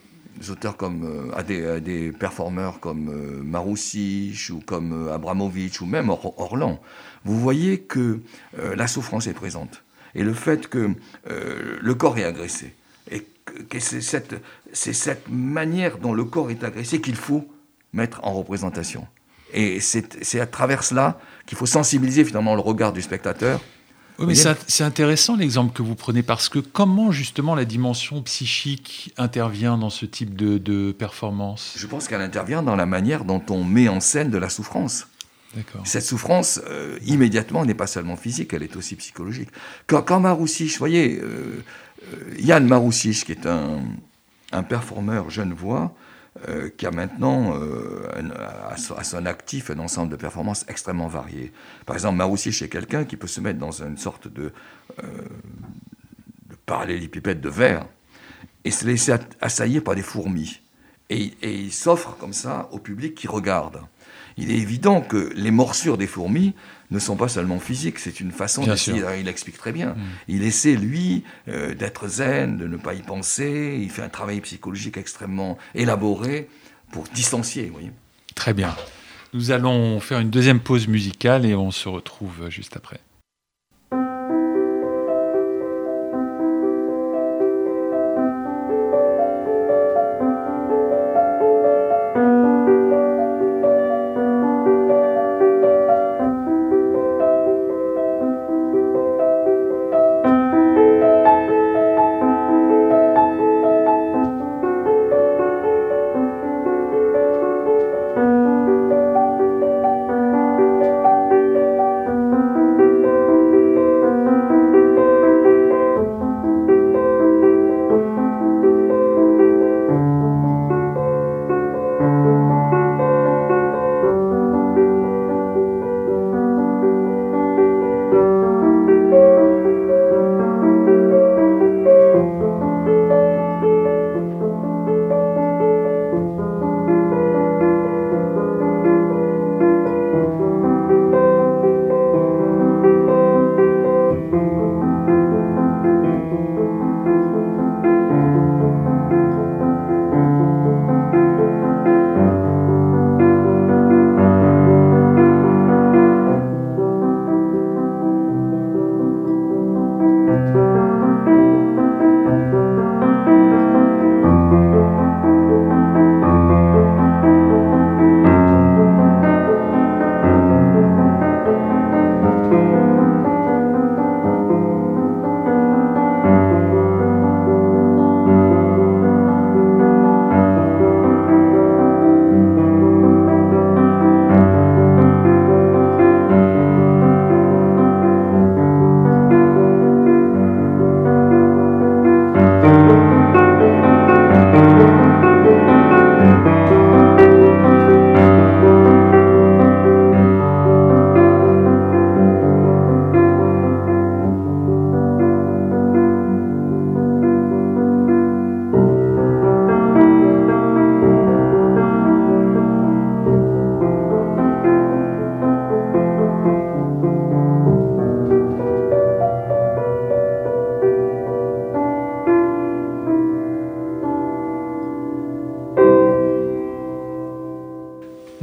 auteurs 0.51 0.77
comme, 0.77 1.05
euh, 1.05 1.37
à, 1.37 1.43
des, 1.43 1.81
des, 1.81 2.13
performeurs 2.13 2.81
comme 2.81 3.09
euh, 3.09 3.43
Maroussich 3.43 4.51
ou 4.51 4.61
comme 4.65 5.09
euh, 5.09 5.15
Abramovich 5.15 5.81
ou 5.81 5.87
même 5.87 6.11
Orlan, 6.11 6.81
vous 7.25 7.39
voyez 7.39 7.81
que 7.81 8.21
la 8.57 8.87
souffrance 8.87 9.27
est 9.27 9.35
présente. 9.35 9.83
Et 10.15 10.23
le 10.23 10.33
fait 10.33 10.69
que 10.69 10.95
le 11.27 11.95
corps 11.95 12.17
est 12.17 12.25
agressé. 12.25 12.75
Et 13.11 13.27
que 13.69 13.81
c'est 13.81 14.01
cette, 14.01 14.37
cette 14.73 15.29
manière 15.29 15.99
dont 15.99 16.15
le 16.15 16.25
corps 16.25 16.51
est 16.51 16.65
agressé 16.65 17.01
qu'il 17.01 17.17
faut 17.17 17.47
mettre 17.93 18.25
en 18.25 18.33
représentation. 18.33 19.07
Et 19.53 19.81
c'est 19.81 20.41
à 20.41 20.47
travers 20.47 20.85
cela 20.85 21.21
qu'il 21.45 21.59
faut 21.59 21.67
sensibiliser 21.67 22.25
finalement 22.25 22.55
le 22.55 22.61
regard 22.61 22.93
du 22.93 23.03
spectateur 23.03 23.61
oui, 24.19 24.27
mais 24.27 24.35
c'est 24.35 24.83
intéressant 24.83 25.37
l'exemple 25.37 25.73
que 25.73 25.83
vous 25.83 25.95
prenez 25.95 26.25
parce 26.25 26.49
que 26.49 26.59
comment 26.59 27.13
justement 27.13 27.55
la 27.55 27.65
dimension 27.65 28.21
psychique 28.23 29.15
intervient 29.17 29.79
dans 29.79 29.91
ce 29.91 30.07
type 30.07 30.35
de, 30.35 30.93
performance? 30.93 31.75
Je 31.77 31.87
pense 31.87 32.09
qu'elle 32.09 32.21
intervient 32.21 32.63
dans 32.63 32.75
la 32.75 32.87
manière 32.87 33.25
dont 33.25 33.43
on 33.51 33.63
met 33.63 33.89
en 33.89 34.01
scène 34.01 34.31
de 34.31 34.39
la 34.39 34.49
souffrance. 34.49 35.07
Cette 35.85 36.05
souffrance, 36.05 36.61
euh, 36.69 36.99
immédiatement, 37.07 37.65
n'est 37.65 37.75
pas 37.75 37.87
seulement 37.87 38.17
physique, 38.17 38.53
elle 38.53 38.63
est 38.63 38.77
aussi 38.77 38.97
psychologique. 38.97 39.49
Quand, 39.87 40.03
quand 40.03 40.21
Maroussich, 40.21 40.73
vous 40.73 40.79
voyez, 40.79 41.19
euh, 41.21 41.65
euh, 42.13 42.35
Yann 42.39 42.67
Maroussich, 42.67 43.25
qui 43.25 43.33
est 43.33 43.47
un, 43.47 43.81
un 44.53 44.63
performeur 44.63 45.31
genevois, 45.31 45.95
euh, 46.47 46.69
qui 46.77 46.87
a 46.87 46.93
maintenant 46.93 47.57
euh, 47.57 48.07
à, 48.69 48.77
son 48.77 49.27
actif 49.27 49.71
un 49.71 49.79
ensemble 49.81 50.11
de 50.13 50.17
performances 50.17 50.65
extrêmement 50.69 51.09
variées. 51.09 51.53
Par 51.85 51.97
exemple, 51.97 52.17
Maroussi, 52.17 52.53
chez 52.53 52.69
quelqu'un 52.69 53.05
qui 53.05 53.17
peut 53.17 53.27
se 53.27 53.41
mettre 53.41 53.59
dans 53.59 53.83
une 53.83 53.97
sorte 53.97 54.29
de, 54.29 54.53
euh, 55.03 55.03
de 56.49 57.35
de 57.35 57.49
verre 57.49 57.87
et 58.65 58.71
se 58.71 58.87
laisser 58.87 59.15
assaillir 59.41 59.83
par 59.83 59.97
des 59.97 60.03
fourmis. 60.03 60.61
Et, 61.11 61.33
il 61.43 61.73
s'offre 61.73 62.17
comme 62.19 62.33
ça 62.33 62.69
au 62.71 62.79
public 62.79 63.17
qui 63.17 63.27
regarde. 63.27 63.81
Il 64.39 64.51
est 64.53 64.57
évident 64.57 65.01
que 65.01 65.33
les 65.35 65.51
morsures 65.51 65.99
des 65.99 66.07
fourmis 66.07 66.55
ne 66.91 66.99
sont 66.99 67.17
pas 67.17 67.29
seulement 67.29 67.59
physiques, 67.59 67.99
c'est 67.99 68.21
une 68.21 68.31
façon 68.31 68.65
d'essayer, 68.65 69.03
il 69.21 69.29
explique 69.29 69.59
très 69.59 69.73
bien. 69.73 69.91
Mm. 69.91 69.97
Il 70.29 70.43
essaie, 70.45 70.77
lui, 70.77 71.25
euh, 71.49 71.75
d'être 71.75 72.09
zen, 72.09 72.57
de 72.57 72.67
ne 72.67 72.77
pas 72.77 72.95
y 72.95 73.03
penser, 73.03 73.79
il 73.83 73.91
fait 73.91 74.03
un 74.03 74.09
travail 74.09 74.41
psychologique 74.41 74.97
extrêmement 74.97 75.59
élaboré 75.75 76.49
pour 76.93 77.05
distancier, 77.15 77.67
vous 77.67 77.75
voyez. 77.75 77.93
Très 78.35 78.55
bien. 78.55 78.75
Nous 79.35 79.51
allons 79.51 80.01
faire 80.01 80.21
une 80.21 80.31
deuxième 80.31 80.61
pause 80.61 80.89
musicale 80.89 81.45
et 81.45 81.55
on 81.55 81.71
se 81.71 81.89
retrouve 81.89 82.49
juste 82.49 82.77
après. 82.77 83.01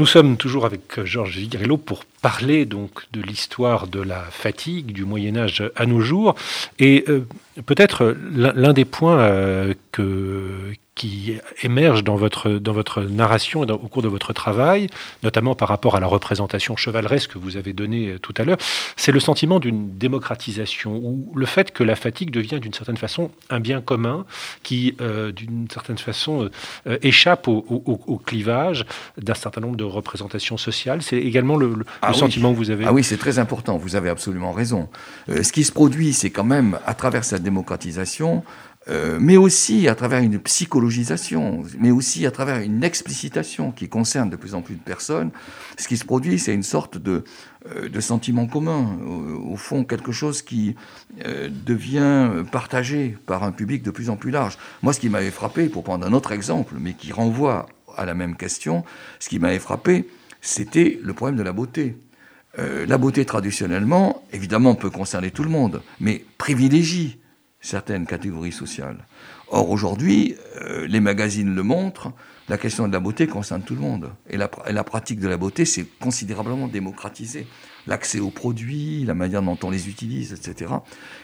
Nous 0.05 0.11
sommes 0.11 0.37
toujours 0.37 0.67
avec 0.67 1.03
Georges 1.03 1.35
Vigarello 1.35 1.77
pour 1.77 2.05
parler 2.21 2.65
donc 2.65 3.11
de 3.11 3.23
l'histoire 3.23 3.87
de 3.87 3.99
la 3.99 4.21
fatigue 4.21 4.91
du 4.91 5.03
Moyen 5.03 5.35
Âge 5.35 5.63
à 5.75 5.87
nos 5.87 5.99
jours. 5.99 6.35
Et 6.77 7.05
euh, 7.09 7.25
peut-être 7.65 8.15
l'un 8.35 8.73
des 8.73 8.85
points 8.85 9.17
euh, 9.17 9.73
que, 9.91 10.75
qui 10.95 11.35
émerge 11.61 12.05
dans 12.05 12.15
votre, 12.15 12.51
dans 12.51 12.71
votre 12.71 13.01
narration 13.03 13.65
et 13.65 13.71
au 13.71 13.77
cours 13.77 14.01
de 14.01 14.07
votre 14.07 14.31
travail, 14.31 14.87
notamment 15.23 15.53
par 15.53 15.67
rapport 15.67 15.95
à 15.95 15.99
la 15.99 16.07
représentation 16.07 16.77
chevaleresque 16.77 17.33
que 17.33 17.37
vous 17.37 17.57
avez 17.57 17.73
donnée 17.73 18.11
euh, 18.11 18.19
tout 18.19 18.33
à 18.37 18.45
l'heure, 18.45 18.57
c'est 18.95 19.11
le 19.11 19.19
sentiment 19.19 19.59
d'une 19.59 19.97
démocratisation, 19.97 20.95
ou 20.95 21.33
le 21.35 21.45
fait 21.45 21.71
que 21.71 21.83
la 21.83 21.97
fatigue 21.97 22.31
devient 22.31 22.61
d'une 22.61 22.73
certaine 22.73 22.95
façon 22.95 23.29
un 23.49 23.59
bien 23.59 23.81
commun 23.81 24.25
qui, 24.63 24.95
euh, 25.01 25.33
d'une 25.33 25.67
certaine 25.69 25.97
façon, 25.97 26.49
euh, 26.87 26.97
échappe 27.01 27.49
au, 27.49 27.65
au, 27.67 28.17
clivage 28.17 28.85
d'un 29.17 29.33
certain 29.33 29.59
nombre 29.59 29.75
de 29.75 29.83
représentations 29.83 30.55
sociales. 30.55 31.01
C'est 31.01 31.17
également 31.17 31.57
le, 31.57 31.85
ah 32.01 32.13
sentiment 32.13 32.53
que 32.53 32.57
vous 32.57 32.71
avez. 32.71 32.85
Ah 32.85 32.93
oui, 32.93 33.03
c'est 33.03 33.17
très 33.17 33.37
important, 33.37 33.77
vous 33.77 33.97
avez 33.97 34.09
absolument 34.09 34.53
raison. 34.53 34.87
ce 35.27 35.51
qui 35.51 35.65
se 35.65 35.73
produit, 35.73 36.13
c'est 36.13 36.29
quand 36.29 36.45
même, 36.45 36.79
à 36.85 36.93
travers 36.93 37.25
cette 37.25 37.43
démocratisation, 37.43 38.43
euh, 38.87 39.17
mais 39.19 39.35
aussi 39.35 39.87
à 39.87 39.95
travers 39.95 40.21
une 40.21 40.37
psychologisation, 40.39 41.63
mais 41.79 41.89
aussi 41.89 42.25
à 42.27 42.31
travers 42.31 42.59
une 42.59 42.83
explicitation 42.83 43.71
qui 43.71 43.89
concerne 43.89 44.29
de 44.29 44.35
plus 44.35 44.53
en 44.53 44.61
plus 44.61 44.75
de 44.75 44.81
personnes, 44.81 45.31
ce 45.77 45.87
qui 45.87 45.97
se 45.97 46.05
produit, 46.05 46.37
c'est 46.37 46.53
une 46.53 46.63
sorte 46.63 46.99
de, 46.99 47.23
euh, 47.75 48.01
sentiment 48.01 48.45
commun, 48.45 48.99
au, 49.03 49.55
fond 49.55 49.83
quelque 49.83 50.11
chose 50.11 50.43
qui 50.43 50.75
euh, 51.25 51.49
devient 51.65 52.29
partagé 52.51 53.17
par 53.25 53.43
un 53.43 53.51
public 53.51 53.81
de 53.81 53.89
plus 53.89 54.11
en 54.11 54.17
plus 54.17 54.29
large. 54.29 54.59
Moi, 54.83 54.93
ce 54.93 54.99
qui 54.99 55.09
m'avait 55.09 55.31
frappé, 55.31 55.67
pour 55.67 55.83
prendre 55.83 56.05
un 56.05 56.13
autre 56.13 56.31
exemple, 56.31 56.75
mais 56.79 56.93
qui 56.93 57.11
renvoie 57.11 57.65
à 57.97 58.05
la 58.05 58.13
même 58.13 58.35
question, 58.35 58.83
ce 59.19 59.29
qui 59.29 59.39
m'avait 59.39 59.57
frappé, 59.57 60.07
c'était 60.41 60.99
le 61.01 61.13
problème 61.13 61.37
de 61.37 61.43
la 61.43 61.53
beauté. 61.53 61.97
la 62.57 62.97
beauté, 62.97 63.25
traditionnellement, 63.25 64.23
évidemment, 64.31 64.75
peut 64.75 64.91
concerner 64.91 65.31
tout 65.31 65.43
le 65.43 65.49
monde, 65.49 65.81
mais 65.99 66.23
privilégie 66.37 67.17
certaines 67.65 68.05
catégories 68.05 68.51
sociales. 68.51 69.05
Or, 69.49 69.69
aujourd'hui, 69.69 70.35
euh, 70.61 70.87
les 70.87 70.99
magazines 70.99 71.53
le 71.53 71.63
montrent, 71.63 72.11
la 72.47 72.57
question 72.57 72.87
de 72.87 72.93
la 72.93 72.99
beauté 72.99 73.25
concerne 73.25 73.63
tout 73.63 73.73
le 73.73 73.81
monde. 73.81 74.11
Et 74.29 74.37
la, 74.37 74.47
pratique 74.83 75.19
de 75.19 75.27
la 75.27 75.37
beauté 75.37 75.65
s'est 75.65 75.85
considérablement 75.99 76.67
démocratisée. 76.67 77.47
L'accès 77.87 78.19
aux 78.19 78.29
produits, 78.29 79.03
la 79.03 79.15
manière 79.15 79.41
dont 79.41 79.57
on 79.63 79.71
les 79.71 79.89
utilise, 79.89 80.33
etc. 80.33 80.73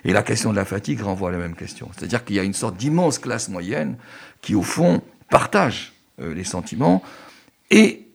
Et 0.03 0.13
la 0.13 0.23
question 0.23 0.51
de 0.51 0.55
la 0.55 0.65
fatigue 0.65 1.01
renvoie 1.01 1.29
à 1.29 1.31
la 1.31 1.37
même 1.37 1.55
question. 1.55 1.89
C'est-à-dire 1.95 2.25
qu'il 2.25 2.35
y 2.35 2.39
a 2.39 2.43
une 2.43 2.53
sorte 2.53 2.75
d'immense 2.75 3.19
classe 3.19 3.49
moyenne 3.49 3.97
qui, 4.41 4.55
au 4.55 4.63
fond, 4.63 5.01
partage 5.29 5.93
euh, 6.19 6.33
les 6.33 6.43
sentiments 6.43 7.03
et 7.69 8.07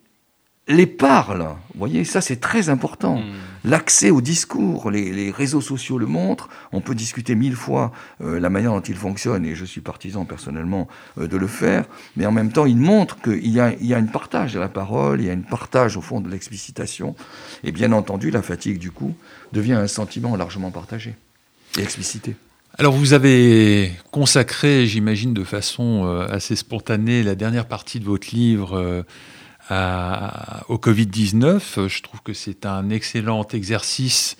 les 0.69 0.87
parle. 0.87 1.43
Vous 1.43 1.79
voyez, 1.79 2.05
ça 2.05 2.21
c'est 2.21 2.41
très 2.41 2.69
important. 2.69 3.19
Hmm. 3.19 3.33
L'accès 3.65 4.11
au 4.11 4.21
discours, 4.21 4.91
les, 4.91 5.31
réseaux 5.31 5.61
sociaux 5.61 5.99
le 5.99 6.07
montrent. 6.07 6.49
On 6.73 6.81
peut 6.81 6.95
discuter 6.95 7.35
mille 7.35 7.57
fois 7.57 7.93
euh, 8.23 8.39
la 8.39 8.51
manière 8.51 8.73
dont 8.73 8.81
ils 8.81 8.97
fonctionnent, 8.97 9.45
et 9.45 9.55
je 9.55 9.65
suis 9.65 9.81
partisan 9.81 10.25
personnellement 10.25 10.89
euh, 11.19 11.27
de 11.27 11.37
le 11.37 11.47
faire, 11.47 11.85
mais 12.17 12.27
en 12.27 12.33
même 12.33 12.53
temps, 12.53 12.67
ils 12.67 12.77
montrent 12.77 13.21
qu'il 13.21 13.49
y 13.49 13.61
a, 13.61 13.73
il 13.81 13.87
y 13.87 13.95
a 13.95 13.99
une 13.99 14.11
partage 14.11 14.55
de 14.55 14.61
la 14.61 14.69
parole, 14.69 15.21
il 15.21 15.27
y 15.27 15.31
a 15.31 15.33
une 15.33 15.45
partage 15.45 15.97
au 15.97 16.01
fond 16.01 16.21
de 16.21 16.29
l'explicitation. 16.29 17.15
Et 17.65 17.73
bien 17.73 17.93
entendu, 17.93 18.31
la 18.31 18.43
fatigue, 18.43 18.79
du 18.79 18.91
coup, 18.91 19.15
devient 19.53 19.75
un 19.75 19.89
sentiment 19.89 20.37
largement 20.37 20.71
partagé 20.71 21.15
et 21.79 21.83
explicité. 21.83 22.37
Alors 22.79 22.93
vous 22.93 23.15
avez 23.15 23.91
consacré, 24.11 24.87
j'imagine 24.87 25.33
de 25.33 25.45
façon 25.45 26.05
euh, 26.05 26.27
assez 26.29 26.57
spontanée, 26.57 27.23
la 27.23 27.35
dernière 27.35 27.67
partie 27.67 28.01
de 28.01 28.05
votre 28.05 28.35
livre 28.35 29.05
au 29.71 30.77
Covid-19. 30.77 31.89
Je 31.89 32.03
trouve 32.03 32.23
que 32.23 32.33
c'est 32.33 32.67
un 32.67 32.91
excellent 32.91 33.47
exercice 33.53 34.37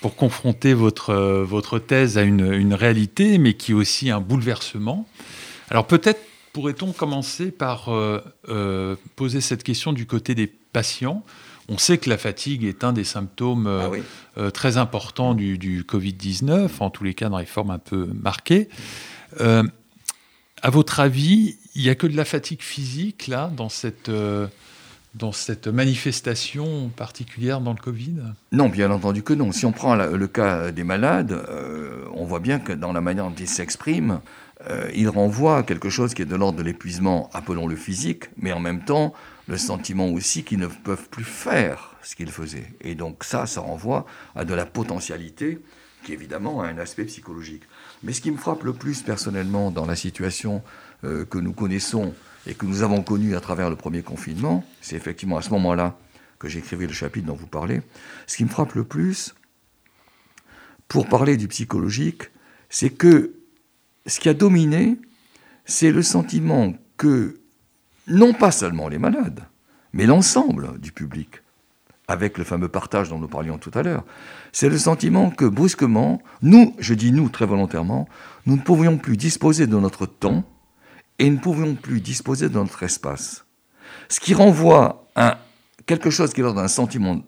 pour 0.00 0.14
confronter 0.14 0.74
votre, 0.74 1.14
votre 1.42 1.78
thèse 1.78 2.18
à 2.18 2.22
une, 2.22 2.74
réalité, 2.74 3.38
mais 3.38 3.54
qui 3.54 3.72
est 3.72 3.74
aussi 3.74 4.10
un 4.10 4.20
bouleversement. 4.20 5.06
Alors 5.70 5.86
peut-être 5.86 6.20
pourrait-on 6.52 6.92
commencer 6.92 7.50
par 7.50 7.92
euh, 7.92 8.22
euh, 8.48 8.96
poser 9.16 9.40
cette 9.40 9.62
question 9.62 9.92
du 9.92 10.06
côté 10.06 10.34
des 10.34 10.46
patients 10.46 11.24
on 11.68 11.78
sait 11.78 11.98
que 11.98 12.08
la 12.08 12.16
fatigue 12.16 12.62
est 12.62 12.84
un 12.84 12.92
des 12.92 13.02
symptômes 13.02 13.66
euh, 13.66 14.00
ah 14.36 14.52
très 14.52 14.76
importants 14.76 15.34
du, 15.34 15.58
du 15.58 15.82
Covid-19, 15.82 16.70
en 16.78 16.90
tous 16.90 17.02
les 17.02 17.12
cas 17.12 17.28
dans 17.28 17.38
les 17.38 17.44
formes 17.44 17.72
un 17.72 17.80
peu 17.80 18.08
marquées. 18.14 18.68
à 19.40 20.70
votre 20.70 21.00
avis, 21.00 21.56
il 21.74 21.82
n'y 21.82 21.88
a 21.88 21.96
que 21.96 22.06
de 22.06 22.16
la 22.16 22.24
fatigue 22.24 22.62
physique 22.62 23.26
là 23.26 23.50
dans 23.56 23.68
cette 23.68 24.08
dans 25.16 25.32
cette 25.32 25.66
manifestation 25.66 26.90
particulière 26.90 27.60
dans 27.60 27.72
le 27.72 27.78
Covid? 27.78 28.16
Non, 28.52 28.68
bien 28.68 28.90
entendu 28.90 29.22
que 29.22 29.32
non. 29.32 29.50
Si 29.50 29.66
on 29.66 29.72
prend 29.72 29.94
le 29.94 30.26
cas 30.28 30.70
des 30.70 30.84
malades, 30.84 31.32
euh, 31.32 32.04
on 32.14 32.24
voit 32.24 32.40
bien 32.40 32.58
que 32.58 32.72
dans 32.72 32.92
la 32.92 33.00
manière 33.00 33.24
dont 33.24 33.34
ils 33.38 33.48
s'expriment, 33.48 34.20
euh, 34.68 34.90
ils 34.94 35.08
renvoient 35.08 35.58
à 35.58 35.62
quelque 35.62 35.88
chose 35.88 36.14
qui 36.14 36.22
est 36.22 36.26
de 36.26 36.36
l'ordre 36.36 36.58
de 36.58 36.62
l'épuisement, 36.62 37.30
appelons-le 37.32 37.76
physique, 37.76 38.24
mais 38.36 38.52
en 38.52 38.60
même 38.60 38.84
temps 38.84 39.12
le 39.48 39.58
sentiment 39.58 40.08
aussi 40.08 40.42
qu'ils 40.42 40.58
ne 40.58 40.66
peuvent 40.66 41.08
plus 41.08 41.24
faire 41.24 41.94
ce 42.02 42.16
qu'ils 42.16 42.30
faisaient. 42.30 42.74
Et 42.80 42.94
donc 42.94 43.24
ça, 43.24 43.46
ça 43.46 43.60
renvoie 43.60 44.06
à 44.34 44.44
de 44.44 44.54
la 44.54 44.66
potentialité 44.66 45.60
qui 46.04 46.12
évidemment 46.12 46.62
a 46.62 46.66
un 46.66 46.78
aspect 46.78 47.04
psychologique. 47.04 47.62
Mais 48.02 48.12
ce 48.12 48.20
qui 48.20 48.30
me 48.30 48.36
frappe 48.36 48.64
le 48.64 48.72
plus 48.72 49.02
personnellement 49.02 49.70
dans 49.70 49.86
la 49.86 49.96
situation 49.96 50.62
euh, 51.04 51.24
que 51.24 51.38
nous 51.38 51.52
connaissons 51.52 52.14
et 52.46 52.54
que 52.54 52.66
nous 52.66 52.82
avons 52.82 53.02
connu 53.02 53.36
à 53.36 53.40
travers 53.40 53.70
le 53.70 53.76
premier 53.76 54.02
confinement, 54.02 54.64
c'est 54.80 54.96
effectivement 54.96 55.36
à 55.36 55.42
ce 55.42 55.50
moment-là 55.50 55.98
que 56.38 56.48
j'écrivais 56.48 56.86
le 56.86 56.92
chapitre 56.92 57.26
dont 57.26 57.34
vous 57.34 57.46
parlez, 57.46 57.82
ce 58.26 58.36
qui 58.36 58.44
me 58.44 58.48
frappe 58.48 58.74
le 58.74 58.84
plus, 58.84 59.34
pour 60.88 61.08
parler 61.08 61.36
du 61.36 61.48
psychologique, 61.48 62.30
c'est 62.68 62.90
que 62.90 63.34
ce 64.06 64.20
qui 64.20 64.28
a 64.28 64.34
dominé, 64.34 64.98
c'est 65.64 65.90
le 65.90 66.02
sentiment 66.02 66.74
que, 66.96 67.40
non 68.06 68.32
pas 68.32 68.52
seulement 68.52 68.88
les 68.88 68.98
malades, 68.98 69.44
mais 69.92 70.06
l'ensemble 70.06 70.78
du 70.78 70.92
public, 70.92 71.42
avec 72.08 72.38
le 72.38 72.44
fameux 72.44 72.68
partage 72.68 73.08
dont 73.08 73.18
nous 73.18 73.28
parlions 73.28 73.58
tout 73.58 73.72
à 73.74 73.82
l'heure, 73.82 74.04
c'est 74.52 74.68
le 74.68 74.78
sentiment 74.78 75.30
que 75.30 75.44
brusquement, 75.44 76.22
nous, 76.42 76.76
je 76.78 76.94
dis 76.94 77.10
nous 77.10 77.28
très 77.28 77.46
volontairement, 77.46 78.08
nous 78.46 78.56
ne 78.56 78.62
pouvions 78.62 78.96
plus 78.98 79.16
disposer 79.16 79.66
de 79.66 79.76
notre 79.76 80.06
temps, 80.06 80.44
et 81.18 81.30
ne 81.30 81.38
pouvions 81.38 81.74
plus 81.74 82.00
disposer 82.00 82.48
de 82.48 82.54
notre 82.54 82.82
espace. 82.82 83.44
Ce 84.08 84.20
qui 84.20 84.34
renvoie 84.34 85.08
à 85.14 85.38
quelque 85.86 86.10
chose 86.10 86.32
qui 86.32 86.40
est 86.40 86.42
l'ordre 86.42 86.60
d'un 86.60 86.68
sentiment 86.68 87.22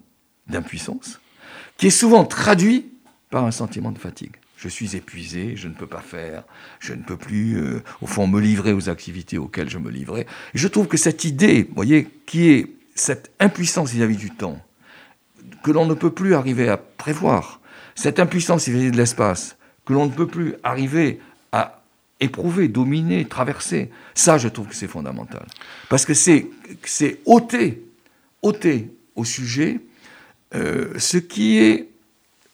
d'impuissance, 0.47 1.21
qui 1.77 1.87
est 1.87 1.91
souvent 1.91 2.25
traduit 2.25 2.93
par 3.31 3.45
un 3.45 3.51
sentiment 3.51 3.93
de 3.93 3.99
fatigue. 3.99 4.37
Je 4.57 4.69
suis 4.69 4.97
épuisé, 4.97 5.55
je 5.57 5.69
ne 5.69 5.75
peux 5.75 5.87
pas 5.87 6.01
faire, 6.01 6.43
je 6.81 6.93
ne 6.93 7.03
peux 7.03 7.17
plus, 7.17 7.59
euh, 7.59 7.83
au 8.03 8.07
fond, 8.07 8.27
me 8.27 8.41
livrer 8.41 8.73
aux 8.73 8.89
activités 8.89 9.39
auxquelles 9.39 9.71
je 9.71 9.79
me 9.79 9.91
livrais. 9.91 10.27
Je 10.55 10.67
trouve 10.67 10.89
que 10.89 10.97
cette 10.97 11.25
idée, 11.25 11.65
vous 11.69 11.75
voyez, 11.77 12.09
qui 12.27 12.51
est 12.51 12.67
cette 12.97 13.31
impuissance 13.39 13.93
vis-à-vis 13.93 14.17
du 14.17 14.31
temps, 14.31 14.61
que 15.63 15.71
l'on 15.71 15.87
ne 15.87 15.95
peut 15.95 16.11
plus 16.11 16.35
arriver 16.35 16.69
à 16.69 16.77
prévoir, 16.77 17.61
cette 17.95 18.19
impuissance 18.19 18.69
vis-à-vis 18.69 18.91
de 18.91 18.97
l'espace, 18.97 19.57
que 19.85 19.93
l'on 19.93 20.07
ne 20.07 20.11
peut 20.13 20.27
plus 20.27 20.55
arriver 20.65 21.21
éprouver, 22.21 22.69
dominer, 22.69 23.25
traverser. 23.25 23.91
Ça, 24.15 24.39
je 24.39 24.49
trouve 24.49 24.69
que 24.69 24.75
c'est 24.75 24.89
fondamental. 24.89 25.47
Parce 25.89 26.05
que 26.05 26.15
c'est, 26.15 26.49
ôter, 27.25 27.85
ôter 28.43 28.91
au 29.15 29.25
sujet 29.25 29.81
euh, 30.55 30.95
ce 30.99 31.19
qui 31.19 31.59
est 31.59 31.89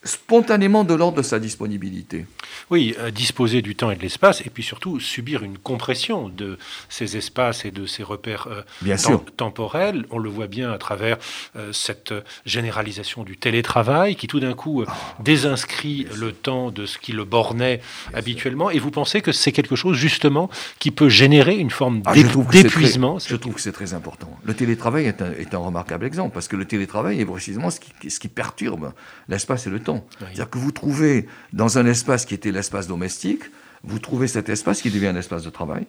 spontanément 0.02 0.84
de 0.84 0.94
l'ordre 0.94 1.18
de 1.18 1.22
sa 1.22 1.38
disponibilité. 1.38 2.26
Oui, 2.70 2.94
euh, 2.98 3.10
disposer 3.10 3.62
du 3.62 3.74
temps 3.76 3.90
et 3.90 3.96
de 3.96 4.02
l'espace, 4.02 4.40
et 4.40 4.50
puis 4.50 4.62
surtout 4.62 5.00
subir 5.00 5.42
une 5.42 5.58
compression 5.58 6.28
de 6.28 6.58
ces 6.88 7.16
espaces 7.16 7.64
et 7.64 7.70
de 7.70 7.86
ces 7.86 8.02
repères 8.02 8.48
euh, 8.50 8.96
temporels. 9.36 10.04
On 10.10 10.18
le 10.18 10.28
voit 10.28 10.46
bien 10.46 10.72
à 10.72 10.78
travers 10.78 11.18
euh, 11.56 11.72
cette 11.72 12.14
généralisation 12.46 13.22
du 13.22 13.36
télétravail 13.36 14.16
qui 14.16 14.26
tout 14.26 14.40
d'un 14.40 14.54
coup 14.54 14.84
désinscrit 15.20 16.06
le 16.16 16.32
temps 16.32 16.70
de 16.70 16.86
ce 16.86 16.98
qui 16.98 17.12
le 17.12 17.24
bornait 17.24 17.80
habituellement. 18.12 18.70
Et 18.70 18.78
vous 18.78 18.90
pensez 18.90 19.20
que 19.20 19.32
c'est 19.32 19.52
quelque 19.52 19.76
chose 19.76 19.96
justement 19.96 20.50
qui 20.78 20.90
peut 20.90 21.08
générer 21.08 21.56
une 21.56 21.70
forme 21.70 22.02
ah, 22.04 22.14
d'épuisement 22.14 23.18
Je 23.18 23.36
trouve 23.36 23.54
que 23.54 23.60
c'est 23.60 23.72
très 23.72 23.94
important. 23.94 24.30
Le 24.44 24.54
télétravail 24.54 25.06
est 25.06 25.22
un, 25.22 25.32
est 25.32 25.54
un, 25.54 25.58
remarquable 25.58 26.06
exemple, 26.06 26.34
parce 26.34 26.48
que 26.48 26.56
le 26.56 26.64
télétravail 26.64 27.20
est 27.20 27.24
précisément 27.24 27.70
ce 27.70 27.80
qui, 27.80 28.10
ce 28.10 28.18
qui 28.18 28.28
perturbe 28.28 28.92
l'espace 29.28 29.66
et 29.66 29.70
le 29.70 29.80
temps. 29.80 30.06
C'est-à-dire 30.18 30.50
que 30.50 30.58
vous 30.58 30.72
trouvez 30.72 31.26
dans 31.52 31.78
un 31.78 31.86
espace 31.86 32.24
qui 32.24 32.34
l'espace 32.52 32.86
domestique, 32.86 33.44
vous 33.82 33.98
trouvez 33.98 34.28
cet 34.28 34.48
espace 34.48 34.82
qui 34.82 34.90
devient 34.90 35.08
un 35.08 35.16
espace 35.16 35.44
de 35.44 35.50
travail. 35.50 35.86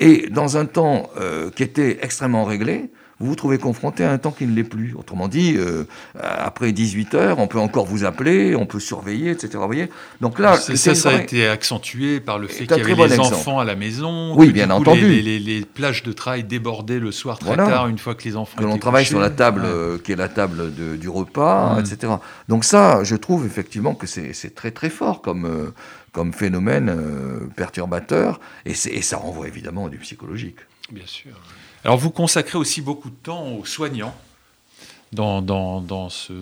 Et 0.00 0.28
dans 0.28 0.56
un 0.56 0.66
temps 0.66 1.10
euh, 1.16 1.50
qui 1.50 1.62
était 1.62 1.98
extrêmement 2.02 2.44
réglé, 2.44 2.90
vous 3.24 3.30
vous 3.30 3.36
trouvez 3.36 3.56
confronté 3.56 4.04
à 4.04 4.12
un 4.12 4.18
temps 4.18 4.32
qui 4.32 4.46
ne 4.46 4.54
l'est 4.54 4.64
plus. 4.64 4.94
Autrement 4.94 5.28
dit, 5.28 5.54
euh, 5.56 5.84
après 6.20 6.72
18 6.72 7.14
heures, 7.14 7.38
on 7.38 7.46
peut 7.46 7.58
encore 7.58 7.86
vous 7.86 8.04
appeler, 8.04 8.54
on 8.54 8.66
peut 8.66 8.80
surveiller, 8.80 9.30
etc. 9.30 9.48
Vous 9.54 9.66
voyez 9.66 9.88
Donc 10.20 10.38
là, 10.38 10.56
ça, 10.56 10.94
ça 10.94 11.08
a 11.08 11.14
été 11.14 11.48
accentué 11.48 12.20
par 12.20 12.38
le 12.38 12.48
fait 12.48 12.66
qu'il 12.66 12.76
y 12.76 12.80
avait 12.80 13.08
les 13.08 13.18
enfants 13.18 13.58
à 13.58 13.64
la 13.64 13.76
maison. 13.76 14.34
Oui, 14.36 14.52
bien 14.52 14.70
entendu. 14.70 15.08
Les, 15.08 15.64
plages 15.64 16.02
de 16.02 16.12
travail 16.12 16.44
débordaient 16.44 16.98
le 16.98 17.10
soir 17.10 17.38
très 17.38 17.56
tard, 17.56 17.88
une 17.88 17.98
fois 17.98 18.14
que 18.14 18.24
les 18.24 18.36
enfants. 18.36 18.58
Que 18.58 18.64
l'on 18.64 18.78
travaille 18.78 19.06
sur 19.06 19.18
la 19.20 19.30
table, 19.30 19.62
euh, 19.64 19.98
qui 19.98 20.12
est 20.12 20.16
la 20.16 20.28
table 20.28 20.72
du 20.74 21.08
repas, 21.08 21.78
etc. 21.80 22.12
Donc 22.48 22.64
ça, 22.64 23.02
je 23.04 23.16
trouve 23.16 23.46
effectivement 23.46 23.94
que 23.94 24.06
c'est 24.06 24.54
très 24.54 24.70
très 24.70 24.90
fort 24.90 25.22
comme. 25.22 25.46
Euh, 25.46 25.70
comme 26.12 26.32
phénomène 26.32 26.96
perturbateur, 27.56 28.38
et, 28.66 28.70
et 28.70 29.02
ça 29.02 29.16
renvoie 29.16 29.48
évidemment 29.48 29.88
du 29.88 29.98
psychologique. 29.98 30.58
Bien 30.90 31.06
sûr. 31.06 31.32
Alors 31.84 31.98
vous 31.98 32.10
consacrez 32.10 32.58
aussi 32.58 32.82
beaucoup 32.82 33.10
de 33.10 33.16
temps 33.16 33.52
aux 33.52 33.64
soignants 33.64 34.14
dans, 35.14 35.42
dans, 35.80 36.08
ce, 36.08 36.32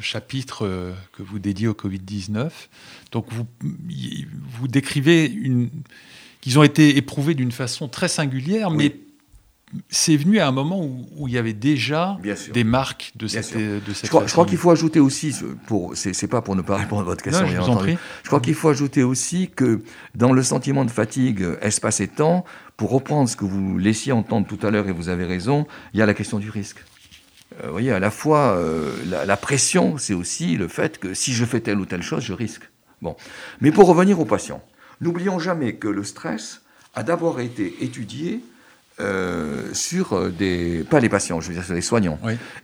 chapitre 0.00 0.66
euh, 0.66 0.92
que 1.12 1.22
vous 1.22 1.38
dédiez 1.38 1.68
au 1.68 1.74
Covid-19. 1.74 2.50
Donc 3.12 3.26
vous, 3.30 3.46
vous 3.62 4.68
décrivez 4.68 5.32
qu'ils 6.40 6.58
ont 6.58 6.62
été 6.62 6.96
éprouvés 6.96 7.34
d'une 7.34 7.52
façon 7.52 7.88
très 7.88 8.08
singulière, 8.08 8.70
mais 8.70 8.96
c'est 9.88 10.16
venu 10.16 10.38
à 10.38 10.46
un 10.46 10.52
moment 10.52 10.80
où, 10.80 11.26
il 11.26 11.34
y 11.34 11.38
avait 11.38 11.52
déjà 11.52 12.18
des 12.52 12.62
marques 12.62 13.12
de 13.16 13.26
cette, 13.26 13.56
de 13.56 13.80
Je 13.88 14.08
crois, 14.08 14.46
qu'il 14.46 14.58
faut 14.58 14.70
ajouter 14.70 15.00
aussi, 15.00 15.34
pour, 15.66 15.96
c'est, 15.96 16.28
pas 16.28 16.40
pour 16.40 16.54
ne 16.54 16.62
pas 16.62 16.76
répondre 16.76 17.02
à 17.02 17.04
votre 17.04 17.22
question, 17.22 17.46
je, 17.46 17.56
je 18.22 18.28
crois 18.28 18.40
qu'il 18.40 18.54
faut 18.54 18.68
ajouter 18.68 19.02
aussi 19.02 19.50
que 19.54 19.82
dans 20.14 20.32
le 20.32 20.42
sentiment 20.42 20.84
de 20.84 20.90
fatigue, 20.90 21.44
espace 21.60 22.00
et 22.00 22.08
temps, 22.08 22.44
pour 22.76 22.90
reprendre 22.90 23.28
ce 23.28 23.36
que 23.36 23.44
vous 23.44 23.78
laissiez 23.78 24.12
entendre 24.12 24.46
tout 24.46 24.64
à 24.66 24.70
l'heure, 24.70 24.88
et 24.88 24.92
vous 24.92 25.08
avez 25.08 25.24
raison, 25.24 25.66
il 25.94 26.00
y 26.00 26.02
a 26.02 26.06
la 26.06 26.14
question 26.14 26.38
du 26.38 26.50
risque. 26.50 26.84
Euh, 27.60 27.66
vous 27.66 27.72
voyez, 27.72 27.92
à 27.92 27.98
la 27.98 28.10
fois, 28.10 28.56
euh, 28.56 28.92
la, 29.06 29.36
pression, 29.36 29.98
c'est 29.98 30.14
aussi 30.14 30.56
le 30.56 30.68
fait 30.68 30.98
que 30.98 31.14
si 31.14 31.32
je 31.32 31.44
fais 31.44 31.60
telle 31.60 31.78
ou 31.78 31.86
telle 31.86 32.02
chose, 32.02 32.22
je 32.22 32.32
risque. 32.32 32.68
Bon. 33.02 33.16
Mais 33.60 33.72
pour 33.72 33.88
revenir 33.88 34.20
aux 34.20 34.24
patients, 34.24 34.62
n'oublions 35.00 35.38
jamais 35.38 35.76
que 35.76 35.88
le 35.88 36.04
stress 36.04 36.62
a 36.94 37.02
d'abord 37.02 37.40
été 37.40 37.76
étudié 37.82 38.42
euh, 39.00 39.72
sur 39.74 40.30
des. 40.30 40.84
pas 40.88 41.00
les 41.00 41.08
patients, 41.08 41.40
je 41.40 41.48
veux 41.48 41.54
dire 41.54 41.64
sur 41.64 41.74
les 41.74 41.82
soignants. 41.82 42.18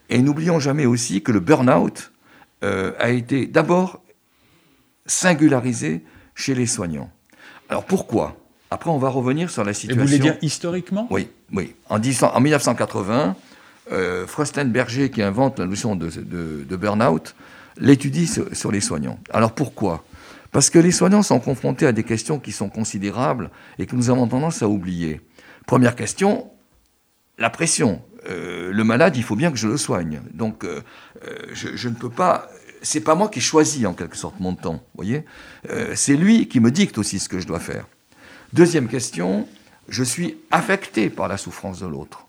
Et 0.09 0.21
n'oublions 0.21 0.59
jamais 0.59 0.87
aussi 0.87 1.23
que 1.23 1.33
le 1.33 1.41
burn-out 1.41 2.13
a 2.63 3.11
été 3.11 3.47
d'abord 3.47 4.03
singularisé 5.05 6.05
chez 6.35 6.55
les 6.55 6.67
soignants. 6.67 7.11
Alors 7.69 7.85
pourquoi? 7.85 8.42
Après, 8.73 8.89
on 8.89 8.97
va 8.97 9.11
revenir 9.11 9.51
sur 9.51 9.65
la 9.65 9.75
situation. 9.75 10.01
Et 10.01 10.03
vous 10.03 10.11
voulez 10.11 10.19
dire 10.19 10.39
historiquement? 10.41 11.07
Oui, 11.11 11.29
oui. 11.53 11.75
En, 11.91 11.99
en 11.99 12.41
1980, 12.41 13.37
euh, 13.93 14.27
Berger, 14.65 15.11
qui 15.11 15.21
invente 15.21 15.59
la 15.59 15.67
notion 15.67 15.95
de, 15.95 16.09
de, 16.09 16.77
burn-out, 16.77 17.35
l'étudie 17.77 18.27
sur, 18.27 18.73
les 18.73 18.81
soignants. 18.81 19.19
Alors 19.31 19.53
pourquoi? 19.53 20.05
Parce 20.53 20.71
que 20.71 20.79
les 20.79 20.91
soignants 20.91 21.23
sont 21.23 21.39
confrontés 21.39 21.87
à 21.87 21.93
des 21.93 22.03
questions 22.03 22.39
qui 22.39 22.51
sont 22.51 22.71
considérables 22.71 23.51
et 23.79 23.85
que 23.85 23.95
nous 23.95 24.09
avons 24.09 24.27
tendance 24.27 24.63
à 24.63 24.69
oublier. 24.69 25.21
Première 25.67 25.95
question, 25.95 26.51
la 27.37 27.51
pression. 27.51 28.01
Euh, 28.31 28.73
le 28.73 28.85
malade, 28.85 29.17
il 29.19 29.23
faut 29.23 29.37
bien 29.37 29.51
que 29.51 29.59
je 29.59 29.69
le 29.69 29.77
soigne. 29.77 30.23
Donc, 30.33 30.65
euh, 30.65 30.81
euh, 31.27 31.37
je, 31.53 31.77
je, 31.77 31.89
ne 31.91 31.95
peux 31.95 32.11
pas. 32.11 32.49
C'est 32.81 33.01
pas 33.01 33.17
moi 33.17 33.29
qui 33.29 33.43
choisis 33.43 33.85
en 33.85 33.93
quelque 33.93 34.17
sorte 34.17 34.41
mon 34.41 34.55
temps, 34.55 34.83
voyez. 34.95 35.25
c'est 35.95 36.17
lui 36.17 36.49
qui 36.49 36.59
me 36.59 36.71
dicte 36.71 36.99
aussi 36.99 37.19
ce 37.19 37.29
que 37.29 37.39
je 37.39 37.47
dois 37.47 37.61
faire. 37.61 37.87
Deuxième 38.53 38.87
question, 38.87 39.49
je 39.89 40.05
suis 40.05 40.37
affecté 40.51 41.09
par 41.09 41.27
la 41.27 41.39
souffrance 41.39 41.81
de 41.81 41.87
l'autre. 41.87 42.27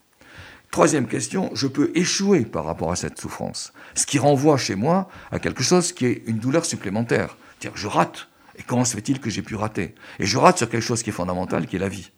Troisième 0.71 1.05
question, 1.05 1.51
je 1.53 1.67
peux 1.67 1.91
échouer 1.95 2.45
par 2.45 2.63
rapport 2.63 2.93
à 2.93 2.95
cette 2.95 3.19
souffrance. 3.19 3.73
Ce 3.93 4.05
qui 4.05 4.19
renvoie 4.19 4.57
chez 4.57 4.75
moi 4.75 5.09
à 5.31 5.39
quelque 5.39 5.63
chose 5.63 5.91
qui 5.91 6.05
est 6.05 6.23
une 6.25 6.37
douleur 6.37 6.63
supplémentaire. 6.63 7.35
Dire, 7.59 7.73
je 7.75 7.87
rate. 7.87 8.29
Et 8.57 8.63
comment 8.63 8.85
se 8.85 8.95
fait-il 8.95 9.19
que 9.19 9.29
j'ai 9.29 9.41
pu 9.41 9.55
rater? 9.55 9.95
Et 10.17 10.25
je 10.25 10.37
rate 10.37 10.59
sur 10.59 10.69
quelque 10.69 10.83
chose 10.83 11.03
qui 11.03 11.09
est 11.09 11.13
fondamental, 11.13 11.67
qui 11.67 11.75
est 11.75 11.79
la 11.79 11.89
vie. 11.89 12.09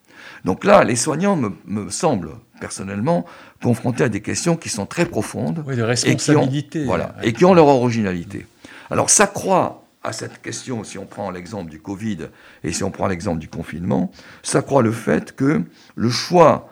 Donc 0.43 0.66
là, 0.66 0.84
les 0.84 0.95
soignants 0.95 1.36
me, 1.36 1.89
semblent, 1.89 2.36
personnellement, 2.62 3.26
confrontés 3.64 4.03
à 4.03 4.10
des 4.10 4.22
questions 4.22 4.56
qui 4.56 4.70
sont 4.70 4.86
très 4.86 5.08
profondes. 5.08 5.64
Oui, 5.66 5.76
de 5.76 5.82
responsabilité. 5.82 6.80
Et 6.80 6.84
qui 6.84 6.86
ont, 6.86 6.86
voilà, 6.86 7.16
et 7.24 7.34
qui 7.34 7.43
ont 7.43 7.56
leur 7.56 7.68
originalité. 7.68 8.45
Alors, 8.91 9.10
ça 9.10 9.26
croît 9.26 9.84
à 10.06 10.14
cette 10.14 10.41
question, 10.41 10.84
si 10.84 10.97
on 10.97 11.06
prend 11.06 11.32
l'exemple 11.32 11.72
du 11.72 11.80
Covid 11.80 12.30
et 12.64 12.72
si 12.72 12.84
on 12.84 12.91
prend 12.91 13.08
l'exemple 13.08 13.39
du 13.39 13.49
confinement, 13.49 14.12
s'accroît 14.43 14.84
le 14.84 14.91
fait 14.91 15.36
que 15.36 15.64
le 15.95 16.10
choix, 16.10 16.70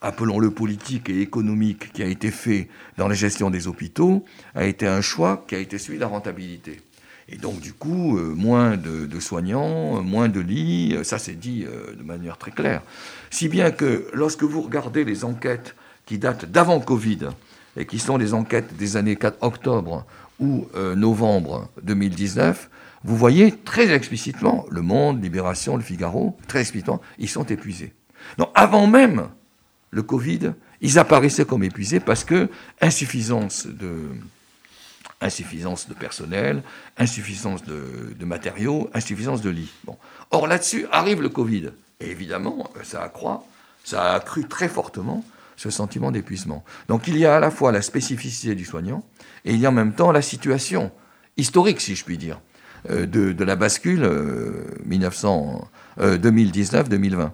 appelons-le 0.00 0.50
politique 0.50 1.10
et 1.10 1.20
économique, 1.20 1.92
qui 1.92 2.02
a 2.02 2.06
été 2.06 2.30
fait 2.30 2.68
dans 2.98 3.08
la 3.08 3.14
gestion 3.14 3.50
des 3.50 3.66
hôpitaux, 3.66 4.24
a 4.54 4.64
été 4.64 4.86
un 4.86 5.00
choix 5.00 5.44
qui 5.48 5.56
a 5.56 5.58
été 5.58 5.76
celui 5.78 5.96
de 5.96 6.02
la 6.02 6.08
rentabilité. 6.08 6.80
Et 7.28 7.36
donc, 7.36 7.60
du 7.60 7.72
coup, 7.72 8.18
euh, 8.18 8.34
moins 8.34 8.76
de, 8.76 9.20
soignants, 9.20 10.02
moins 10.02 10.28
de 10.28 10.40
lits, 10.40 10.98
ça 11.02 11.18
c'est 11.18 11.34
dit 11.34 11.64
euh, 11.66 11.94
de 11.94 12.02
manière 12.02 12.36
très 12.36 12.50
claire. 12.50 12.82
Si 13.30 13.48
bien 13.48 13.70
que 13.70 14.06
lorsque 14.12 14.42
vous 14.42 14.62
regardez 14.62 15.04
les 15.04 15.24
enquêtes 15.24 15.74
qui 16.04 16.18
datent 16.18 16.44
d'avant 16.44 16.80
Covid, 16.80 17.28
et 17.76 17.86
qui 17.86 17.98
sont 17.98 18.16
les 18.16 18.34
enquêtes 18.34 18.76
des 18.76 18.96
années 18.96 19.16
4 19.16 19.38
octobre 19.40 20.04
ou 20.42 20.66
euh, 20.74 20.94
novembre 20.96 21.70
2019, 21.82 22.68
vous 23.04 23.16
voyez 23.16 23.52
très 23.52 23.90
explicitement 23.92 24.66
Le 24.70 24.82
Monde, 24.82 25.22
Libération, 25.22 25.76
Le 25.76 25.82
Figaro, 25.82 26.36
très 26.48 26.60
explicitement, 26.60 27.00
ils 27.18 27.28
sont 27.28 27.44
épuisés. 27.44 27.94
Donc 28.38 28.50
avant 28.54 28.86
même 28.86 29.28
le 29.90 30.02
Covid, 30.02 30.52
ils 30.80 30.98
apparaissaient 30.98 31.44
comme 31.44 31.62
épuisés 31.62 32.00
parce 32.00 32.24
que 32.24 32.48
insuffisance 32.80 33.66
de, 33.66 34.08
de 35.20 35.94
personnel, 35.94 36.62
insuffisance 36.98 37.62
de, 37.64 38.24
matériaux, 38.24 38.90
insuffisance 38.94 39.42
de 39.42 39.50
lits. 39.50 39.72
Bon. 39.84 39.96
Or 40.32 40.48
là-dessus 40.48 40.86
arrive 40.90 41.22
le 41.22 41.28
Covid. 41.28 41.70
Et 42.00 42.10
évidemment, 42.10 42.68
ça 42.82 43.02
accroît, 43.02 43.44
ça 43.84 44.02
a 44.02 44.16
accru 44.16 44.48
très 44.48 44.68
fortement 44.68 45.24
ce 45.56 45.70
sentiment 45.70 46.10
d'épuisement. 46.10 46.64
Donc 46.88 47.06
il 47.08 47.16
y 47.18 47.26
a 47.26 47.36
à 47.36 47.40
la 47.40 47.50
fois 47.50 47.72
la 47.72 47.82
spécificité 47.82 48.54
du 48.54 48.64
soignant 48.64 49.04
et 49.44 49.52
il 49.52 49.60
y 49.60 49.66
a 49.66 49.68
en 49.68 49.72
même 49.72 49.94
temps 49.94 50.12
la 50.12 50.22
situation 50.22 50.90
historique, 51.36 51.80
si 51.80 51.94
je 51.94 52.04
puis 52.04 52.18
dire, 52.18 52.40
euh, 52.90 53.06
de, 53.06 53.44
la 53.44 53.56
bascule 53.56 54.02
2019-2020. 55.98 57.20
Euh, 57.20 57.28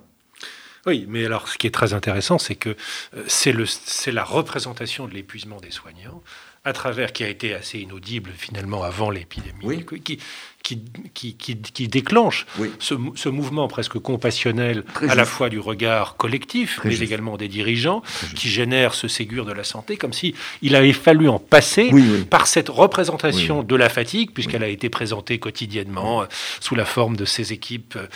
oui, 0.86 1.06
mais 1.08 1.24
alors 1.26 1.48
ce 1.48 1.58
qui 1.58 1.66
est 1.66 1.74
très 1.74 1.92
intéressant, 1.92 2.38
c'est 2.38 2.54
que 2.54 2.70
euh, 3.14 3.24
c'est 3.26 4.12
la 4.12 4.24
représentation 4.24 5.06
de 5.06 5.14
l'épuisement 5.14 5.60
des 5.60 5.70
soignants 5.70 6.22
à 6.64 6.72
travers, 6.72 7.12
qui 7.12 7.24
a 7.24 7.28
été 7.28 7.54
assez 7.54 7.78
inaudible 7.78 8.30
finalement 8.36 8.82
avant 8.82 9.10
l'épidémie, 9.10 9.84
qui, 10.04 10.18
qui, 10.62 11.34
qui, 11.34 11.88
déclenche 11.88 12.46
ce, 12.78 13.28
mouvement 13.28 13.68
presque 13.68 13.98
compassionnel 13.98 14.84
à 15.08 15.14
la 15.14 15.24
fois 15.24 15.48
du 15.48 15.58
regard 15.58 16.16
collectif, 16.16 16.80
mais 16.84 16.98
également 16.98 17.36
des 17.36 17.48
dirigeants, 17.48 18.02
qui 18.34 18.48
génère 18.48 18.94
ce 18.94 19.08
Ségur 19.08 19.46
de 19.46 19.52
la 19.52 19.64
santé, 19.64 19.96
comme 19.96 20.12
si 20.12 20.34
il 20.62 20.76
avait 20.76 20.92
fallu 20.92 21.28
en 21.28 21.38
passer 21.38 21.90
par 22.30 22.46
cette 22.46 22.68
représentation 22.68 23.62
de 23.62 23.76
la 23.76 23.88
fatigue, 23.88 24.30
puisqu'elle 24.32 24.62
a 24.62 24.68
été 24.68 24.88
présentée 24.88 25.38
quotidiennement 25.38 26.22
euh, 26.22 26.26
sous 26.60 26.74
la 26.74 26.84
forme 26.84 27.16
de 27.16 27.24
ces 27.24 27.52
équipes 27.52 27.96
euh, 27.96 28.06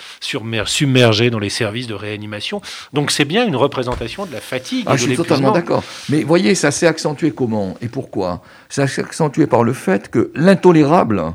submergées 0.67 1.31
dans 1.31 1.39
les 1.39 1.51
services 1.51 1.87
de 1.87 1.95
réanimation. 1.95 2.61
Donc 2.93 3.11
c'est 3.11 3.25
bien 3.25 3.47
une 3.47 3.57
représentation 3.57 4.27
de 4.27 4.33
la 4.33 4.41
fatigue. 4.41 4.85
Ah, 4.87 4.97
je 4.97 5.05
suis 5.05 5.17
totalement 5.17 5.53
d'accord. 5.53 5.83
Mais 6.09 6.23
voyez, 6.23 6.55
ça 6.55 6.71
s'est 6.71 6.87
accentué 6.87 7.33
comment 7.33 7.77
et 7.81 7.89
pourquoi? 7.89 8.43
Ça 8.69 8.87
s'est 8.87 9.03
accentué 9.03 9.47
par 9.47 9.65
le 9.65 9.73
fait 9.73 10.11
que 10.11 10.31
l'intolérable 10.35 11.35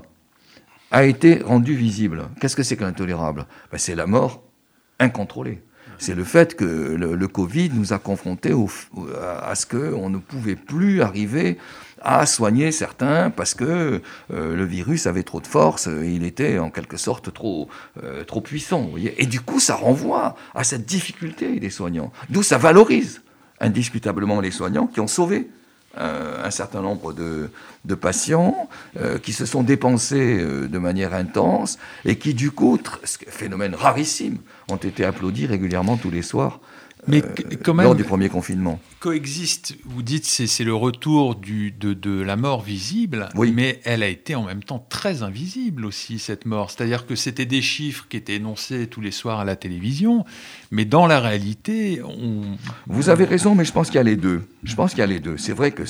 a 0.91 1.05
été 1.05 1.41
rendu 1.43 1.75
visible. 1.75 2.23
Qu'est-ce 2.39 2.55
que 2.55 2.63
c'est 2.63 2.77
que 2.77 2.83
l'intolérable 2.83 3.45
ben, 3.71 3.77
C'est 3.77 3.95
la 3.95 4.07
mort 4.07 4.43
incontrôlée. 4.99 5.61
C'est 5.99 6.13
le 6.13 6.23
fait 6.23 6.55
que 6.55 6.63
le, 6.63 7.27
Covid 7.27 7.71
nous 7.73 7.91
a 7.91 7.97
confrontés 7.97 8.53
à 9.41 9.55
ce 9.55 9.65
qu'on 9.65 10.09
ne 10.09 10.19
pouvait 10.19 10.55
plus 10.55 11.01
arriver 11.01 11.57
à 12.03 12.27
soigner 12.27 12.71
certains 12.71 13.31
parce 13.31 13.55
que 13.55 14.01
euh, 14.31 14.55
le 14.55 14.63
virus 14.63 15.07
avait 15.07 15.23
trop 15.23 15.41
de 15.41 15.47
force, 15.47 15.87
et 15.87 16.11
il 16.11 16.23
était 16.23 16.59
en 16.59 16.69
quelque 16.69 16.97
sorte 16.97 17.33
trop, 17.33 17.67
euh, 18.03 18.23
trop 18.23 18.41
puissant. 18.41 18.91
et 18.95 19.25
du 19.25 19.41
coup, 19.41 19.59
ça 19.59 19.73
renvoie 19.73 20.35
à 20.53 20.63
cette 20.63 20.85
difficulté 20.85 21.59
des 21.59 21.71
soignants. 21.71 22.11
D'où 22.29 22.43
ça 22.43 22.59
valorise 22.59 23.23
indiscutablement 23.59 24.39
les 24.39 24.51
soignants 24.51 24.85
qui 24.85 24.99
ont 24.99 25.07
sauvé 25.07 25.49
euh, 25.99 26.45
un 26.45 26.51
certain 26.51 26.81
nombre 26.81 27.13
de, 27.13 27.49
patients 27.95 28.69
euh, 28.97 29.17
qui 29.17 29.33
se 29.33 29.45
sont 29.45 29.63
dépensés 29.63 30.39
euh, 30.39 30.67
de 30.67 30.77
manière 30.77 31.13
intense 31.13 31.79
et 32.05 32.17
qui, 32.17 32.33
du 32.33 32.51
coup, 32.51 32.79
phénomène 33.27 33.73
rarissime, 33.75 34.37
ont 34.69 34.77
été 34.77 35.05
applaudis 35.05 35.45
régulièrement 35.45 35.97
tous 35.97 36.11
les 36.11 36.21
soirs 36.21 36.59
mais 37.07 37.21
quand 37.63 37.73
même, 37.73 37.85
lors 37.85 37.95
du 37.95 38.03
premier 38.03 38.29
confinement. 38.29 38.79
Coexiste, 38.99 39.77
vous 39.85 40.01
dites, 40.01 40.25
c'est 40.25 40.63
le 40.63 40.73
retour 40.73 41.35
du, 41.35 41.71
de, 41.71 41.93
de, 41.93 42.21
la 42.21 42.35
mort 42.35 42.61
visible, 42.61 43.29
oui. 43.35 43.51
mais 43.55 43.79
elle 43.83 44.03
a 44.03 44.07
été 44.07 44.35
en 44.35 44.43
même 44.43 44.63
temps 44.63 44.85
très 44.89 45.23
invisible 45.23 45.85
aussi, 45.85 46.19
cette 46.19 46.45
mort. 46.45 46.71
C'est-à-dire 46.71 47.05
que 47.05 47.15
c'était 47.15 47.45
des 47.45 47.61
chiffres 47.61 48.05
qui 48.09 48.17
étaient 48.17 48.35
énoncés 48.35 48.87
tous 48.87 49.01
les 49.01 49.11
soirs 49.11 49.39
à 49.39 49.45
la 49.45 49.55
télévision, 49.55 50.25
mais 50.71 50.85
dans 50.85 51.07
la 51.07 51.19
réalité, 51.19 52.01
on... 52.03 52.41
Vous 52.87 53.09
avez 53.09 53.25
raison, 53.25 53.55
mais 53.55 53.65
je 53.65 53.71
pense 53.71 53.87
qu'il 53.87 53.97
y 53.97 53.99
a 53.99 54.03
les 54.03 54.15
deux. 54.15 54.43
Je 54.63 54.75
pense 54.75 54.91
qu'il 54.91 54.99
y 54.99 55.03
a 55.03 55.07
les 55.07 55.19
deux. 55.19 55.37
C'est 55.37 55.53
vrai 55.53 55.71
que 55.71 55.83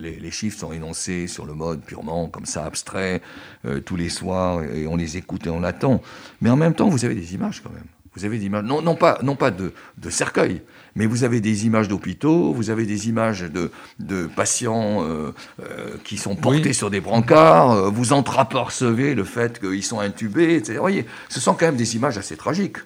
les, 0.00 0.16
les, 0.18 0.30
chiffres 0.30 0.58
sont 0.58 0.72
énoncés 0.72 1.26
sur 1.26 1.46
le 1.46 1.54
mode 1.54 1.82
purement 1.82 2.28
comme 2.28 2.46
ça, 2.46 2.64
abstrait, 2.64 3.20
euh, 3.64 3.80
tous 3.80 3.96
les 3.96 4.08
soirs, 4.08 4.62
et 4.64 4.86
on 4.86 4.96
les 4.96 5.16
écoute 5.16 5.46
et 5.46 5.50
on 5.50 5.60
l'attend. 5.60 6.02
Mais 6.40 6.50
en 6.50 6.56
même 6.56 6.74
temps, 6.74 6.88
vous 6.88 7.04
avez 7.04 7.14
des 7.14 7.34
images 7.34 7.62
quand 7.62 7.72
même. 7.72 7.84
Vous 8.16 8.24
avez 8.24 8.38
des 8.38 8.46
images, 8.46 8.64
non, 8.64 8.82
non 8.82 8.96
pas, 8.96 9.18
non 9.22 9.36
pas 9.36 9.52
de, 9.52 9.72
de 9.98 10.10
cercueil, 10.10 10.62
mais 10.96 11.06
vous 11.06 11.22
avez 11.22 11.40
des 11.40 11.66
images 11.66 11.86
d'hôpitaux, 11.86 12.52
vous 12.52 12.70
avez 12.70 12.84
des 12.84 13.08
images 13.08 13.42
de, 13.42 13.70
de 14.00 14.26
patients 14.26 15.04
euh, 15.04 15.32
euh, 15.62 15.96
qui 16.02 16.16
sont 16.16 16.34
portés 16.34 16.72
sur 16.72 16.90
des 16.90 17.00
brancards, 17.00 17.70
euh, 17.70 17.88
vous 17.88 18.12
entreapercevez 18.12 19.14
le 19.14 19.22
fait 19.22 19.60
qu'ils 19.60 19.84
sont 19.84 20.00
intubés, 20.00 20.56
etc. 20.56 20.74
Vous 20.74 20.80
voyez, 20.80 21.06
ce 21.28 21.38
sont 21.38 21.54
quand 21.54 21.66
même 21.66 21.76
des 21.76 21.94
images 21.94 22.18
assez 22.18 22.36
tragiques. 22.36 22.78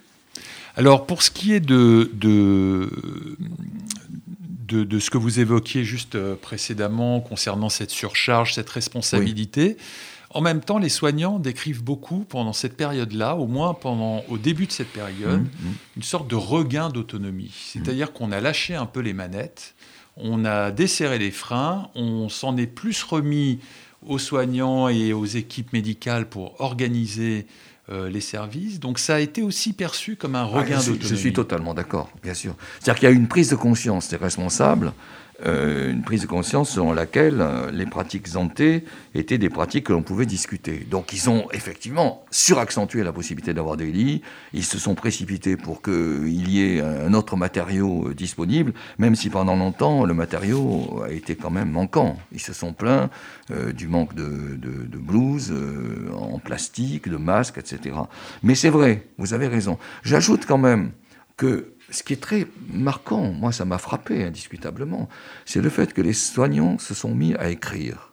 Alors, 0.76 1.06
pour 1.06 1.22
ce 1.22 1.30
qui 1.30 1.54
est 1.54 1.60
de, 1.60 2.10
de, 2.12 2.90
de, 4.68 4.84
de 4.84 4.98
ce 4.98 5.08
que 5.08 5.16
vous 5.16 5.40
évoquiez 5.40 5.84
juste 5.84 6.18
précédemment 6.34 7.20
concernant 7.20 7.70
cette 7.70 7.90
surcharge, 7.90 8.54
cette 8.54 8.68
responsabilité, 8.68 9.78
en 10.34 10.40
même 10.40 10.60
temps, 10.60 10.78
les 10.78 10.88
soignants 10.88 11.38
décrivent 11.38 11.82
beaucoup 11.82 12.24
pendant 12.28 12.52
cette 12.52 12.76
période-là, 12.76 13.36
au 13.36 13.46
moins 13.46 13.72
pendant 13.72 14.24
au 14.28 14.36
début 14.36 14.66
de 14.66 14.72
cette 14.72 14.92
période, 14.92 15.42
mmh, 15.42 15.44
mmh. 15.44 15.74
une 15.96 16.02
sorte 16.02 16.28
de 16.28 16.34
regain 16.34 16.88
d'autonomie. 16.90 17.54
C'est-à-dire 17.54 18.12
qu'on 18.12 18.32
a 18.32 18.40
lâché 18.40 18.74
un 18.74 18.86
peu 18.86 19.00
les 19.00 19.12
manettes, 19.12 19.74
on 20.16 20.44
a 20.44 20.72
desserré 20.72 21.18
les 21.18 21.30
freins, 21.30 21.88
on 21.94 22.28
s'en 22.28 22.56
est 22.56 22.66
plus 22.66 23.02
remis 23.04 23.60
aux 24.06 24.18
soignants 24.18 24.88
et 24.88 25.12
aux 25.12 25.24
équipes 25.24 25.72
médicales 25.72 26.28
pour 26.28 26.60
organiser 26.60 27.46
euh, 27.90 28.08
les 28.08 28.20
services. 28.20 28.80
Donc 28.80 28.98
ça 28.98 29.16
a 29.16 29.20
été 29.20 29.42
aussi 29.42 29.72
perçu 29.72 30.16
comme 30.16 30.34
un 30.34 30.42
ah, 30.42 30.58
regain 30.58 30.78
d'autonomie. 30.78 31.02
Je 31.02 31.14
suis 31.14 31.32
totalement 31.32 31.74
d'accord, 31.74 32.10
bien 32.22 32.34
sûr. 32.34 32.54
C'est-à-dire 32.80 32.98
qu'il 32.98 33.08
y 33.08 33.12
a 33.12 33.14
eu 33.14 33.18
une 33.18 33.28
prise 33.28 33.50
de 33.50 33.56
conscience 33.56 34.08
des 34.08 34.16
responsables 34.16 34.92
euh, 35.44 35.90
une 35.90 36.02
prise 36.02 36.22
de 36.22 36.26
conscience 36.28 36.70
selon 36.70 36.92
laquelle 36.92 37.40
euh, 37.40 37.70
les 37.72 37.86
pratiques 37.86 38.28
zantées 38.28 38.84
étaient 39.16 39.36
des 39.36 39.50
pratiques 39.50 39.86
que 39.86 39.92
l'on 39.92 40.02
pouvait 40.02 40.26
discuter. 40.26 40.86
Donc 40.88 41.12
ils 41.12 41.28
ont 41.28 41.50
effectivement 41.52 42.24
suraccentué 42.30 43.02
la 43.02 43.12
possibilité 43.12 43.52
d'avoir 43.52 43.76
des 43.76 43.90
lits, 43.90 44.22
ils 44.52 44.64
se 44.64 44.78
sont 44.78 44.94
précipités 44.94 45.56
pour 45.56 45.82
qu'il 45.82 46.48
y 46.48 46.62
ait 46.62 46.80
un 46.80 47.12
autre 47.14 47.36
matériau 47.36 48.08
euh, 48.08 48.14
disponible, 48.14 48.74
même 48.98 49.16
si 49.16 49.28
pendant 49.28 49.56
longtemps 49.56 50.04
le 50.04 50.14
matériau 50.14 51.02
a 51.04 51.10
été 51.10 51.34
quand 51.34 51.50
même 51.50 51.70
manquant. 51.70 52.16
Ils 52.30 52.40
se 52.40 52.52
sont 52.52 52.72
plaints 52.72 53.10
du 53.74 53.88
manque 53.88 54.14
de, 54.14 54.56
de, 54.56 54.86
de 54.86 54.98
blouses 54.98 55.52
en 56.16 56.38
plastique, 56.38 57.08
de 57.08 57.16
masques, 57.16 57.58
etc. 57.58 57.96
Mais 58.42 58.54
c'est 58.54 58.70
vrai, 58.70 59.06
vous 59.18 59.34
avez 59.34 59.48
raison. 59.48 59.78
J'ajoute 60.02 60.46
quand 60.46 60.58
même 60.58 60.92
que 61.36 61.73
ce 61.94 62.02
qui 62.02 62.12
est 62.12 62.20
très 62.20 62.46
marquant, 62.72 63.32
moi 63.32 63.52
ça 63.52 63.64
m'a 63.64 63.78
frappé 63.78 64.24
indiscutablement, 64.24 65.08
c'est 65.44 65.60
le 65.60 65.70
fait 65.70 65.92
que 65.92 66.02
les 66.02 66.12
soignants 66.12 66.78
se 66.78 66.92
sont 66.94 67.14
mis 67.14 67.34
à 67.36 67.48
écrire. 67.50 68.12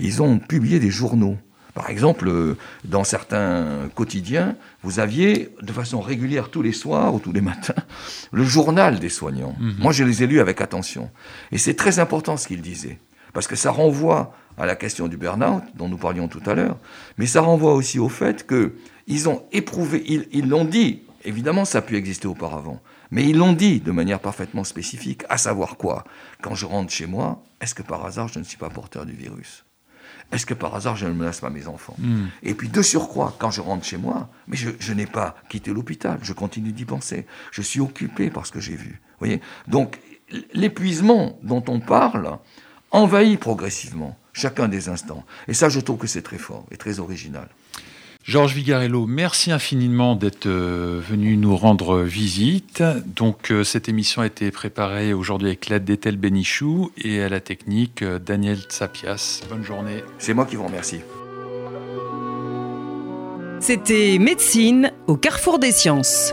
Ils 0.00 0.22
ont 0.22 0.38
publié 0.38 0.80
des 0.80 0.90
journaux. 0.90 1.36
Par 1.74 1.88
exemple, 1.88 2.28
euh, 2.28 2.58
dans 2.84 3.04
certains 3.04 3.88
quotidiens, 3.94 4.56
vous 4.82 4.98
aviez 4.98 5.54
de 5.62 5.72
façon 5.72 6.00
régulière 6.00 6.50
tous 6.50 6.60
les 6.60 6.72
soirs 6.72 7.14
ou 7.14 7.18
tous 7.18 7.32
les 7.32 7.40
matins 7.40 7.82
le 8.32 8.44
journal 8.44 8.98
des 8.98 9.08
soignants. 9.08 9.54
Mhm. 9.58 9.76
Moi, 9.78 9.92
je 9.92 10.04
les 10.04 10.22
ai 10.22 10.26
lus 10.26 10.40
avec 10.40 10.60
attention. 10.60 11.10
Et 11.50 11.58
c'est 11.58 11.74
très 11.74 11.98
important 11.98 12.36
ce 12.36 12.46
qu'ils 12.46 12.60
disaient, 12.60 12.98
parce 13.32 13.46
que 13.46 13.56
ça 13.56 13.70
renvoie 13.70 14.34
à 14.58 14.66
la 14.66 14.76
question 14.76 15.08
du 15.08 15.16
burn-out 15.16 15.62
dont 15.74 15.88
nous 15.88 15.96
parlions 15.96 16.28
tout 16.28 16.42
à 16.44 16.54
l'heure, 16.54 16.76
mais 17.16 17.26
ça 17.26 17.40
renvoie 17.40 17.72
aussi 17.72 17.98
au 17.98 18.10
fait 18.10 18.46
qu'ils 18.46 19.28
ont 19.28 19.42
éprouvé, 19.52 20.04
ils 20.30 20.48
l'ont 20.48 20.66
dit, 20.66 21.02
évidemment 21.24 21.64
ça 21.64 21.78
a 21.78 21.82
pu 21.82 21.96
exister 21.96 22.26
auparavant, 22.26 22.82
mais 23.12 23.28
ils 23.28 23.36
l'ont 23.36 23.52
dit 23.52 23.78
de 23.78 23.92
manière 23.92 24.18
parfaitement 24.18 24.64
spécifique, 24.64 25.22
à 25.28 25.36
savoir 25.36 25.76
quoi? 25.76 26.04
Quand 26.40 26.54
je 26.54 26.64
rentre 26.64 26.90
chez 26.90 27.06
moi, 27.06 27.44
est-ce 27.60 27.74
que 27.74 27.82
par 27.82 28.04
hasard 28.04 28.28
je 28.28 28.38
ne 28.38 28.44
suis 28.44 28.56
pas 28.56 28.70
porteur 28.70 29.04
du 29.06 29.12
virus? 29.12 29.64
Est-ce 30.32 30.46
que 30.46 30.54
par 30.54 30.74
hasard 30.74 30.96
je 30.96 31.06
ne 31.06 31.12
menace 31.12 31.40
pas 31.40 31.50
mes 31.50 31.68
enfants? 31.68 31.94
Hmm. 31.98 32.28
Et 32.42 32.54
puis 32.54 32.70
de 32.70 32.80
surcroît, 32.80 33.36
quand 33.38 33.50
je 33.50 33.60
rentre 33.60 33.84
chez 33.84 33.98
moi, 33.98 34.30
mais 34.48 34.56
je, 34.56 34.92
n'ai 34.94 35.06
pas 35.06 35.36
quitté 35.50 35.72
l'hôpital, 35.72 36.18
je 36.22 36.32
continue 36.32 36.72
d'y 36.72 36.86
penser. 36.86 37.26
Je 37.50 37.60
suis 37.60 37.80
occupé 37.80 38.30
par 38.30 38.46
ce 38.46 38.52
que 38.52 38.60
j'ai 38.60 38.76
vu. 38.76 39.02
Voyez? 39.18 39.42
Donc 39.68 40.00
l'épuisement 40.54 41.38
dont 41.42 41.62
on 41.68 41.80
parle 41.80 42.38
envahit 42.90 43.38
progressivement 43.38 44.16
chacun 44.32 44.68
des 44.68 44.88
instants. 44.88 45.26
Et 45.48 45.54
ça, 45.54 45.68
je 45.68 45.80
trouve 45.80 45.98
que 45.98 46.06
c'est 46.06 46.22
très 46.22 46.38
fort 46.38 46.64
et 46.70 46.78
très 46.78 46.98
original. 46.98 47.48
Georges 48.24 48.54
Vigarello, 48.54 49.06
merci 49.06 49.50
infiniment 49.50 50.14
d'être 50.14 50.46
euh, 50.46 51.00
venu 51.02 51.36
nous 51.36 51.56
rendre 51.56 52.02
visite. 52.02 52.82
Donc, 53.16 53.50
euh, 53.50 53.64
cette 53.64 53.88
émission 53.88 54.22
a 54.22 54.26
été 54.26 54.52
préparée 54.52 55.12
aujourd'hui 55.12 55.48
avec 55.48 55.68
l'aide 55.68 55.84
d'Ethel 55.84 56.16
Benichou 56.16 56.92
et 56.98 57.20
à 57.20 57.28
la 57.28 57.40
technique 57.40 58.02
euh, 58.02 58.20
Daniel 58.20 58.58
Tsapias. 58.58 59.40
Bonne 59.50 59.64
journée. 59.64 60.04
C'est 60.18 60.34
moi 60.34 60.46
qui 60.46 60.54
vous 60.54 60.66
remercie. 60.66 61.00
C'était 63.58 64.18
Médecine 64.18 64.92
au 65.08 65.16
carrefour 65.16 65.58
des 65.58 65.72
sciences. 65.72 66.32